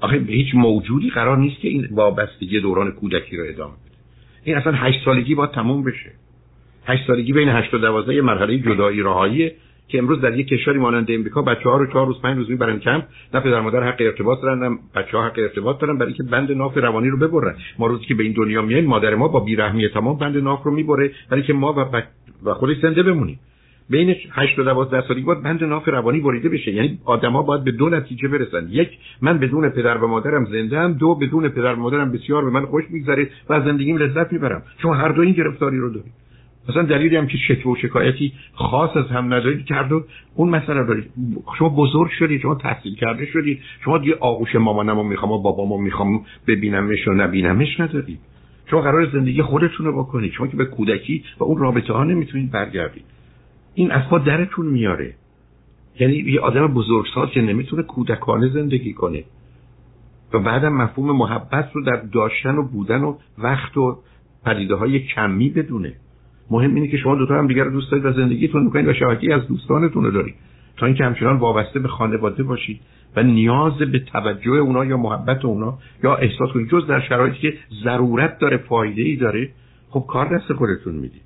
آخه 0.00 0.16
هیچ 0.16 0.54
موجودی 0.54 1.10
قرار 1.10 1.36
نیست 1.38 1.60
که 1.60 1.68
این 1.68 1.88
وابستگی 1.90 2.60
دوران 2.60 2.92
کودکی 2.92 3.36
رو 3.36 3.44
ادامه 3.48 3.72
بده. 3.72 3.96
این 4.44 4.56
اصلا 4.56 4.72
هشت 4.72 5.04
سالگی 5.04 5.34
باید 5.34 5.50
تموم 5.50 5.84
بشه. 5.84 6.12
هشت 6.86 7.06
سالگی 7.06 7.32
بین 7.32 7.48
هشت 7.48 7.74
و 7.74 7.78
دوازده 7.78 8.20
مرحله 8.20 8.58
جدایی 8.58 9.02
رهایی 9.02 9.52
که 9.90 9.98
امروز 9.98 10.20
در 10.20 10.38
یک 10.38 10.48
کشوری 10.48 10.78
مانند 10.78 11.10
امریکا 11.10 11.42
بچه 11.42 11.68
ها 11.68 11.76
رو 11.76 11.86
چهار 11.86 12.06
روز 12.06 12.20
پنج 12.22 12.36
روز 12.36 12.50
می‌برن 12.50 12.78
کمپ. 12.78 13.04
نه 13.34 13.40
پدر 13.40 13.60
مادر 13.60 13.82
حق 13.82 14.00
ارتباط 14.00 14.42
دارن 14.42 14.58
نه 14.58 14.78
بچه 14.96 15.16
ها 15.16 15.26
حق 15.26 15.38
ارتباط 15.38 15.80
دارن 15.80 15.98
برای 15.98 16.12
که 16.12 16.22
بند 16.22 16.52
ناف 16.52 16.76
روانی 16.76 17.08
رو 17.08 17.16
ببرن. 17.16 17.54
ما 17.78 17.86
روزی 17.86 18.04
که 18.04 18.14
به 18.14 18.22
این 18.22 18.32
دنیا 18.32 18.62
میایم 18.62 18.84
مادر 18.84 19.14
ما 19.14 19.28
با 19.28 19.40
بیرحمی 19.40 19.88
تمام 19.88 20.18
بند 20.18 20.36
ناف 20.36 20.62
رو 20.62 20.70
می‌بره 20.70 21.10
برای 21.30 21.42
که 21.42 21.52
ما 21.52 21.72
و, 21.72 21.84
بچ... 21.84 22.04
و 22.44 22.54
خودش 22.54 22.76
زنده 22.82 23.02
بمونیم. 23.02 23.40
بین 23.90 24.16
8 24.30 24.58
و 24.58 24.62
12 24.62 25.08
سالگی 25.08 25.22
باید 25.22 25.42
بند 25.42 25.64
ناف 25.64 25.88
روانی 25.88 26.20
بریده 26.20 26.48
بشه. 26.48 26.72
یعنی 26.72 26.98
آدما 27.04 27.42
باید 27.42 27.64
به 27.64 27.70
دو 27.70 27.88
نتیجه 27.88 28.28
برسن. 28.28 28.66
یک 28.70 28.88
من 29.22 29.38
بدون 29.38 29.68
پدر 29.68 29.98
و 29.98 30.06
مادرم 30.06 30.44
زنده 30.44 30.78
ام 30.78 30.92
دو 30.92 31.14
بدون 31.14 31.48
پدر 31.48 31.74
و 31.74 31.76
مادرم 31.76 32.12
بسیار 32.12 32.44
به 32.44 32.50
من 32.50 32.66
خوش 32.66 32.84
میگذره 32.90 33.28
و 33.48 33.52
از 33.52 33.64
زندگیم 33.64 33.96
لذت 33.96 34.32
می‌برم. 34.32 34.62
شما 34.82 34.94
هر 34.94 35.08
دو 35.08 35.22
این 35.22 35.32
گرفتاری 35.32 35.78
رو 35.78 35.88
دارید 35.88 36.19
مثلا 36.68 36.82
دلیلی 36.82 37.16
هم 37.16 37.26
که 37.26 37.38
شکوه 37.48 37.72
و 37.72 37.76
شکایتی 37.76 38.32
خاص 38.52 38.96
از 38.96 39.06
هم 39.06 39.34
ندارید 39.34 39.64
کرد 39.64 39.92
و 39.92 40.04
اون 40.34 40.48
مسئله 40.48 40.84
دارید. 40.84 41.10
شما 41.58 41.68
بزرگ 41.68 42.10
شدید 42.10 42.40
شما 42.40 42.54
تحصیل 42.54 42.94
کرده 42.94 43.26
شدید 43.26 43.60
شما 43.84 43.98
دیگه 43.98 44.16
آغوش 44.20 44.54
مامانم 44.54 44.96
رو 44.96 45.02
می‌خوام 45.02 45.32
و 45.32 45.42
بابامو 45.42 45.78
می‌خوام 45.78 46.24
ببینمش 46.46 47.08
و 47.08 47.12
نبینمش 47.12 47.80
ندارید. 47.80 48.18
شما 48.70 48.80
قرار 48.80 49.10
زندگی 49.10 49.42
خودتون 49.42 49.86
رو 49.86 50.02
بکنید. 50.02 50.32
شما 50.32 50.46
که 50.46 50.56
به 50.56 50.64
کودکی 50.64 51.24
و 51.38 51.44
اون 51.44 51.58
رابطه 51.58 51.92
ها 51.92 52.04
نمی‌تونید 52.04 52.50
برگردید. 52.50 53.04
این 53.74 53.90
از 53.90 54.02
خود 54.02 54.24
درتون 54.24 54.66
میاره. 54.66 55.14
یعنی 56.00 56.14
یه 56.14 56.40
آدم 56.40 56.66
بزرگسال 56.66 57.28
که 57.28 57.40
نمی‌تونه 57.40 57.82
کودکانه 57.82 58.48
زندگی 58.48 58.92
کنه. 58.92 59.24
و 60.32 60.38
بعدم 60.38 60.72
مفهوم 60.72 61.16
محبت 61.16 61.70
رو 61.72 61.84
در 61.84 61.96
داشتن 62.12 62.56
و 62.56 62.62
بودن 62.62 63.00
و 63.00 63.16
وقت 63.38 63.76
و 63.76 63.98
پدیده 64.46 64.74
های 64.74 65.00
کمی 65.00 65.48
بدونه. 65.48 65.94
مهم 66.50 66.74
اینه 66.74 66.88
که 66.88 66.96
شما 66.96 67.14
دوتا 67.14 67.38
هم 67.38 67.46
دیگر 67.46 67.64
رو 67.64 67.70
دوست 67.70 67.90
دارید 67.90 68.06
و 68.06 68.12
زندگیتون 68.12 68.62
می‌کنید 68.62 68.88
و 68.88 68.92
شبکه 68.92 69.34
از 69.34 69.48
دوستانتون 69.48 70.04
رو 70.04 70.10
دارید. 70.10 70.34
تا 70.76 70.86
اینکه 70.86 71.04
همچنان 71.04 71.36
وابسته 71.36 71.80
به 71.80 71.88
خانواده 71.88 72.42
باشید 72.42 72.80
و 73.16 73.22
نیاز 73.22 73.78
به 73.78 73.98
توجه 73.98 74.50
اونا 74.50 74.84
یا 74.84 74.96
محبت 74.96 75.44
اونا 75.44 75.78
یا 76.04 76.16
احساس 76.16 76.50
کنید. 76.54 76.68
جز 76.70 76.86
در 76.86 77.00
شرایطی 77.00 77.38
که 77.38 77.54
ضرورت 77.84 78.38
داره 78.38 78.56
فایده 78.56 79.02
ای 79.02 79.16
داره 79.16 79.48
خب 79.90 80.04
کار 80.08 80.36
دست 80.38 80.52
خودتون 80.52 80.94
می‌دید. 80.94 81.22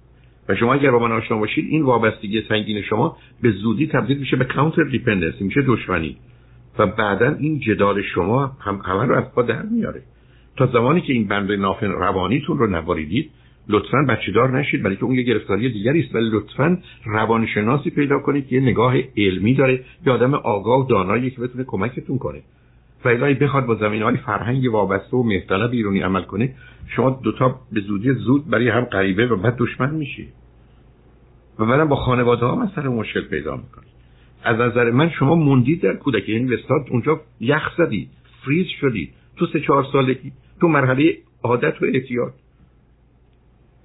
و 0.49 0.55
شما 0.55 0.75
اگر 0.75 0.91
با 0.91 0.99
من 0.99 1.13
آشنا 1.13 1.39
باشید 1.39 1.67
این 1.69 1.83
وابستگی 1.83 2.43
سنگین 2.49 2.83
شما 2.83 3.17
به 3.43 3.51
زودی 3.51 3.87
تبدیل 3.87 4.19
میشه 4.19 4.37
به 4.37 4.45
کانتر 4.45 4.85
دیپندنسی 4.85 5.45
میشه 5.45 5.63
دشمنی. 5.63 6.17
و 6.79 6.87
بعدا 6.87 7.35
این 7.39 7.61
جدال 7.61 8.03
شما 8.03 8.47
هم 8.61 8.81
همه 8.85 9.05
رو 9.05 9.15
از 9.15 9.25
پا 9.35 9.43
در 9.43 9.63
میاره 9.63 10.03
تا 10.57 10.67
زمانی 10.67 11.01
که 11.01 11.13
این 11.13 11.29
بند 11.29 11.53
ناف 11.53 11.83
روانیتون 11.83 12.59
رو 12.59 12.67
نواریدید 12.67 13.31
لطفا 13.69 14.03
بچه 14.09 14.33
دار 14.33 14.59
نشید 14.59 14.83
بلکه 14.83 15.05
اون 15.05 15.15
یه 15.15 15.23
گرفتاری 15.23 15.73
دیگری 15.73 16.01
است. 16.01 16.15
ولی 16.15 16.31
لطفا 16.33 16.79
روانشناسی 17.07 17.91
پیدا 17.91 18.19
کنید 18.19 18.49
که 18.49 18.57
یه 18.57 18.63
نگاه 18.63 18.95
علمی 19.17 19.55
داره. 19.55 19.85
یه 20.07 20.13
آدم 20.13 20.35
آگاه 20.35 20.81
و 20.81 20.89
دانایی 20.89 21.31
که 21.31 21.41
بتونه 21.41 21.65
کمکتون 21.65 22.19
کنه. 22.19 22.43
و 23.05 23.35
بخواد 23.35 23.67
با 23.67 23.75
زمین 23.75 24.03
های 24.03 24.17
فرهنگ 24.17 24.73
وابسته 24.73 25.17
و 25.17 25.23
مهتنه 25.23 25.69
بیرونی 25.69 26.01
عمل 26.01 26.23
کنه 26.23 26.55
شما 26.89 27.21
دوتا 27.23 27.61
به 27.73 27.81
زودی 27.81 28.13
زود 28.13 28.51
برای 28.51 28.69
هم 28.69 28.85
غریبه 28.85 29.27
و 29.27 29.37
بعد 29.37 29.57
دشمن 29.59 29.95
میشی 29.95 30.29
و 31.59 31.65
بعدم 31.65 31.89
با 31.89 31.97
خانواده 31.97 32.47
ها 32.47 32.55
مسئله 32.55 32.89
مشکل 32.89 33.21
پیدا 33.21 33.57
می‌کنید 33.57 33.95
از 34.45 34.57
نظر 34.57 34.91
من 34.91 35.11
شما 35.11 35.35
موندید 35.35 35.83
در 35.83 35.97
کودکی. 35.97 36.33
یعنی 36.33 36.55
وستاد 36.55 36.87
اونجا 36.91 37.21
یخ 37.41 37.77
زدی 37.79 38.09
فریز 38.45 38.67
شدی. 38.81 39.11
تو 39.37 39.47
سه 39.47 39.61
چهار 39.61 39.87
سالگی 39.93 40.33
تو 40.61 40.69
مرحله 40.69 41.17
عادت 41.43 41.83
و 41.83 41.85
اعتیاد. 41.85 42.33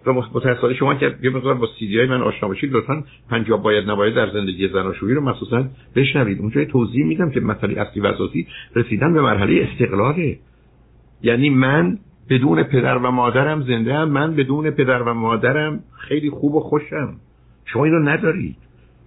و 0.05 0.13
متأسفانه 0.13 0.73
شما 0.73 0.95
که 0.95 1.15
یه 1.23 1.29
مقدار 1.29 1.53
با 1.53 1.67
های 1.81 2.05
من 2.05 2.21
آشنا 2.21 2.49
باشید 2.49 2.73
لطفا 2.73 3.03
پنجاب 3.29 3.61
باید 3.61 3.89
نباید 3.89 4.15
در 4.15 4.29
زندگی 4.29 4.67
زناشویی 4.67 5.15
رو 5.15 5.21
مخصوصا 5.21 5.65
بشنوید. 5.95 6.39
اونجا 6.39 6.65
توضیح 6.65 7.05
میدم 7.05 7.29
که 7.29 7.39
مسئله 7.39 7.81
اصلی 7.81 8.01
و 8.01 8.05
اساسی 8.05 8.47
رسیدن 8.75 9.13
به 9.13 9.21
مرحله 9.21 9.67
استقلاله. 9.71 10.39
یعنی 11.21 11.49
من 11.49 11.97
بدون 12.29 12.63
پدر 12.63 12.97
و 12.97 13.11
مادرم 13.11 13.61
زنده 13.61 13.93
هم 13.93 14.09
من 14.09 14.35
بدون 14.35 14.71
پدر 14.71 15.01
و 15.01 15.13
مادرم 15.13 15.79
خیلی 15.97 16.29
خوب 16.29 16.55
و 16.55 16.59
خوشم. 16.59 17.13
شما 17.65 17.85
اینو 17.85 17.99
ندارید. 17.99 18.55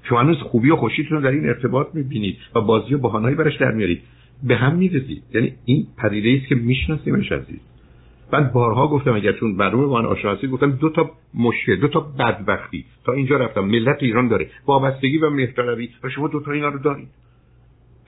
شما 0.09 0.21
هنوز 0.21 0.39
خوبی 0.39 0.71
و 0.71 0.77
خوشیتون 0.77 1.21
در 1.21 1.31
این 1.31 1.49
ارتباط 1.49 1.87
می‌بینید 1.95 2.37
و 2.55 2.61
بازی 2.61 2.95
و 2.95 2.99
بهانهایی 2.99 3.37
برش 3.37 3.57
در 3.57 3.71
میارید. 3.71 4.03
به 4.43 4.57
هم 4.57 4.75
می‌رسید 4.77 5.23
یعنی 5.35 5.53
این 5.65 5.87
پدیده 5.99 6.39
است 6.41 6.49
که 6.49 6.55
میشناسیمش 6.55 7.33
عزیز. 7.33 7.72
من 8.33 8.51
بارها 8.55 8.89
گفتم 8.89 9.15
اگر 9.15 9.33
چون 9.33 9.51
معلومه 9.51 9.87
با 9.87 10.03
من 10.03 10.49
گفتم 10.53 10.71
دو 10.71 10.91
تا 10.91 11.11
مشکل 11.35 11.77
دو 11.77 11.89
تا 11.89 12.01
بدبختی. 12.01 12.85
تا 13.05 13.13
اینجا 13.13 13.37
رفتم 13.37 13.61
ملت 13.61 13.97
ایران 14.01 14.29
داره. 14.29 14.51
وابستگی 14.67 15.19
و 15.19 15.31
مهرطلبی. 15.31 15.91
و 16.05 16.09
شما 16.09 16.29
دو 16.29 16.41
تا 16.41 16.53
اینا 16.53 16.69
رو 16.69 16.79
دارید. 16.79 17.09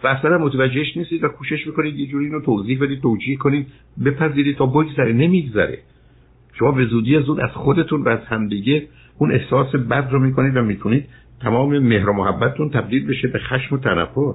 و 0.05 0.07
اصلا 0.07 0.39
متوجهش 0.39 0.97
نیستید 0.97 1.25
و 1.25 1.29
کوشش 1.29 1.67
می‌کنید 1.67 1.99
یه 1.99 2.07
جوری 2.07 2.25
اینو 2.25 2.41
توضیح 2.41 2.83
بدید 2.83 3.01
توجیه 3.01 3.37
کنید. 3.37 3.67
بپذیرید 4.05 4.57
تا 4.57 4.67
بگذره 4.67 5.13
نمیگذره. 5.13 5.79
شما 6.53 6.73
به 6.73 6.85
زودی 6.85 7.21
زود 7.21 7.41
از 7.41 7.51
خودتون 7.51 8.03
و 8.03 8.09
از 8.09 8.21
همدیگه 8.25 8.89
اون 9.19 9.33
احساس 9.33 9.75
بد 9.75 10.09
رو 10.13 10.19
می‌کنید 10.19 10.57
و 10.57 10.63
می‌تونید 10.63 11.09
تمام 11.41 11.79
مهر 11.79 12.11
و 12.11 12.13
محبتتون 12.13 12.71
تبدیل 12.71 13.07
بشه 13.07 13.29
به 13.29 13.39
خشم 13.39 13.75
و 13.75 13.79
تنفر. 13.79 14.35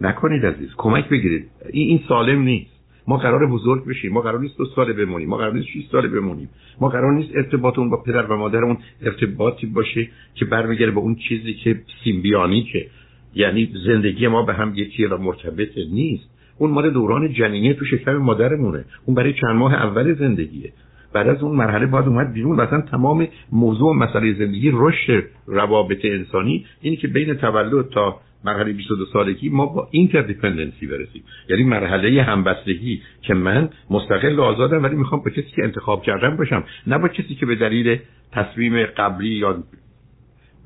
نکنید 0.00 0.46
عزیز. 0.46 0.68
کمک 0.76 1.08
بگیرید. 1.08 1.48
این 1.72 2.00
سالم 2.08 2.42
نیست. 2.42 2.79
ما 3.08 3.16
قرار 3.16 3.46
بزرگ 3.46 3.84
بشیم 3.84 4.12
ما 4.12 4.20
قرار 4.20 4.40
نیست 4.40 4.58
دو 4.58 4.64
سال 4.64 4.92
بمونیم 4.92 5.28
ما 5.28 5.36
قرار 5.36 5.52
نیست 5.52 5.68
6 5.68 5.86
سال 5.92 6.08
بمونیم. 6.08 6.48
ما 6.80 6.88
قرار 6.88 7.12
نیست 7.12 7.36
ارتباطمون 7.36 7.90
با 7.90 7.96
پدر 7.96 8.22
و 8.22 8.36
مادرمون 8.36 8.78
ارتباطی 9.02 9.66
باشه 9.66 10.08
که 10.34 10.44
برمیگرده 10.44 10.92
به 10.92 11.00
اون 11.00 11.14
چیزی 11.14 11.54
که 11.54 11.80
symbiotic 12.04 12.71
ه. 12.71 12.86
یعنی 13.34 13.72
زندگی 13.86 14.28
ما 14.28 14.42
به 14.42 14.54
هم 14.54 14.72
یکیه 14.74 15.08
و 15.08 15.16
مرتبط 15.16 15.78
نیست. 15.92 16.30
اون 16.58 16.70
مال 16.70 16.90
دوران 16.90 17.32
جنینی 17.32 17.74
تو 17.74 17.84
شکم 17.84 18.16
مادرمونه. 18.16 18.84
اون 19.06 19.14
برای 19.14 19.32
چند 19.32 19.56
ماه 19.56 19.74
اول 19.74 20.14
زندگیه. 20.14 20.72
بعد 21.12 21.28
از 21.28 21.42
اون 21.42 21.56
مرحله 21.56 21.86
باید 21.86 22.06
اومد 22.06 22.32
بیرون 22.32 22.60
مثلا 22.60 22.80
تمام 22.80 23.28
موضوع 23.52 23.90
و 23.90 23.92
مسئله 23.92 24.32
زندگی 24.32 24.70
رشد 24.74 25.24
روابط 25.46 26.04
انسانی 26.04 26.66
اینی 26.80 26.96
که 26.96 27.08
بین 27.08 27.34
تولد 27.34 27.88
تا 27.88 28.20
مرحله 28.44 28.72
22 28.72 29.06
سالگی 29.12 29.48
ما 29.48 29.66
به 29.66 29.88
interdependency 29.90 30.86
برسیم. 30.86 31.24
یعنی 31.48 31.64
مرحله 31.64 32.22
همبستگی 32.22 33.02
که 33.22 33.34
من 33.34 33.70
مستقل 33.90 34.38
و 34.38 34.42
آزادم 34.42 34.82
ولی 34.82 34.96
می‌خوام 34.96 35.22
با 35.22 35.30
کسی 35.30 35.50
که 35.56 35.64
انتخاب 35.64 36.02
کردم 36.02 36.36
باشم. 36.36 36.64
نه 36.86 36.98
با 36.98 37.08
کسی 37.08 37.34
که 37.34 37.46
به 37.46 37.54
دلیل 37.54 37.98
تصمیم 38.32 38.86
قبلی 38.86 39.28
یا 39.28 39.64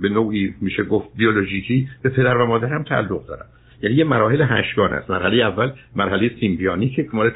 به 0.01 0.09
نوعی 0.09 0.55
میشه 0.61 0.85
گفت 0.85 1.09
بیولوژیکی 1.17 1.89
به 2.03 2.09
پدر 2.09 2.37
و 2.37 2.47
مادرم 2.47 2.83
تعلق 2.83 3.27
دارم. 3.27 3.47
یعنی 3.85 3.97
یه 3.97 4.05
مراحل 4.05 4.43
هشتگانه 4.43 4.93
است. 4.93 5.11
مرحله 5.11 5.37
اول 5.37 5.71
مرحله 5.97 6.31
symbiotic 6.41 6.89
که 6.89 7.07
مال 7.13 7.31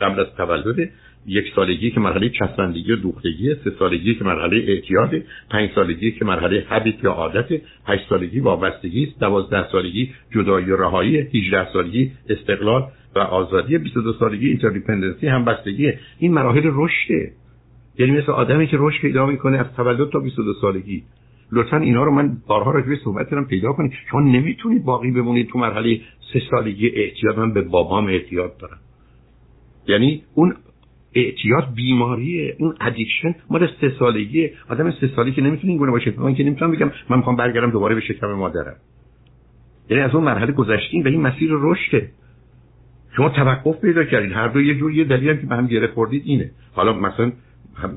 قبل 0.00 0.20
از 0.20 0.26
تولد 0.36 0.90
یک 1.26 1.52
سالگی 1.56 1.90
که 1.90 2.00
مرحله 2.00 2.28
چسبندگی 2.28 2.92
و 2.92 2.96
دوختگی 2.96 3.54
سه 3.54 3.70
سالگی 3.78 4.14
که 4.14 4.24
مرحله 4.24 4.56
اعتیاد 4.56 5.10
پنج 5.50 5.70
سالگی 5.74 6.12
که 6.12 6.24
مرحله 6.24 6.64
habit 6.68 7.04
یا 7.04 7.10
عادت 7.10 7.60
هشت 7.86 8.08
سالگی 8.08 8.40
وابستگی 8.40 9.04
است 9.04 9.20
دوازده 9.20 9.68
سالگی 9.72 10.12
جدایی 10.34 10.70
و 10.70 10.76
رهایی 10.76 11.16
18 11.16 11.72
سالگی 11.72 12.12
استقلال 12.28 12.82
و 13.16 13.18
آزادی 13.18 13.78
22 13.78 14.12
سالگی 14.12 14.48
interdependency 14.48 15.26
همبستگی 15.26 15.92
این 16.18 16.32
مراحل 16.32 16.62
رشده. 16.64 17.32
یعنی 17.98 18.12
مثل 18.12 18.32
آدمی 18.32 18.66
که 18.66 18.76
رشد 18.80 19.00
پیدا 19.00 19.26
می‌کنه 19.26 19.58
از 19.58 19.66
تولد 19.76 20.10
تا 20.10 20.18
22 20.18 20.54
سالگی. 20.60 21.02
لطفا 21.54 21.76
اینا 21.76 22.04
رو 22.04 22.10
من 22.10 22.36
بارها 22.46 22.70
راجع 22.70 22.88
به 22.88 22.96
صحبت 23.04 23.30
کردم 23.30 23.44
پیدا 23.44 23.72
کنید. 23.72 23.92
چون 24.10 24.32
نمی‌تونید 24.32 24.84
باقی 24.84 25.10
بمونید 25.10 25.48
تو 25.48 25.58
مرحله 25.58 26.00
سه 26.32 26.42
سالگی 26.50 26.88
اعتیاد. 26.88 27.38
من 27.38 27.52
به 27.52 27.62
بابام 27.62 28.06
اعتیاد 28.06 28.56
دارم. 28.56 28.78
یعنی 29.88 30.22
اون 30.34 30.54
اعتیاد 31.14 31.74
بیماریه 31.74 32.56
اون 32.58 32.74
ادیکشن 32.80 33.34
مال 33.50 33.68
سه 33.80 33.92
سالگی. 33.98 34.50
آدم 34.68 34.90
سه 34.90 35.10
سالی 35.16 35.32
که 35.32 35.42
نمی‌تونه 35.42 35.68
این 35.70 35.78
گونه 35.78 35.90
باشه. 35.90 36.14
من 36.16 36.34
که 36.34 36.44
نمی‌تونم 36.44 36.72
بگم 36.72 36.90
من 37.10 37.16
می‌خوام 37.16 37.36
برگردم 37.36 37.70
دوباره 37.70 37.94
به 37.94 38.00
شکم 38.00 38.26
مادرم. 38.26 38.76
یعنی 39.90 40.02
از 40.02 40.14
اون 40.14 40.24
مرحله 40.24 40.52
گذشتیم 40.52 41.04
و 41.04 41.08
این 41.08 41.20
مسیر 41.20 41.50
رشده 41.52 42.10
شما 43.16 43.28
توقف 43.28 43.80
پیدا 43.80 44.04
کردید 44.04 44.32
هر 44.32 44.48
دو 44.48 44.60
یه 44.60 44.74
جور 44.74 44.92
یه 44.92 45.04
دلیل 45.04 45.36
که 45.36 45.46
به 45.46 45.56
هم 45.56 45.66
گره 45.66 45.86
خوردید 45.86 46.22
اینه. 46.26 46.50
حالا 46.72 46.92
مثلا 46.92 47.32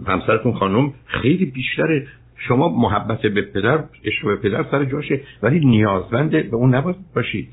همسرتون 0.07 0.53
خانم 0.53 0.93
خیلی 1.05 1.45
بیشتر 1.45 2.03
شما 2.37 2.69
محبت 2.69 3.21
به 3.21 3.41
پدر 3.41 3.83
عشق 4.05 4.25
به 4.25 4.35
پدر 4.35 4.65
سر 4.71 4.85
جاشه 4.85 5.21
ولی 5.43 5.59
نیازمند 5.59 6.31
به 6.31 6.55
اون 6.55 6.75
نباید 6.75 6.95
باشید. 7.15 7.47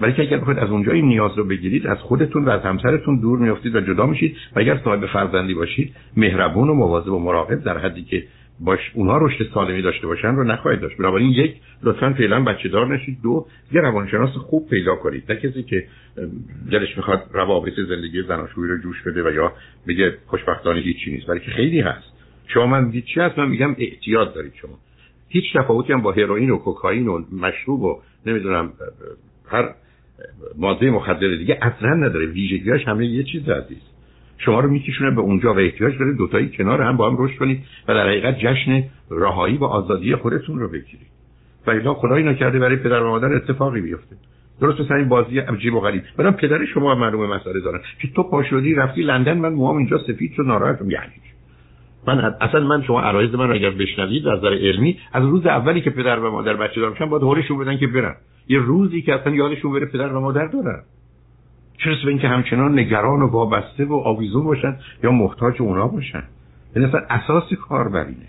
ولی 0.00 0.12
که 0.12 0.22
اگر 0.22 0.38
بخواید 0.38 0.58
از 0.58 0.70
اونجا 0.70 0.92
این 0.92 1.04
نیاز 1.04 1.38
رو 1.38 1.44
بگیرید 1.44 1.86
از 1.86 1.98
خودتون 1.98 2.44
و 2.44 2.50
از 2.50 2.62
همسرتون 2.62 3.20
دور 3.20 3.38
میافتید 3.38 3.76
و 3.76 3.80
جدا 3.80 4.06
میشید 4.06 4.36
و 4.56 4.60
اگر 4.60 4.80
صاحب 4.84 5.06
فرزندی 5.06 5.54
باشید 5.54 5.94
مهربون 6.16 6.68
و 6.68 6.74
مواظب 6.74 7.12
و 7.12 7.18
مراقب 7.18 7.64
در 7.64 7.78
حدی 7.78 8.02
که 8.02 8.24
باش 8.60 8.80
اونها 8.94 9.18
رشد 9.18 9.46
سالمی 9.54 9.82
داشته 9.82 10.06
باشن 10.06 10.28
رو 10.28 10.44
نخواهید 10.44 10.80
داشت. 10.80 10.96
بنابراین 10.96 11.30
یک 11.30 11.54
لطفا 11.82 12.12
فعلا 12.12 12.44
بچه 12.44 12.68
دار 12.68 12.94
نشید. 12.94 13.18
دو 13.22 13.46
یه 13.72 13.80
روانشناس 13.80 14.30
خوب 14.30 14.68
پیدا 14.70 14.96
کنید. 14.96 15.32
نه 15.32 15.36
کسی 15.36 15.62
که 15.62 15.86
دلش 16.72 16.96
می‌خواد 16.96 17.22
روابط 17.32 17.72
زندگی 17.88 18.22
زناشویی 18.22 18.70
رو 18.70 18.78
جوش 18.78 19.02
بده 19.02 19.28
و 19.28 19.32
یا 19.32 19.52
بگه 19.88 20.14
خوشبختانه 20.26 20.80
هیچی 20.80 21.12
نیست. 21.12 21.28
ولی 21.28 21.40
که 21.40 21.50
خیلی 21.50 21.80
هست. 21.80 22.15
شما 22.46 22.66
من 22.66 22.92
چی 22.92 23.20
هست؟ 23.20 23.38
من 23.38 23.48
میگم 23.48 23.76
احتیاط 23.78 24.34
دارید 24.34 24.52
شما. 24.54 24.78
هیچ 25.28 25.44
تفاوتی 25.54 25.92
هم 25.92 26.02
با 26.02 26.12
هروئین 26.12 26.50
و 26.50 26.56
کوکائین 26.56 27.08
و 27.08 27.22
مشروب 27.32 27.82
و 27.82 28.00
نمی‌دونم 28.26 28.72
هر 29.48 29.74
ماده 30.58 30.90
مخدر 30.90 31.36
دیگه 31.36 31.58
اصلا 31.62 31.94
نداره. 31.94 32.26
ویژگیاش 32.26 32.88
همه 32.88 33.06
یه 33.06 33.24
چیز 33.24 33.48
عزیز. 33.48 33.82
شما 34.38 34.60
رو 34.60 34.70
میکشونه 34.70 35.10
به 35.10 35.20
اونجا 35.20 35.54
و 35.54 35.58
احتیاج 35.58 35.98
داره 35.98 36.12
دوتایی 36.12 36.48
کنار 36.48 36.82
هم 36.82 36.96
با 36.96 37.10
هم 37.10 37.16
رشد 37.18 37.38
کنید 37.38 37.64
و 37.88 37.94
در 37.94 38.08
حقیقت 38.08 38.38
جشن 38.38 38.84
رهایی 39.10 39.56
و 39.56 39.64
آزادی 39.64 40.16
خودتون 40.16 40.58
رو 40.58 40.68
بگیرید. 40.68 41.06
و 41.66 41.70
الا 41.70 41.94
خدایی 41.94 42.24
نکرده 42.24 42.58
برای 42.58 42.76
پدر 42.76 43.02
و 43.02 43.08
مادر 43.08 43.34
اتفاقی 43.34 43.80
بیفته. 43.80 44.16
درست 44.60 44.80
مثل 44.80 44.94
این 44.94 45.08
بازی 45.08 45.38
عجیب 45.38 45.74
و 45.74 45.80
غریب. 45.80 46.02
بعدم 46.16 46.32
پدر 46.32 46.64
شما 46.64 46.94
معلومه 46.94 47.34
مسئله 47.34 47.60
دارن. 47.60 47.80
که 48.02 48.08
تو 48.08 48.22
پاشودی 48.22 48.74
رفتی 48.74 49.02
لندن 49.02 49.38
من 49.38 49.52
موام 49.52 49.76
اینجا 49.76 49.98
سفید 49.98 50.32
شد 50.36 50.42
ناراحتم 50.42 50.90
یعنی 50.90 51.12
من 52.06 52.34
اصلا 52.40 52.60
من 52.60 52.82
شما 52.82 53.00
عرایض 53.00 53.34
من 53.34 53.48
رو 53.48 53.54
اگر 53.54 53.70
بشنوید 53.70 54.28
از 54.28 54.38
نظر 54.38 54.54
علمی 54.54 54.98
از 55.12 55.24
روز 55.24 55.46
اولی 55.46 55.80
که 55.80 55.90
پدر 55.90 56.18
و 56.18 56.30
مادر 56.30 56.54
بچه 56.54 56.80
دارم 56.80 57.08
باید 57.10 57.22
هولشون 57.22 57.58
بدن 57.58 57.78
که 57.78 57.86
برن. 57.86 58.14
یه 58.48 58.58
روزی 58.58 59.02
که 59.02 59.14
اصلا 59.14 59.34
یادشون 59.34 59.72
بره 59.72 59.86
پدر 59.86 60.12
و 60.12 60.20
مادر 60.20 60.46
دارن. 60.46 60.82
چرا 61.78 61.94
به 62.04 62.08
اینکه 62.08 62.28
همچنان 62.28 62.78
نگران 62.78 63.22
و 63.22 63.26
وابسته 63.26 63.84
و 63.84 63.94
آویزون 63.94 64.44
باشن 64.44 64.76
یا 65.04 65.10
محتاج 65.10 65.54
اونا 65.62 65.88
باشن. 65.88 66.22
این 66.76 66.84
اصلا 66.84 67.00
اساس 67.10 67.52
کار 67.68 67.88
برینه 67.88 68.26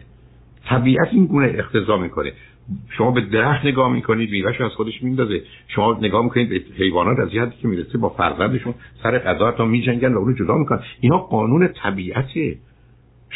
طبیعت 0.66 1.08
این 1.12 1.26
گونه 1.26 1.48
اقتضا 1.56 1.98
می‌کنه. 1.98 2.34
شما 2.90 3.12
به 3.12 3.22
درخت 3.22 3.66
نگاه 3.66 3.94
می‌کنید 3.94 4.32
میوهش 4.32 4.62
از 4.62 4.72
خودش 4.72 5.04
میندازه. 5.04 5.42
شما 5.68 5.98
نگاه 6.02 6.24
می‌کنید 6.24 6.50
به 6.50 6.62
حیوانات 6.78 7.20
از 7.20 7.30
حدی 7.30 7.56
که 7.62 7.68
می‌رسه 7.68 7.98
با 7.98 8.10
فرزندشون 8.10 8.74
سر 9.04 9.20
غذا 9.20 9.52
تا 9.52 9.66
میجنگن 9.66 10.14
و 10.14 10.18
اونو 10.18 10.34
جدا 10.34 10.58
می‌کنن. 10.58 10.80
اینا 11.00 11.18
قانون 11.18 11.68
طبیعته. 11.68 12.58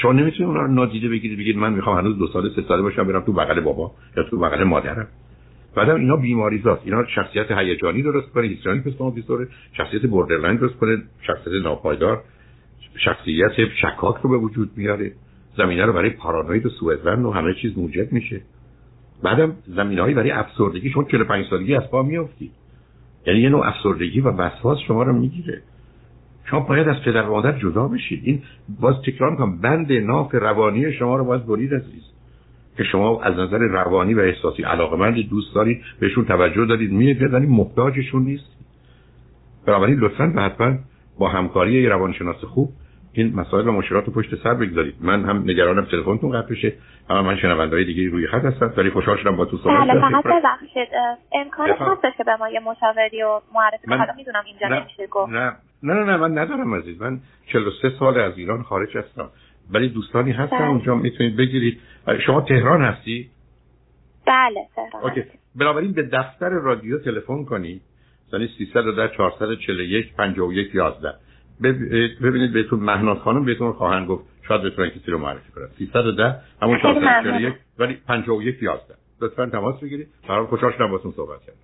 شما 0.02 0.12
نمی‌تونید 0.12 0.44
اونا 0.44 0.62
رو 0.62 0.72
نادیده 0.72 1.10
بگیرید 1.10 1.40
بگید 1.40 1.58
من 1.58 1.74
می‌خوام 1.74 1.98
هنوز 1.98 2.18
دو 2.18 2.28
سال 2.28 2.50
سه 2.56 2.62
ساله 2.68 2.82
باشم 2.82 3.08
برم 3.08 3.22
تو 3.22 3.34
بغل 3.34 3.60
بابا 3.60 3.92
یا 4.18 4.24
تو 4.24 4.38
بغل 4.40 4.64
مادرم. 4.64 5.08
بعدم 5.76 5.96
اینا 5.96 6.16
بیماریزاست. 6.16 6.82
اینا 6.86 7.06
شخصیت 7.06 7.52
هیجانی 7.52 8.02
درست 8.04 8.30
کنه 8.30 8.48
هیستریانی 8.48 8.82
پس 8.82 9.16
دیسوره 9.16 9.48
شخصیت 9.78 10.02
borderline 10.02 10.58
درست 10.58 10.76
کنه 10.76 10.98
شخصیت 11.28 11.64
ناپایدار 11.64 12.24
شخصیت 12.98 13.52
شکاک 13.82 14.16
رو 14.22 14.30
به 14.30 14.38
وجود 14.38 14.72
میاره. 14.76 15.12
زمینه 15.58 15.86
رو 15.86 15.94
برای 15.94 16.10
پارانوید 16.10 16.66
و 16.66 16.70
سوءظن 16.70 17.24
و 17.24 17.32
همه 17.32 17.54
چیز 17.54 17.78
موجب 17.78 18.12
میشه. 18.12 18.42
بعدم 19.24 19.56
زمینه‌ای 19.68 20.14
برای 20.14 20.32
افسردگی 20.32 20.90
شما 20.90 21.04
45 21.04 21.46
سالگی 21.50 21.76
از 21.76 21.90
پا 21.92 22.04
میافتید 22.04 22.52
یعنی 23.28 23.40
یه 23.40 23.50
نوع 23.50 23.68
افسردگی 23.68 24.22
و 24.22 24.30
وسواس 24.30 24.78
شما 24.88 25.04
رو 25.04 25.14
می‌گیره. 25.14 25.62
شما 26.46 26.60
باید 26.60 26.88
از 26.88 27.02
پدر 27.06 27.22
و 27.22 27.32
مادر 27.32 27.60
جدا 27.60 27.88
بشید. 27.88 28.22
این 28.24 28.42
باز 28.80 28.96
تکرار 29.06 29.32
می‌کنم 29.32 29.62
بند 29.62 29.92
ناف 29.92 30.36
روانی 30.36 30.94
شما 30.94 31.16
رو 31.16 31.26
باید 31.26 31.46
برید 31.46 31.74
عزیز 31.74 32.04
که 32.78 32.84
شما 32.84 33.22
از 33.22 33.34
نظر 33.34 33.58
روانی 33.58 34.14
و 34.14 34.20
احساسی 34.20 34.64
علاقمند 34.64 35.30
دوست 35.30 35.56
دارید 35.56 35.82
بهشون 36.00 36.26
توجه 36.26 36.66
دارید 36.66 36.92
میید 36.92 37.34
ولی 37.34 37.46
محتاجشون 37.46 38.24
نیست. 38.24 38.58
بنابراین 39.68 40.00
لطفا 40.00 40.28
به 40.28 40.42
حتما 40.42 40.78
با 41.20 41.30
همکاری 41.30 41.88
روانشناس 41.88 42.44
خوب 42.44 42.70
این 43.14 43.36
مسائل 43.36 43.68
و 43.68 43.72
مشکلات 43.72 44.06
رو 44.06 44.14
پشت 44.14 44.44
سر 44.44 44.54
بگذارید. 44.54 44.96
من 45.02 45.26
هم 45.26 45.38
نگرانم 45.38 45.86
تلفنتون 45.86 46.32
قطع 46.32 46.50
بشه 46.50 46.74
اما 47.10 47.22
من 47.22 47.38
شنونده 47.38 47.76
های 47.76 47.86
دیگه 47.86 48.10
روی 48.10 48.28
خط 48.28 48.46
هستم. 48.46 48.74
ولی 48.78 48.90
خوشحال 48.90 49.18
شدم 49.18 49.36
با 49.36 49.46
تو 49.46 49.58
صحبت 49.58 49.88
بله 49.88 50.02
فقط 50.02 50.24
ببخشید 50.24 50.88
امکان 51.34 51.70
هست 51.70 52.18
که 52.18 52.24
به 52.24 52.36
ما 52.40 52.50
یه 52.50 52.60
مشاوری 52.60 53.24
و 53.24 53.42
معرفی 53.56 53.88
من... 53.88 53.98
حالا 53.98 54.14
می‌دونم 54.18 54.44
اینجا 54.46 54.68
نمیشه 54.68 55.08
گفت. 55.08 55.32
نه. 55.32 55.56
نه 55.84 55.94
نه 55.94 56.04
نه 56.04 56.18
من 56.18 56.38
ندارم 56.38 56.76
عزیز. 56.76 57.02
من 57.02 57.20
43 57.46 57.90
سال 58.00 58.20
از 58.20 58.38
ایران 58.38 58.64
خارج 58.64 58.98
هستم. 58.98 59.30
ولی 59.72 59.90
دوستانی 59.90 60.32
هستن 60.32 60.58
بله. 60.58 60.68
اونجا 60.68 60.96
می‌تونید 60.96 61.36
بگیرید. 61.36 61.80
شما 62.26 62.42
تهران 62.42 62.82
هستی؟ 62.82 63.30
بله 64.28 64.68
تهران 64.76 65.04
اوکی. 65.04 65.24
بنابراین 65.56 65.94
به 65.94 66.04
دفتر 66.04 66.50
رادیو 66.50 66.98
تلفن 67.00 67.46
کنید. 67.46 67.82
یعنی 68.34 68.48
310 68.58 69.08
441 69.18 70.16
51 70.16 70.76
11 70.76 71.14
ببینید 72.24 72.54
بهتون 72.54 72.80
مهناز 72.80 73.18
خانم 73.18 73.46
بهتون 73.46 73.74
خواهند 73.74 74.08
گفت. 74.08 74.24
شاید 74.48 74.62
بتونن 74.62 74.90
کسی 74.90 75.12
رو 75.12 75.18
معرفی 75.18 75.52
کنن. 75.52 75.68
310 75.78 76.36
همون 76.62 76.80
441 76.80 77.54
ولی 77.80 77.94
51 78.08 78.58
11 78.62 78.96
لطفا 79.22 79.46
تماس 79.46 79.80
بگیرید. 79.80 80.08
برام 80.30 80.48
خوشحال 80.48 80.72
شدم 80.72 80.88
باهاتون 80.88 81.12
صحبت 81.12 81.42
کردم. 81.42 81.58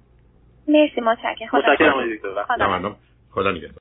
مرسی 0.67 1.01
متشکرم. 1.01 1.49
متشکرم 1.53 2.15
دکتر. 2.15 2.95
خدا 3.29 3.51
نگهدار. 3.51 3.71